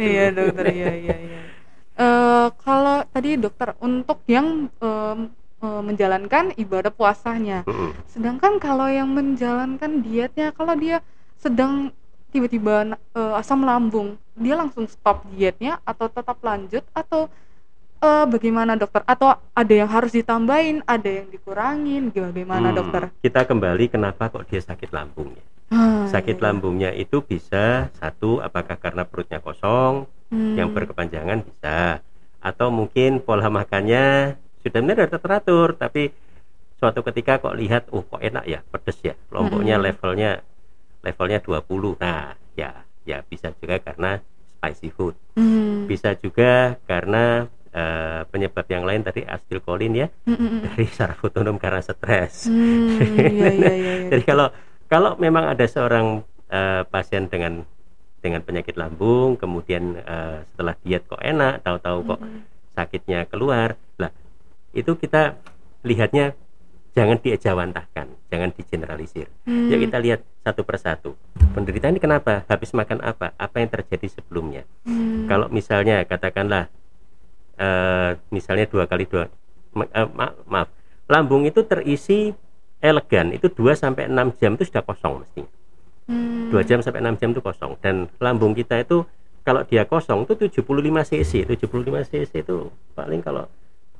Iya 0.00 0.24
dokter 0.34 0.66
iya 0.74 0.92
iya 0.96 1.16
iya. 1.16 1.40
Eh, 1.96 2.48
kalau 2.60 3.04
tadi 3.08 3.36
dokter 3.36 3.76
untuk 3.78 4.20
yang 4.26 4.68
eh, 4.80 5.16
menjalankan 5.60 6.56
ibadah 6.56 6.88
puasanya, 6.88 7.68
Mm-mm. 7.68 7.92
sedangkan 8.08 8.56
kalau 8.56 8.88
yang 8.88 9.12
menjalankan 9.12 10.00
dietnya, 10.00 10.56
kalau 10.56 10.72
dia 10.72 11.04
sedang 11.36 11.92
tiba-tiba 12.32 12.96
eh, 13.12 13.34
asam 13.36 13.68
lambung, 13.68 14.16
dia 14.34 14.56
langsung 14.56 14.88
stop 14.88 15.20
dietnya 15.30 15.76
atau 15.84 16.08
tetap 16.08 16.40
lanjut 16.40 16.80
atau 16.96 17.28
eh, 18.00 18.24
bagaimana 18.28 18.72
dokter? 18.76 19.02
Atau 19.06 19.28
ada 19.54 19.74
yang 19.74 19.88
harus 19.88 20.12
ditambahin, 20.12 20.82
ada 20.88 21.08
yang 21.08 21.28
dikurangin, 21.30 22.10
bagaimana 22.12 22.68
Hmm, 22.72 22.78
dokter? 22.78 23.02
kita 23.20 23.40
kembali 23.46 23.84
kenapa 23.92 24.32
kok 24.32 24.44
dia 24.48 24.60
sakit 24.60 24.90
lambungnya 24.90 25.44
Ah, 25.70 26.02
sakit 26.10 26.36
iya, 26.40 26.44
lambungnya 26.50 26.90
itu 26.90 27.22
bisa 27.22 27.86
satu 27.94 28.42
apakah 28.42 28.74
karena 28.74 29.06
perutnya 29.06 29.38
kosong 29.38 30.10
Hmm. 30.30 30.54
yang 30.58 30.68
berkepanjangan 30.74 31.46
bisa 31.46 32.02
atau 32.42 32.68
mungkin 32.72 33.22
pola 33.22 33.46
makannya 33.52 34.34
sudah 34.62 34.80
benar 34.82 35.06
teratur 35.10 35.78
tapi 35.78 36.10
suatu 36.80 37.04
ketika 37.06 37.38
kok 37.38 37.54
lihat 37.54 37.86
oh 37.94 38.02
kok 38.02 38.18
enak 38.18 38.44
ya 38.48 38.60
pedes 38.66 38.98
ya 39.04 39.14
lomboknya 39.30 39.76
Mm-mm. 39.78 39.86
levelnya 39.86 40.30
levelnya 41.04 41.38
20 41.38 41.94
nah 42.00 42.34
ya 42.56 42.82
ya 43.06 43.22
bisa 43.26 43.52
juga 43.60 43.76
karena 43.78 44.18
spicy 44.58 44.88
food 44.90 45.14
Hmm. 45.38 45.86
bisa 45.86 46.12
juga 46.18 46.76
karena 46.84 47.46
eh, 47.70 48.22
penyebab 48.28 48.66
yang 48.66 48.84
lain 48.84 49.02
tadi 49.02 49.22
asilkolin 49.22 49.94
ya 49.94 50.06
Hmm, 50.26 50.36
hmm, 50.36 50.48
hmm. 50.48 50.60
dari 50.70 50.86
saraf 50.90 51.18
otonom 51.22 51.56
karena 51.56 51.80
stres 51.80 52.50
Hmm, 52.50 52.98
iya 53.00 53.28
iya 53.30 53.50
iya. 53.54 53.72
iya. 53.74 53.92
jadi 54.14 54.22
kalau 54.26 54.46
kalau 54.90 55.10
memang 55.16 55.46
ada 55.50 55.66
seorang 55.70 56.26
eh, 56.50 56.82
pasien 56.90 57.30
dengan 57.30 57.62
dengan 58.20 58.44
penyakit 58.44 58.76
lambung, 58.76 59.40
kemudian 59.40 59.96
eh, 59.96 60.44
setelah 60.52 60.76
diet 60.84 61.08
kok 61.08 61.22
enak, 61.24 61.64
tahu-tahu 61.64 61.98
kok 62.04 62.20
Mm-mm. 62.20 62.40
sakitnya 62.76 63.24
keluar, 63.24 63.80
lah 63.96 64.12
itu 64.76 64.92
kita 64.92 65.40
lihatnya 65.80 66.36
jangan 66.92 67.16
diejawantahkan, 67.22 68.06
jangan 68.28 68.50
digeneralisir. 68.52 69.30
Hmm. 69.46 69.70
Yuk 69.70 69.88
kita 69.88 69.96
lihat 70.02 70.20
satu 70.42 70.66
persatu. 70.66 71.10
Penderita 71.54 71.86
ini 71.88 72.02
kenapa? 72.02 72.42
Habis 72.50 72.74
makan 72.74 73.00
apa? 73.00 73.32
Apa 73.38 73.62
yang 73.62 73.70
terjadi 73.70 74.10
sebelumnya? 74.10 74.66
Hmm. 74.84 75.24
Kalau 75.30 75.46
misalnya 75.48 76.02
katakanlah 76.04 76.66
eh, 77.60 78.10
misalnya 78.32 78.64
dua 78.64 78.88
kali 78.88 79.04
dua 79.04 79.28
eh, 79.92 80.08
ma- 80.16 80.36
maaf 80.48 80.72
lambung 81.10 81.44
itu 81.44 81.60
terisi 81.66 82.32
elegan 82.80 83.36
itu 83.36 83.52
2 83.52 83.76
sampai 83.76 84.08
6 84.08 84.40
jam 84.40 84.56
itu 84.56 84.64
sudah 84.70 84.82
kosong 84.86 85.20
mestinya. 85.20 85.50
Hmm. 86.08 86.48
2 86.48 86.64
jam 86.64 86.80
sampai 86.80 87.04
6 87.04 87.20
jam 87.20 87.30
itu 87.36 87.42
kosong 87.44 87.76
dan 87.84 88.08
lambung 88.18 88.56
kita 88.56 88.80
itu 88.80 89.04
kalau 89.44 89.66
dia 89.66 89.84
kosong 89.84 90.24
itu 90.24 90.34
75 90.48 90.64
cc. 91.04 91.32
75 91.44 92.10
cc 92.10 92.32
itu 92.40 92.56
paling 92.96 93.20
kalau 93.20 93.50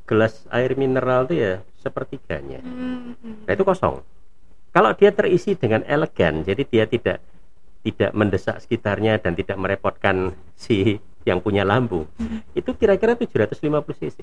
gelas 0.09 0.49
air 0.51 0.75
mineral 0.75 1.29
itu 1.29 1.39
ya 1.39 1.53
sepertiganya. 1.79 2.63
Hmm, 2.65 3.15
hmm. 3.21 3.47
Nah, 3.47 3.53
itu 3.55 3.63
kosong. 3.63 4.03
Kalau 4.71 4.91
dia 4.95 5.11
terisi 5.11 5.59
dengan 5.59 5.83
elegan, 5.87 6.47
jadi 6.47 6.63
dia 6.67 6.85
tidak 6.87 7.19
tidak 7.81 8.11
mendesak 8.15 8.59
sekitarnya 8.63 9.19
dan 9.19 9.35
tidak 9.35 9.57
merepotkan 9.59 10.35
si 10.55 11.03
yang 11.25 11.39
punya 11.41 11.66
lambung, 11.66 12.09
itu 12.57 12.71
kira-kira 12.77 13.16
750 13.16 14.01
cc. 14.01 14.18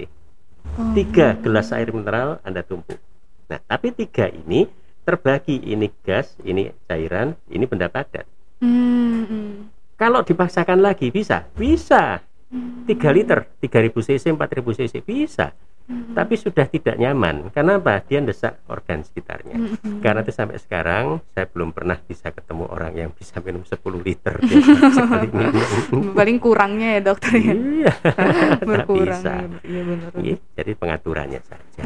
Oh. 0.77 0.93
Tiga 0.93 1.37
gelas 1.39 1.71
air 1.71 1.89
mineral 1.93 2.41
Anda 2.43 2.61
tumpuk. 2.61 2.99
Nah, 3.47 3.59
tapi 3.63 3.95
tiga 3.95 4.27
ini 4.27 4.67
terbagi, 5.07 5.63
ini 5.63 5.87
gas, 6.03 6.35
ini 6.43 6.67
cairan, 6.85 7.31
ini 7.47 7.63
benda 7.63 7.87
padat. 7.87 8.27
Hmm, 8.59 9.23
hmm. 9.23 9.51
Kalau 9.95 10.21
dipaksakan 10.21 10.83
lagi 10.83 11.09
bisa, 11.09 11.47
bisa. 11.55 12.19
Hmm. 12.51 12.83
3 12.83 13.15
liter, 13.15 13.47
3000 13.63 14.03
cc, 14.03 14.25
4000 14.35 14.77
cc 14.83 14.95
bisa. 15.03 15.55
Hmm. 15.87 16.11
Tapi 16.11 16.35
sudah 16.35 16.67
tidak 16.67 16.99
nyaman. 16.99 17.47
Karena 17.55 17.79
apa? 17.79 18.03
Dia 18.03 18.19
mendesak 18.19 18.59
organ 18.67 19.07
sekitarnya. 19.07 19.55
Hmm. 19.55 20.03
Karena 20.03 20.19
itu 20.19 20.35
sampai 20.35 20.59
sekarang 20.59 21.23
saya 21.31 21.47
belum 21.47 21.71
pernah 21.71 21.95
bisa 21.95 22.27
ketemu 22.27 22.67
orang 22.67 22.91
yang 22.91 23.09
bisa 23.15 23.39
minum 23.39 23.63
10 23.63 23.79
liter 24.03 24.35
paling 26.19 26.37
kurangnya 26.43 26.99
ya 26.99 27.01
dokter 27.07 27.31
ya 27.39 27.53
Iya, 27.55 27.93
berkurang 28.67 29.21
bisa. 29.23 29.31
ya, 29.31 29.47
iya 29.63 29.81
benar 29.87 30.09
Iya, 30.19 30.37
jadi 30.59 30.71
pengaturannya 30.75 31.41
saja. 31.47 31.81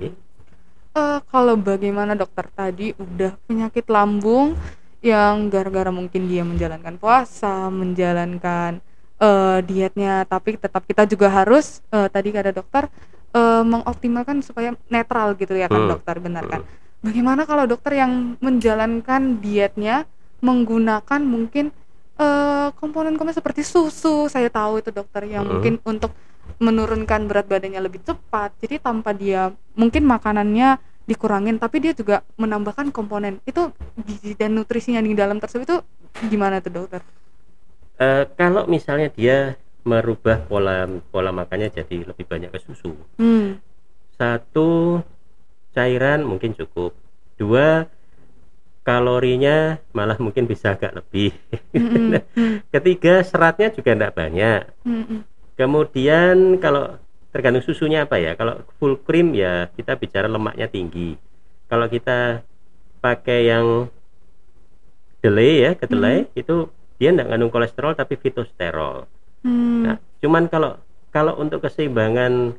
Iya. 0.00 0.10
Eh, 0.94 1.18
kalau 1.28 1.58
bagaimana 1.58 2.14
dokter 2.14 2.46
tadi 2.48 2.94
udah 2.94 3.34
penyakit 3.44 3.90
lambung 3.90 4.54
yang 5.04 5.52
gara-gara 5.52 5.90
mungkin 5.92 6.30
dia 6.30 6.46
menjalankan 6.46 6.96
puasa 6.96 7.68
menjalankan 7.68 8.78
eh, 9.20 9.58
dietnya 9.66 10.24
tapi 10.24 10.56
tetap 10.56 10.86
kita 10.86 11.04
juga 11.04 11.28
harus 11.28 11.82
eh, 11.90 12.08
tadi 12.08 12.30
kata 12.32 12.54
dokter 12.54 12.86
eh, 13.34 13.62
mengoptimalkan 13.66 14.40
supaya 14.40 14.72
netral 14.88 15.34
gitu 15.36 15.54
ya 15.54 15.66
kan 15.68 15.84
Hmm. 15.84 15.90
dokter 15.90 16.16
benar 16.22 16.44
kan 16.46 16.60
Hmm. 16.62 16.70
bagaimana 17.04 17.42
kalau 17.44 17.64
dokter 17.68 17.92
yang 17.98 18.38
menjalankan 18.40 19.42
dietnya 19.44 20.06
menggunakan 20.40 21.20
mungkin 21.24 21.72
eh, 22.18 22.68
komponen-komponen 22.78 23.34
seperti 23.34 23.62
susu 23.66 24.30
saya 24.30 24.48
tahu 24.48 24.80
itu 24.82 24.90
dokter 24.94 25.26
yang 25.26 25.44
Hmm. 25.44 25.58
mungkin 25.58 25.74
untuk 25.84 26.12
menurunkan 26.62 27.26
berat 27.26 27.46
badannya 27.50 27.80
lebih 27.82 28.00
cepat 28.06 28.54
jadi 28.62 28.78
tanpa 28.78 29.10
dia 29.10 29.50
mungkin 29.74 30.06
makanannya 30.06 30.78
dikurangin 31.04 31.58
tapi 31.58 31.82
dia 31.84 31.92
juga 31.92 32.22
menambahkan 32.38 32.94
komponen 32.94 33.42
itu 33.44 33.68
gizi 33.98 34.32
dan 34.38 34.54
nutrisinya 34.56 35.02
di 35.02 35.12
dalam 35.18 35.42
tersebut 35.42 35.66
itu 35.66 35.76
gimana 36.30 36.62
tuh 36.62 36.72
dokter 36.72 37.00
Eh, 37.94 38.24
kalau 38.34 38.66
misalnya 38.66 39.08
dia 39.14 39.54
merubah 39.84 40.40
pola 40.48 40.88
pola 41.12 41.30
makannya 41.30 41.68
jadi 41.70 42.08
lebih 42.08 42.24
banyak 42.24 42.50
ke 42.50 42.58
susu, 42.64 42.96
hmm. 43.20 43.60
satu 44.16 45.00
cairan 45.76 46.24
mungkin 46.24 46.56
cukup, 46.56 46.96
dua 47.36 47.86
kalorinya 48.84 49.80
malah 49.96 50.20
mungkin 50.20 50.44
bisa 50.44 50.76
agak 50.76 50.92
lebih, 50.92 51.32
Mm-mm. 51.72 52.20
Hmm. 52.36 52.60
ketiga 52.74 53.24
seratnya 53.24 53.72
juga 53.72 53.96
tidak 53.96 54.12
banyak. 54.12 54.60
Mm-mm. 54.84 55.24
Kemudian 55.56 56.60
kalau 56.60 57.00
tergantung 57.34 57.66
susunya 57.66 58.06
apa 58.06 58.22
ya. 58.22 58.38
Kalau 58.38 58.62
full 58.78 59.00
cream 59.02 59.34
ya 59.34 59.66
kita 59.74 59.98
bicara 59.98 60.30
lemaknya 60.30 60.70
tinggi. 60.70 61.18
Kalau 61.66 61.90
kita 61.90 62.46
pakai 63.02 63.50
yang 63.50 63.90
delay 65.18 65.66
ya, 65.66 65.70
kedelai 65.74 66.30
itu 66.38 66.70
dia 67.00 67.10
tidak 67.10 67.26
mengandung 67.26 67.50
kolesterol 67.50 67.98
tapi 67.98 68.14
fitosterol. 68.14 69.10
Hmm. 69.44 69.84
Nah, 69.86 69.96
cuman 70.18 70.48
kalau 70.48 70.80
kalau 71.12 71.38
untuk 71.38 71.62
keseimbangan 71.62 72.56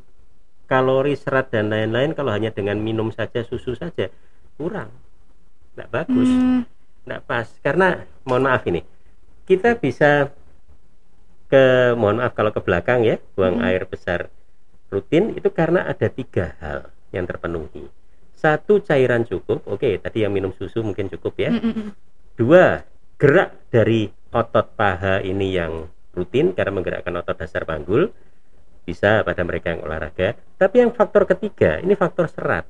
kalori, 0.65 1.13
serat 1.17 1.51
dan 1.53 1.69
lain-lain 1.69 2.15
kalau 2.17 2.31
hanya 2.33 2.49
dengan 2.49 2.77
minum 2.79 3.09
saja 3.13 3.41
susu 3.45 3.73
saja 3.75 4.09
kurang. 4.57 4.89
Tidak 5.75 5.89
bagus 5.91 6.29
Hmm. 6.31 6.63
nggak 7.05 7.21
pas 7.29 7.47
karena 7.61 8.01
mohon 8.25 8.49
maaf 8.49 8.65
ini 8.65 8.81
kita 9.45 9.77
bisa 9.77 10.33
ke 11.45 11.93
mohon 11.93 12.17
maaf 12.17 12.33
kalau 12.33 12.49
ke 12.49 12.61
belakang 12.63 13.05
ya 13.05 13.21
buang 13.37 13.61
Hmm. 13.61 13.67
air 13.67 13.85
besar 13.85 14.29
rutin 14.89 15.35
itu 15.37 15.49
karena 15.53 15.85
ada 15.85 16.07
tiga 16.09 16.57
hal 16.61 16.89
yang 17.13 17.25
terpenuhi 17.29 17.85
satu 18.33 18.81
cairan 18.81 19.21
cukup 19.25 19.61
oke 19.69 20.01
tadi 20.01 20.25
yang 20.25 20.33
minum 20.33 20.49
susu 20.55 20.81
mungkin 20.81 21.09
cukup 21.13 21.33
ya 21.37 21.49
Mm-mm. 21.53 21.93
dua 22.35 22.81
gerak 23.21 23.53
dari 23.69 24.09
otot 24.33 24.73
paha 24.73 25.21
ini 25.21 25.47
yang 25.53 25.87
rutin 26.15 26.55
karena 26.55 26.71
menggerakkan 26.71 27.13
otot 27.13 27.35
dasar 27.35 27.67
panggul 27.67 28.09
bisa 28.85 29.21
pada 29.21 29.41
mereka 29.43 29.75
yang 29.75 29.83
olahraga 29.83 30.33
tapi 30.55 30.79
yang 30.79 30.95
faktor 30.95 31.27
ketiga 31.27 31.81
ini 31.81 31.93
faktor 31.93 32.31
serat 32.31 32.63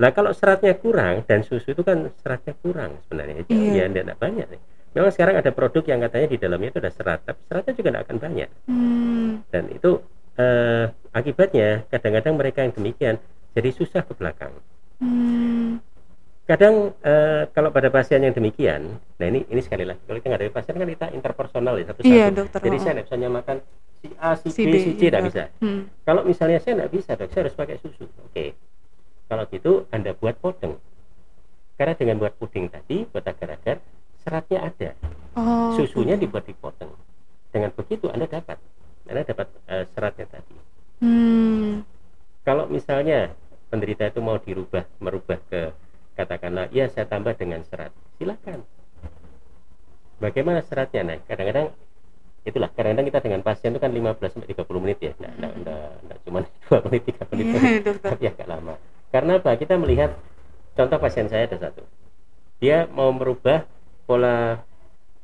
lah 0.00 0.10
kalau 0.10 0.32
seratnya 0.32 0.72
kurang 0.74 1.22
dan 1.28 1.44
susu 1.44 1.76
itu 1.76 1.84
kan 1.84 2.08
seratnya 2.18 2.56
kurang 2.56 2.96
sebenarnya 3.04 3.44
Iya. 3.46 3.84
ya 3.84 3.92
tidak 3.92 4.16
banyak 4.16 4.46
nih 4.48 4.60
memang 4.90 5.10
sekarang 5.12 5.34
ada 5.36 5.50
produk 5.52 5.84
yang 5.84 6.00
katanya 6.00 6.26
di 6.26 6.38
dalamnya 6.40 6.68
itu 6.72 6.78
ada 6.80 6.90
serat 6.90 7.20
tapi 7.22 7.40
seratnya 7.46 7.72
juga 7.76 7.88
tidak 7.92 8.02
akan 8.08 8.16
banyak 8.18 8.48
Hmm. 8.64 9.30
dan 9.52 9.64
itu 9.68 9.90
eh, 10.34 10.84
akibatnya 11.12 11.84
kadang-kadang 11.90 12.34
mereka 12.34 12.64
yang 12.64 12.72
demikian 12.72 13.14
jadi 13.52 13.70
susah 13.70 14.02
ke 14.02 14.14
belakang 14.16 14.54
Hmm. 15.00 15.80
Kadang 16.50 16.74
eh, 17.00 17.46
kalau 17.54 17.70
pada 17.70 17.86
pasien 17.88 18.18
yang 18.20 18.34
demikian 18.34 18.98
nah 19.16 19.26
ini 19.26 19.46
ini 19.46 19.62
sekali 19.62 19.86
lagi 19.86 20.02
kalau 20.02 20.18
kita 20.18 20.26
nggak 20.28 20.40
ada 20.40 20.50
pasien 20.50 20.74
kan 20.74 20.88
kita 20.88 21.06
interpersonal 21.14 21.74
ya 21.78 21.84
satu-satu 21.86 22.10
Iya, 22.10 22.26
dokter. 22.34 22.58
jadi 22.58 22.74
Oh. 22.74 22.82
saya 22.82 22.92
tidak 22.92 23.06
bisa 23.06 23.16
nyamakan 23.16 23.56
si 23.94 24.08
A 24.18 24.30
si, 24.34 24.48
Si 24.50 24.62
B, 24.64 24.66
B, 24.66 24.74
si 24.76 24.90
C 24.90 25.00
tidak 25.06 25.22
bisa 25.30 25.42
Hmm. 25.62 25.86
kalau 26.02 26.26
misalnya 26.26 26.58
saya 26.58 26.74
tidak 26.76 26.90
bisa 26.90 27.10
dok 27.14 27.30
saya 27.30 27.40
harus 27.46 27.54
pakai 27.54 27.76
susu 27.78 28.02
oke 28.02 28.44
kalau 29.26 29.44
gitu 29.46 29.72
anda 29.88 30.10
buat 30.12 30.34
podeng 30.36 30.74
karena 31.76 31.94
dengan 31.94 32.16
buat 32.18 32.34
puding 32.34 32.66
tadi 32.66 33.06
buat 33.06 33.22
agar-agar 33.22 33.78
seratnya 34.18 34.58
ada 34.64 34.90
Oh. 35.32 35.70
susunya 35.72 36.18
gitu. 36.18 36.26
dibuat 36.26 36.44
dipotong 36.44 36.90
dengan 37.48 37.70
begitu 37.70 38.10
anda 38.10 38.26
dapat 38.26 38.58
anda 39.06 39.22
dapat 39.22 39.46
eh, 39.66 39.86
seratnya 39.88 40.26
tadi 40.26 40.56
Hmm. 40.98 41.86
kalau 42.42 42.66
misalnya 42.66 43.30
penderita 43.70 44.04
itu 44.04 44.18
mau 44.18 44.36
dirubah 44.36 44.82
merubah 44.98 45.38
ke 45.46 45.70
katakanlah 46.20 46.68
ya 46.68 46.92
saya 46.92 47.08
tambah 47.08 47.32
dengan 47.40 47.64
serat. 47.64 47.92
Silakan. 48.20 48.60
Bagaimana 50.20 50.60
seratnya? 50.60 51.00
Nah 51.00 51.16
kadang-kadang 51.24 51.72
itulah 52.44 52.68
kadang-kadang 52.72 53.06
kita 53.08 53.20
dengan 53.24 53.40
pasien 53.40 53.72
itu 53.72 53.80
kan 53.80 53.92
15 53.92 54.20
sampai 54.36 54.48
30 54.52 54.84
menit 54.84 54.98
ya. 55.00 55.12
Nah, 55.16 55.32
nah, 55.40 55.52
nah, 55.64 55.92
nah, 56.04 56.16
cuma 56.24 56.44
2 56.68 56.84
menit 56.92 57.02
3 57.16 57.30
menit. 57.32 57.46
Dokter. 57.80 58.10
tapi 58.12 58.24
agak 58.28 58.48
lama. 58.48 58.74
Karena 59.08 59.32
apa? 59.40 59.50
Kita 59.56 59.74
melihat 59.80 60.12
contoh 60.76 60.98
pasien 61.00 61.26
saya 61.32 61.48
ada 61.48 61.56
satu. 61.56 61.82
Dia 62.60 62.84
mau 62.92 63.08
merubah 63.16 63.64
pola 64.04 64.60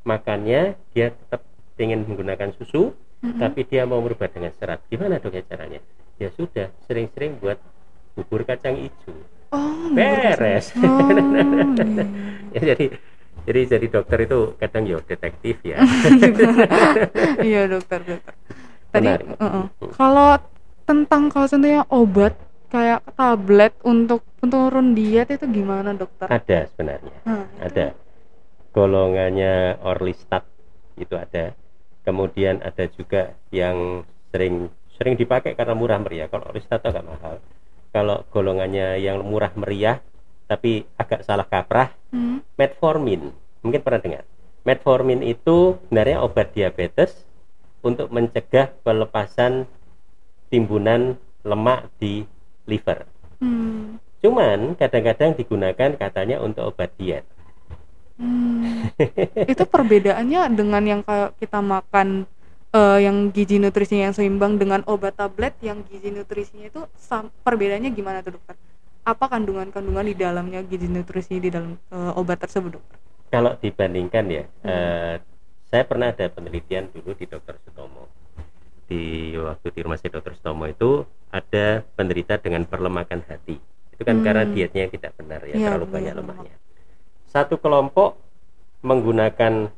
makannya 0.06 0.80
dia 0.96 1.12
tetap 1.12 1.44
ingin 1.76 2.06
menggunakan 2.06 2.54
susu 2.56 2.94
Mm-mm. 3.20 3.42
tapi 3.42 3.68
dia 3.68 3.84
mau 3.84 4.00
merubah 4.00 4.32
dengan 4.32 4.52
serat. 4.56 4.80
Gimana 4.88 5.20
dok 5.20 5.36
ya 5.36 5.44
caranya? 5.44 5.80
Ya 6.16 6.32
sudah 6.32 6.72
sering-sering 6.88 7.36
buat 7.36 7.60
bubur 8.16 8.48
kacang 8.48 8.80
hijau 8.80 9.12
Oh, 9.54 9.90
beres. 9.94 10.74
Oh, 10.82 11.06
ya 12.54 12.60
iya. 12.60 12.74
jadi 12.74 12.86
jadi 13.46 13.60
jadi 13.78 13.86
dokter 13.86 14.18
itu 14.26 14.58
kadang 14.58 14.84
ya 14.90 14.98
detektif 15.06 15.56
ya. 15.62 15.78
Iya 17.46 17.70
dokter 17.70 18.02
dokter. 18.02 18.34
Tadi 18.90 19.06
Menarik. 19.06 19.26
uh-uh. 19.38 19.64
kalau 19.94 20.30
tentang 20.86 21.30
kalau 21.30 21.46
contohnya 21.46 21.82
obat 21.90 22.34
kayak 22.70 23.06
tablet 23.14 23.74
untuk 23.86 24.26
penurun 24.42 24.98
diet 24.98 25.30
itu 25.30 25.46
gimana 25.46 25.94
dokter? 25.94 26.26
Ada 26.26 26.66
sebenarnya. 26.74 27.18
Itu- 27.22 27.62
ada. 27.62 27.86
Golongannya 28.74 29.80
Orlistat 29.80 30.44
itu 30.98 31.14
ada. 31.16 31.54
Kemudian 32.02 32.60
ada 32.60 32.84
juga 32.92 33.32
yang 33.54 34.02
sering 34.34 34.68
sering 34.98 35.14
dipakai 35.14 35.54
karena 35.54 35.72
murah 35.78 36.02
meriah. 36.02 36.26
Kalau 36.26 36.50
Orlistat 36.50 36.82
itu 36.82 36.88
agak 36.90 37.06
mahal 37.06 37.36
kalau 37.96 38.28
golongannya 38.28 39.00
yang 39.00 39.24
murah 39.24 39.56
meriah 39.56 40.04
tapi 40.44 40.84
agak 41.00 41.24
salah 41.24 41.48
kaprah 41.48 41.96
Hmm. 42.12 42.44
metformin 42.60 43.32
mungkin 43.64 43.80
pernah 43.80 44.00
dengar 44.04 44.24
metformin 44.68 45.24
itu 45.24 45.80
sebenarnya 45.88 46.20
obat 46.20 46.52
diabetes 46.52 47.24
untuk 47.80 48.12
mencegah 48.12 48.70
pelepasan 48.84 49.64
timbunan 50.52 51.16
lemak 51.40 51.88
di 51.96 52.28
liver 52.68 53.08
Hmm. 53.40 53.96
cuman 54.20 54.76
kadang-kadang 54.76 55.32
digunakan 55.32 55.90
katanya 55.96 56.36
untuk 56.44 56.68
obat 56.76 56.92
diet 57.00 57.24
Hmm. 58.20 58.92
itu 59.52 59.64
perbedaannya 59.64 60.52
dengan 60.52 60.82
yang 60.84 61.02
kita 61.36 61.60
makan 61.60 62.28
eh, 62.76 62.98
yang 63.06 63.16
gizi 63.32 63.56
nutrisinya 63.56 64.04
yang 64.10 64.16
seimbang 64.16 64.52
dengan 64.62 64.80
obat 64.86 65.14
tablet 65.16 65.54
yang 65.64 65.78
gizi 65.88 66.08
nutrisinya 66.12 66.66
itu 66.68 66.80
perbedaannya 67.46 67.90
gimana 67.90 68.18
tuh 68.20 68.36
dokter? 68.36 68.56
Apa 69.06 69.24
kandungan-kandungan 69.32 70.04
di 70.10 70.14
dalamnya 70.18 70.60
gizi 70.62 70.88
nutrisi 70.90 71.34
di 71.38 71.48
dalam 71.48 71.72
eh, 71.90 72.12
obat 72.20 72.38
tersebut 72.44 72.70
dokter? 72.78 72.96
kalau 73.26 73.52
dibandingkan 73.58 74.24
ya 74.30 74.44
Hmm. 74.62 74.70
eh, 74.70 75.14
saya 75.66 75.82
pernah 75.82 76.14
ada 76.14 76.30
penelitian 76.30 76.86
dulu 76.94 77.10
di 77.12 77.26
dokter 77.26 77.58
Sutomo 77.58 78.06
di 78.86 79.02
waktu 79.34 79.66
di 79.74 79.80
rumah 79.82 79.98
sakit 79.98 80.12
dokter 80.14 80.32
Sutomo 80.38 80.64
itu 80.70 81.02
ada 81.34 81.82
penderita 81.98 82.38
dengan 82.38 82.62
perlemakan 82.62 83.26
hati 83.26 83.58
itu 83.90 84.02
kan 84.06 84.22
Hmm. 84.22 84.24
karena 84.24 84.44
dietnya 84.46 84.86
yang 84.86 84.92
tidak 84.94 85.12
benar 85.18 85.40
ya 85.42 85.58
Iya, 85.58 85.66
terlalu 85.74 85.86
banyak 85.90 86.14
lemak. 86.14 86.36
lemaknya 86.38 86.54
satu 87.26 87.58
kelompok 87.58 88.14
menggunakan 88.80 89.74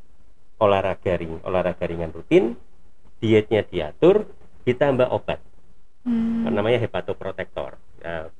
olahraga 0.60 1.12
ring 1.16 1.40
olahraga 1.40 1.84
ringan 1.88 2.12
rutin 2.12 2.52
dietnya 3.18 3.62
diatur 3.62 4.26
ditambah 4.64 5.08
obat 5.10 5.40
Hmm. 6.08 6.48
namanya 6.48 6.80
hepatoprotektor 6.80 7.76
ya, 8.00 8.32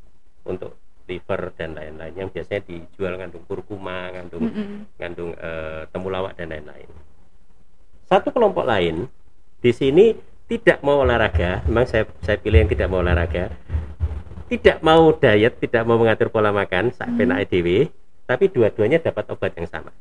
untuk 0.49 0.79
liver 1.05 1.53
dan 1.53 1.77
lain-lain 1.77 2.15
yang 2.17 2.29
biasanya 2.33 2.65
dijual 2.65 3.21
ngandung 3.21 3.45
kurkuma 3.45 4.09
ngandung 4.09 4.49
Mm-mm. 4.49 4.89
ngandung 4.97 5.37
eh, 5.37 5.85
temulawak 5.93 6.33
dan 6.37 6.49
lain-lain. 6.49 6.89
Satu 8.09 8.33
kelompok 8.33 8.65
lain 8.65 9.05
di 9.61 9.73
sini 9.73 10.17
tidak 10.49 10.81
mau 10.81 11.05
olahraga, 11.05 11.61
memang 11.69 11.85
saya 11.85 12.09
saya 12.25 12.41
pilih 12.41 12.65
yang 12.65 12.71
tidak 12.73 12.89
mau 12.89 13.05
olahraga, 13.05 13.53
tidak 14.49 14.81
mau 14.81 15.13
diet, 15.13 15.61
tidak 15.61 15.83
mau 15.85 16.01
mengatur 16.01 16.33
pola 16.33 16.49
makan, 16.49 16.89
sak 16.97 17.05
Hmm. 17.05 17.21
penak 17.21 17.45
EDW, 17.45 17.93
tapi 18.25 18.49
dua-duanya 18.49 18.97
dapat 19.05 19.29
obat 19.29 19.53
yang 19.61 19.69
sama. 19.69 19.93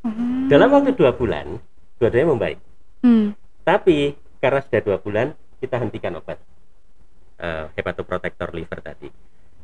Hmm. 0.00 0.48
Dalam 0.48 0.72
waktu 0.72 0.96
dua 0.96 1.12
bulan, 1.12 1.60
dua-duanya 2.00 2.28
membaik. 2.32 2.58
Hmm. 3.04 3.36
Tapi 3.62 4.14
karena 4.38 4.60
sudah 4.60 4.80
dua 4.82 4.98
bulan, 4.98 5.26
kita 5.62 5.78
hentikan 5.78 6.18
obat 6.18 6.38
eh, 7.38 7.64
hepatoprotektor 7.78 8.50
liver 8.50 8.82
tadi. 8.82 9.08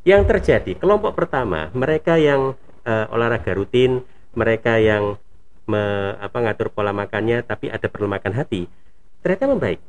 Yang 0.07 0.23
terjadi 0.31 0.71
kelompok 0.79 1.15
pertama, 1.15 1.67
mereka 1.75 2.15
yang 2.15 2.55
eh, 2.87 3.05
olahraga 3.11 3.51
rutin, 3.51 3.99
mereka 4.31 4.79
yang 4.79 5.19
me- 5.67 6.15
apa 6.17 6.37
ngatur 6.39 6.71
pola 6.71 6.95
makannya, 6.95 7.43
tapi 7.43 7.67
ada 7.67 7.85
perlemakan 7.91 8.33
hati, 8.33 8.65
ternyata 9.21 9.45
membaik 9.51 9.81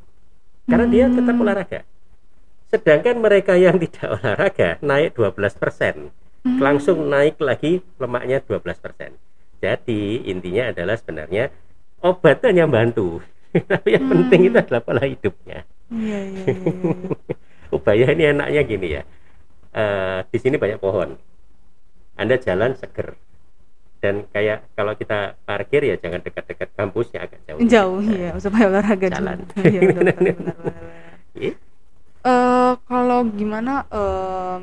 karena 0.69 0.85
dia 0.87 1.05
tetap 1.09 1.35
Hmm. 1.35 1.43
olahraga. 1.43 1.81
Sedangkan 2.69 3.15
mereka 3.19 3.55
yang 3.59 3.75
tidak 3.83 4.19
olahraga 4.19 4.69
naik 4.83 5.15
12%, 5.15 6.11
Hmm. 6.41 6.57
langsung 6.57 7.05
naik 7.05 7.37
lagi 7.39 7.79
lemaknya 8.01 8.41
12%. 8.41 9.13
Jadi 9.61 10.25
intinya 10.25 10.73
adalah 10.73 10.97
sebenarnya 10.97 11.53
obat 12.01 12.41
hanya 12.41 12.65
bantu, 12.65 13.21
tapi 13.71 13.87
yang 13.95 14.05
Hmm. 14.07 14.13
penting 14.15 14.41
itu 14.51 14.57
adalah 14.57 14.81
pola 14.83 15.03
hidupnya. 15.03 15.59
Iya, 15.91 16.19
iya, 16.23 16.43
iya, 16.43 16.43
iya. 16.55 16.95
Ubaya 17.75 18.05
ini 18.11 18.23
enaknya 18.31 18.61
gini 18.63 18.87
ya. 18.99 19.03
Eh, 19.71 20.19
di 20.27 20.37
sini 20.39 20.55
banyak 20.59 20.79
pohon. 20.79 21.15
Anda 22.19 22.35
jalan 22.39 22.75
seger. 22.75 23.15
Dan 24.01 24.25
kayak 24.33 24.65
kalau 24.73 24.97
kita 24.97 25.37
parkir 25.45 25.85
ya 25.85 25.95
jangan 25.95 26.25
dekat-dekat 26.25 26.73
kampusnya 26.73 27.29
agak 27.29 27.39
jauh. 27.45 27.59
Jauh 27.61 28.01
ya, 28.01 28.33
supaya 28.41 28.65
olahraga 28.67 29.07
Jalan. 29.07 29.45
juga. 29.45 29.53
Dokter, 29.55 29.63
benar, 29.93 30.15
benar, 30.17 30.55
benar. 30.57 31.55
kalau 32.81 33.19
gimana 33.29 33.85
eh, 33.87 34.57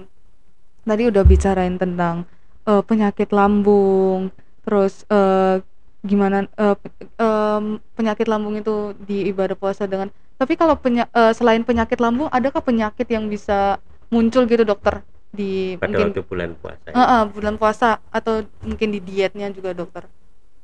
tadi 0.85 1.03
udah 1.07 1.23
bicarain 1.23 1.77
tentang 1.79 2.27
eh, 2.67 2.83
penyakit 2.83 3.31
lambung 3.31 4.35
terus 4.67 5.07
eh, 5.09 5.63
gimana 6.03 6.47
pe- 6.55 7.11
em, 7.19 7.83
penyakit 7.99 8.27
lambung 8.31 8.55
itu 8.55 8.95
di 9.03 9.27
ibadah 9.29 9.59
puasa 9.59 9.85
dengan 9.91 10.09
tapi 10.39 10.55
kalau 10.55 10.79
penya- 10.79 11.11
eh, 11.11 11.35
selain 11.35 11.67
penyakit 11.67 11.99
lambung 11.99 12.31
adakah 12.31 12.63
penyakit 12.63 13.11
yang 13.11 13.27
bisa 13.27 13.83
muncul 14.09 14.47
gitu 14.47 14.63
dokter 14.63 15.03
di 15.29 15.77
Pada 15.77 15.91
mungkin 15.91 16.05
waktu 16.15 16.23
bulan 16.25 16.51
puasa. 16.57 16.89
Eh, 16.95 16.99
eh, 17.03 17.25
bulan 17.29 17.55
puasa 17.59 17.89
atau 18.09 18.47
mungkin 18.65 18.89
di 18.95 19.01
dietnya 19.03 19.51
juga 19.51 19.75
dokter 19.75 20.07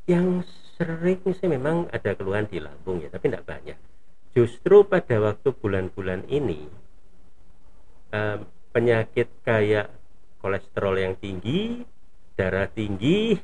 Yang 0.07 0.47
sering 0.79 1.21
sih 1.33 1.49
memang 1.49 1.89
ada 1.91 2.13
keluhan 2.15 2.45
di 2.47 2.61
lambung 2.61 3.01
ya, 3.01 3.09
tapi 3.11 3.31
tidak 3.31 3.47
banyak. 3.47 3.79
Justru 4.35 4.83
pada 4.87 5.17
waktu 5.23 5.49
bulan-bulan 5.55 6.27
ini 6.31 6.67
em, 8.15 8.39
penyakit 8.75 9.29
kayak 9.47 9.91
kolesterol 10.43 10.99
yang 10.99 11.15
tinggi, 11.19 11.83
darah 12.35 12.67
tinggi, 12.69 13.39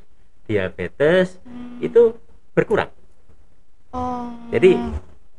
diabetes 0.51 1.39
itu 1.81 2.15
berkurang. 2.53 2.91
oh 3.91 4.31
Jadi 4.53 4.77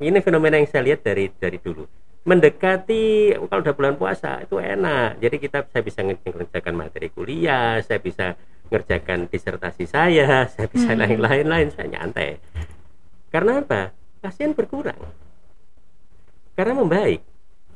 ini 0.01 0.17
fenomena 0.19 0.57
yang 0.57 0.67
saya 0.67 0.83
lihat 0.91 1.05
dari 1.05 1.29
dari 1.31 1.61
dulu. 1.61 1.85
Mendekati 2.21 3.33
kalau 3.49 3.61
udah 3.65 3.73
bulan 3.73 3.95
puasa 3.97 4.45
itu 4.45 4.57
enak. 4.57 5.17
Jadi 5.17 5.35
kita 5.41 5.65
saya 5.69 5.81
bisa 5.81 6.05
nge- 6.05 6.21
ngerjakan 6.21 6.75
materi 6.77 7.09
kuliah, 7.09 7.81
saya 7.81 7.97
bisa 7.97 8.37
ngerjakan 8.69 9.25
disertasi 9.25 9.85
saya, 9.89 10.43
saya 10.53 10.67
bisa 10.69 10.93
Hmm. 10.93 11.01
lain-lain 11.01 11.45
lain 11.49 11.67
saya 11.73 11.87
nyantai. 11.89 12.37
Karena 13.33 13.61
apa? 13.61 13.89
Pasien 14.21 14.53
berkurang. 14.53 14.99
Karena 16.53 16.77
membaik. 16.77 17.25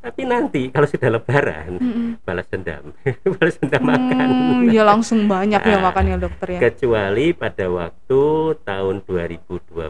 Tapi 0.05 0.21
nanti 0.21 0.69
kalau 0.69 0.85
sudah 0.85 1.09
lebaran, 1.09 1.81
Mm-mm. 1.81 2.09
balas 2.21 2.45
dendam. 2.45 2.93
balas 3.33 3.57
dendam 3.57 3.81
makan. 3.83 4.27
Hmm, 4.29 4.69
ya 4.69 4.85
langsung 4.85 5.25
banyak 5.25 5.57
ya 5.57 5.75
Nah, 5.75 5.83
makannya 5.83 6.21
dokter 6.21 6.47
ya 6.51 6.59
Kecuali 6.61 7.33
pada 7.33 7.65
waktu 7.67 8.21
tahun 8.61 8.95
2021 9.01 9.81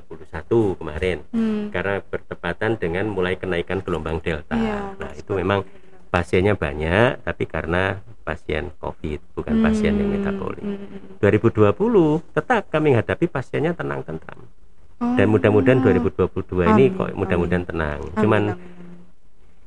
kemarin 0.73 1.19
Hmm. 1.29 1.67
karena 1.67 1.99
bertepatan 2.01 2.71
dengan 2.75 3.05
mulai 3.07 3.35
kenaikan 3.35 3.79
gelombang 3.79 4.17
delta. 4.17 4.55
Iya, 4.55 4.95
nah, 4.95 5.11
itu 5.11 5.31
memang 5.33 5.67
pasiennya 6.07 6.55
banyak 6.55 7.19
tapi 7.21 7.43
karena 7.45 7.99
pasien 8.23 8.71
COVID 8.79 9.35
bukan 9.35 9.55
pasien 9.59 9.93
yang 9.93 10.09
Hmm, 10.09 10.15
metabolik. 10.17 10.63
hmm, 10.63 10.79
hmm. 10.79 11.19
2020 11.19 12.23
tetap 12.31 12.71
kami 12.71 12.95
hadapi 12.95 13.27
pasiennya 13.27 13.75
tenang 13.75 13.99
tentram. 14.01 14.47
Oh. 14.95 15.11
Dan 15.13 15.27
mudah-mudahan 15.27 15.83
2022 15.83 16.63
ini 16.65 16.87
Amin, 16.87 16.95
kok 16.95 17.11
mudah-mudahan 17.13 17.67
tenang. 17.67 17.99
Amin, 17.99 18.15
Cuman 18.15 18.43
amin. 18.49 18.74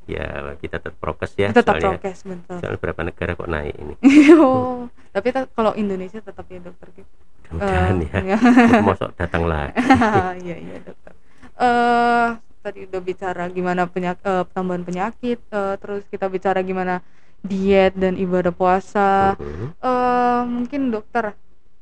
Ya 0.09 0.57
kita 0.57 0.81
tetap 0.81 0.97
prokes 0.97 1.33
ya. 1.37 1.53
Tetap 1.53 1.77
soalnya 1.77 2.01
prokes 2.01 2.21
betul. 2.25 2.57
soalnya 2.59 2.81
berapa 2.81 3.01
negara 3.05 3.31
kok 3.37 3.49
naik 3.49 3.75
ini? 3.77 3.95
Oh, 4.41 4.89
tapi 5.13 5.29
kalau 5.53 5.73
Indonesia 5.77 6.19
tetap 6.19 6.49
ya 6.49 6.59
dokter 6.59 6.89
gitu. 6.97 7.13
Mudah-mudahan 7.49 7.97
Eh, 8.01 8.09
ya. 8.09 8.21
ya. 8.37 8.39
mosok 8.89 9.11
datang 9.15 9.45
lagi. 9.45 9.73
Iya 10.45 10.57
iya 10.59 10.77
dokter. 10.81 11.13
Eh 11.59 12.29
tadi 12.59 12.79
udah 12.85 13.01
bicara 13.01 13.45
gimana 13.49 13.87
penyak 13.87 14.19
eh, 14.21 14.45
tambahan 14.51 14.83
penyakit 14.83 15.39
eh, 15.41 15.75
terus 15.77 16.03
kita 16.09 16.27
bicara 16.27 16.61
gimana 16.61 17.01
diet 17.41 17.95
dan 17.95 18.17
ibadah 18.17 18.51
puasa. 18.51 19.37
Mhm. 19.39 19.67
eh 19.79 20.43
mungkin 20.45 20.81
dokter 20.91 21.33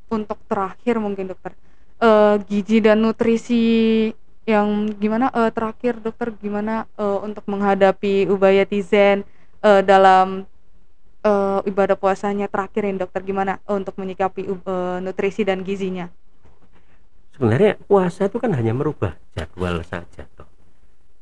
untuk 0.08 0.38
terakhir 0.46 0.98
mungkin 0.98 1.30
dokter. 1.30 1.52
Eh 1.98 2.34
gizi 2.44 2.78
dan 2.78 3.02
nutrisi 3.02 3.64
yang 4.46 4.94
gimana 4.96 5.28
eh, 5.34 5.50
terakhir 5.50 5.98
dokter 5.98 6.30
gimana 6.38 6.86
eh, 6.94 7.18
untuk 7.20 7.44
menghadapi 7.50 8.30
ubaya 8.30 8.62
tizen 8.62 9.26
eh, 9.60 9.82
dalam 9.82 10.46
eh, 11.26 11.60
ibadah 11.66 11.98
puasanya 11.98 12.46
terakhir 12.46 12.86
ini 12.86 13.02
dokter 13.02 13.26
gimana 13.26 13.58
eh, 13.66 13.74
untuk 13.74 13.98
menyikapi 13.98 14.46
eh, 14.46 14.98
nutrisi 15.02 15.42
dan 15.42 15.66
gizinya 15.66 16.06
sebenarnya 17.36 17.76
puasa 17.84 18.32
itu 18.32 18.40
kan 18.40 18.56
hanya 18.56 18.72
merubah 18.72 19.12
jadwal 19.36 19.84
saja 19.84 20.24
toh. 20.38 20.48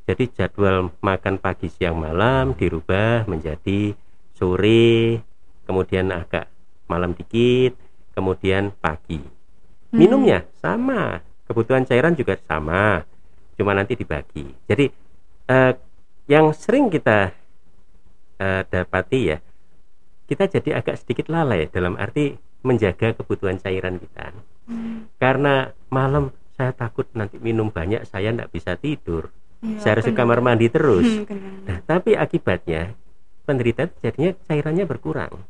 Jadi 0.07 0.31
jadwal 0.31 0.95
makan 1.03 1.43
pagi 1.43 1.67
siang 1.67 1.99
malam 1.99 2.55
dirubah 2.55 3.27
menjadi 3.27 3.97
sore, 4.37 5.19
kemudian 5.67 6.13
agak 6.15 6.47
malam 6.87 7.17
dikit, 7.17 7.75
kemudian 8.15 8.71
pagi. 8.79 9.19
Hmm. 9.19 9.97
Minumnya 9.97 10.47
sama, 10.61 11.25
kebutuhan 11.51 11.89
cairan 11.89 12.15
juga 12.15 12.39
sama, 12.47 13.03
cuma 13.55 13.73
nanti 13.75 13.95
dibagi. 13.95 14.47
Jadi 14.67 14.87
eh, 15.51 15.73
yang 16.31 16.51
sering 16.55 16.91
kita 16.91 17.33
eh, 18.39 18.63
dapati 18.67 19.21
ya, 19.31 19.39
kita 20.25 20.49
jadi 20.49 20.81
agak 20.81 21.01
sedikit 21.01 21.29
lalai 21.29 21.69
dalam 21.69 21.95
arti 22.01 22.35
menjaga 22.65 23.13
kebutuhan 23.13 23.61
cairan 23.61 24.01
kita. 24.01 24.33
Hmm, 24.65 25.13
karena 25.21 25.77
malam 25.93 26.33
saya 26.57 26.73
takut 26.73 27.05
nanti 27.13 27.37
minum 27.37 27.69
banyak 27.69 28.09
saya 28.09 28.33
tidak 28.33 28.49
bisa 28.51 28.75
tidur. 28.81 29.29
Iya, 29.61 29.81
saya 29.81 29.91
harus 30.01 30.07
ke 30.09 30.13
kamar 30.17 30.41
mandi 30.41 30.73
terus. 30.73 31.05
Hmm, 31.05 31.69
nah 31.69 31.79
tapi 31.85 32.17
akibatnya 32.17 32.97
penderita 33.45 33.93
jadinya 34.01 34.33
cairannya 34.49 34.85
berkurang. 34.89 35.45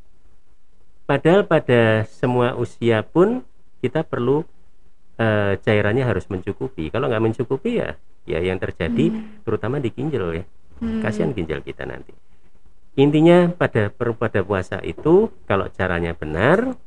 Padahal 1.06 1.46
pada 1.46 2.08
semua 2.08 2.58
usia 2.58 3.04
pun 3.06 3.46
kita 3.84 4.02
perlu 4.02 4.42
eh, 5.18 5.52
cairannya 5.62 6.04
harus 6.06 6.26
mencukupi 6.30 6.90
kalau 6.90 7.06
nggak 7.10 7.22
mencukupi 7.22 7.80
ya 7.80 7.94
ya 8.24 8.40
yang 8.40 8.56
terjadi 8.58 9.12
Hmm. 9.12 9.44
terutama 9.44 9.76
di 9.78 9.90
ginjal 9.92 10.32
ya 10.32 10.44
Hmm. 10.80 10.98
kasihan 11.04 11.30
ginjal 11.30 11.62
kita 11.62 11.86
nanti 11.86 12.10
intinya 12.98 13.50
pada 13.50 13.90
pada 13.90 14.40
puasa 14.42 14.78
itu 14.82 15.30
kalau 15.46 15.66
caranya 15.70 16.14
benar 16.14 16.78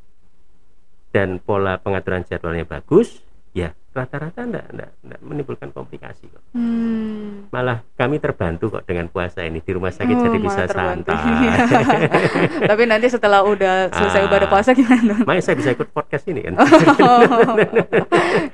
dan 1.12 1.40
pola 1.40 1.80
pengaturan 1.80 2.24
jadwalnya 2.28 2.68
bagus 2.68 3.24
ya 3.58 3.70
rata-rata 3.92 4.46
enggak, 4.46 4.70
enggak, 4.70 4.92
enggak 5.02 5.20
menimbulkan 5.22 5.70
komplikasi 5.72 6.30
kok 6.30 6.44
Hmm. 6.54 7.50
malah 7.50 7.82
kami 7.94 8.18
terbantu 8.18 8.70
kok 8.72 8.84
dengan 8.84 9.08
puasa 9.08 9.42
ini 9.42 9.58
di 9.58 9.72
rumah 9.72 9.90
sakit 9.90 10.12
Oh, 10.12 10.24
jadi 10.24 10.38
bisa 10.38 10.62
terbantu. 10.64 11.10
santai 11.10 12.06
Tapi 12.70 12.84
nanti 12.86 13.08
setelah 13.08 13.42
udah 13.42 13.90
selesai 13.90 14.22
Ah. 14.22 14.28
ibadah 14.28 14.48
puasa 14.48 14.70
gimana? 14.72 15.18
makanya 15.20 15.44
saya 15.44 15.56
bisa 15.56 15.70
ikut 15.72 15.90
podcast 15.90 16.26
ini 16.26 16.42
kan 16.44 16.54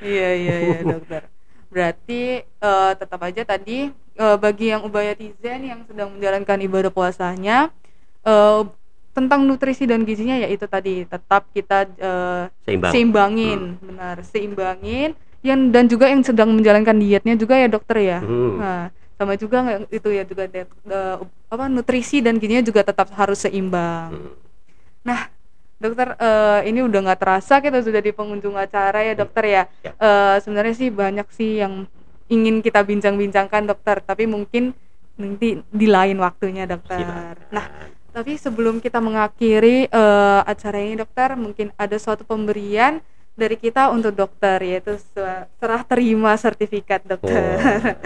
iya 0.04 0.30
iya 0.34 0.56
iya 0.62 0.78
dokter. 0.82 1.22
Berarti 1.68 2.22
eh, 2.40 2.92
tetap 2.96 3.20
aja 3.20 3.42
tadi 3.44 3.90
eh, 3.92 4.38
bagi 4.38 4.70
yang 4.70 4.86
ubayatizen 4.86 5.60
yang 5.62 5.80
sedang 5.84 6.14
menjalankan 6.14 6.60
ibadah 6.62 6.90
puasanya 6.90 7.68
eh, 8.22 8.60
tentang 9.14 9.46
nutrisi 9.46 9.86
dan 9.86 10.02
gizinya 10.04 10.36
ya 10.42 10.50
itu 10.50 10.66
tadi 10.66 11.06
tetap 11.06 11.46
kita 11.54 11.86
eh, 12.02 12.44
seimbang 12.66 12.92
seimbangin 12.92 13.60
benar 13.78 14.18
seimbangin 14.26 15.10
yang 15.46 15.70
dan 15.70 15.86
juga 15.86 16.10
yang 16.10 16.26
sedang 16.26 16.50
menjalankan 16.50 16.98
dietnya 16.98 17.36
juga 17.38 17.60
ya 17.60 17.68
dokter 17.68 17.98
ya. 18.00 18.20
Hmm. 18.24 18.58
Nah, 18.58 18.82
sama 19.20 19.36
juga 19.36 19.86
itu 19.92 20.10
ya 20.10 20.24
juga 20.24 20.48
de- 20.48 20.66
de- 20.66 21.20
apa 21.52 21.68
nutrisi 21.68 22.24
dan 22.24 22.40
gizinya 22.40 22.64
juga 22.64 22.82
tetap 22.82 23.12
harus 23.14 23.44
seimbang. 23.44 24.12
Hmm. 24.12 24.44
Dokter 25.84 26.16
eh, 26.16 26.72
ini 26.72 26.80
udah 26.80 27.00
nggak 27.12 27.20
terasa 27.20 27.60
kita 27.60 27.84
sudah 27.84 28.00
di 28.00 28.16
pengunjung 28.16 28.56
acara 28.56 29.04
ya 29.04 29.20
dokter 29.20 29.44
ya. 29.44 29.64
Ya. 29.84 29.92
Eh, 30.00 30.38
sebenarnya 30.40 30.76
sih 30.80 30.88
banyak 30.88 31.28
sih 31.36 31.60
yang 31.60 31.84
ingin 32.32 32.64
kita 32.64 32.88
bincang-bincangkan 32.88 33.68
dokter, 33.68 34.00
tapi 34.00 34.24
mungkin 34.24 34.72
nanti 35.20 35.60
di 35.60 35.88
lain 35.92 36.24
waktunya 36.24 36.64
dokter. 36.64 37.36
Nah, 37.52 37.68
tapi 38.14 38.38
sebelum 38.38 38.78
kita 38.78 38.98
mengakhiri 38.98 39.88
eh, 39.88 40.42
acara 40.44 40.78
ini 40.78 40.96
dokter, 40.96 41.34
mungkin 41.36 41.74
ada 41.76 41.98
suatu 41.98 42.22
pemberian 42.22 43.02
dari 43.34 43.58
kita 43.58 43.90
untuk 43.90 44.14
dokter 44.14 44.62
yaitu 44.62 44.94
se- 44.96 45.18
serah 45.52 45.82
terima 45.82 46.32
sertifikat 46.36 47.02
dokter. 47.04 47.58
Wah, 47.58 47.98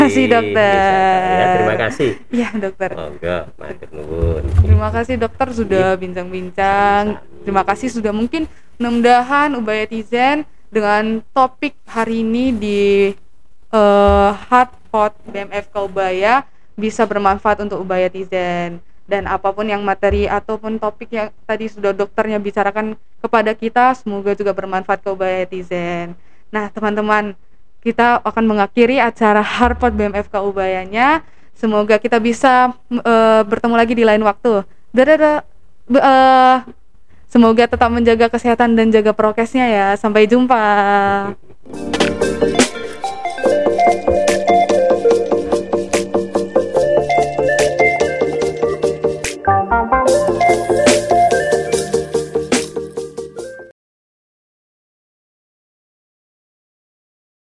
Terima 0.00 0.10
kasih, 0.10 0.24
syukur. 0.24 0.34
dokter. 0.34 1.22
ya 1.30 1.46
terima 1.52 1.76
kasih 1.76 2.10
Iya 2.28 2.48
dokter. 2.56 2.90
monggo 2.92 3.38
matur 3.54 3.88
nuwun 3.92 4.44
Terima 4.56 4.88
kasih 4.90 5.14
dokter 5.16 5.48
sudah 5.52 5.86
bincang-bincang. 5.94 7.02
Sama-sama. 7.14 7.38
Terima 7.42 7.62
kasih 7.62 7.88
sudah 7.88 8.10
mungkin 8.10 8.42
mudah-mudahan 8.76 9.54
Ubayatizen 9.54 10.42
dengan 10.68 11.22
topik 11.30 11.78
hari 11.84 12.22
ini 12.22 12.50
di 12.50 12.82
eh, 13.70 14.30
Hotpot 14.42 15.14
BMF 15.24 15.70
Ubaya 15.76 16.42
bisa 16.74 17.02
bermanfaat 17.04 17.62
untuk 17.62 17.78
Ubayatizen 17.80 18.82
dan 19.06 19.26
apa 19.26 19.50
pun 19.50 19.66
yang 19.66 19.82
materi 19.82 20.30
ataupun 20.30 20.78
topik 20.78 21.10
yang 21.12 21.28
tadi 21.44 21.66
sudah 21.66 21.90
dokternya 21.90 22.38
bicarakan 22.38 22.94
kepada 23.18 23.52
kita 23.54 23.94
semoga 23.98 24.34
juga 24.34 24.54
bermanfaat 24.54 25.02
ke 25.02 25.08
Ubayatizen. 25.10 26.14
Nah, 26.52 26.68
teman-teman, 26.68 27.34
kita 27.82 28.22
akan 28.22 28.44
mengakhiri 28.46 29.02
acara 29.02 29.42
Harpot 29.42 29.90
BMFK 29.90 30.38
Ubayanya. 30.38 31.26
Semoga 31.52 31.98
kita 31.98 32.22
bisa 32.22 32.70
eh, 32.90 33.42
bertemu 33.42 33.74
lagi 33.74 33.94
di 33.98 34.04
lain 34.06 34.22
waktu. 34.22 34.62
Dadah. 34.94 35.42
Be- 35.90 36.02
eh, 36.02 36.56
semoga 37.26 37.66
tetap 37.66 37.90
menjaga 37.90 38.30
kesehatan 38.30 38.78
dan 38.78 38.94
jaga 38.94 39.10
prokesnya 39.10 39.66
ya. 39.66 39.86
Sampai 39.98 40.30
jumpa. 40.30 40.62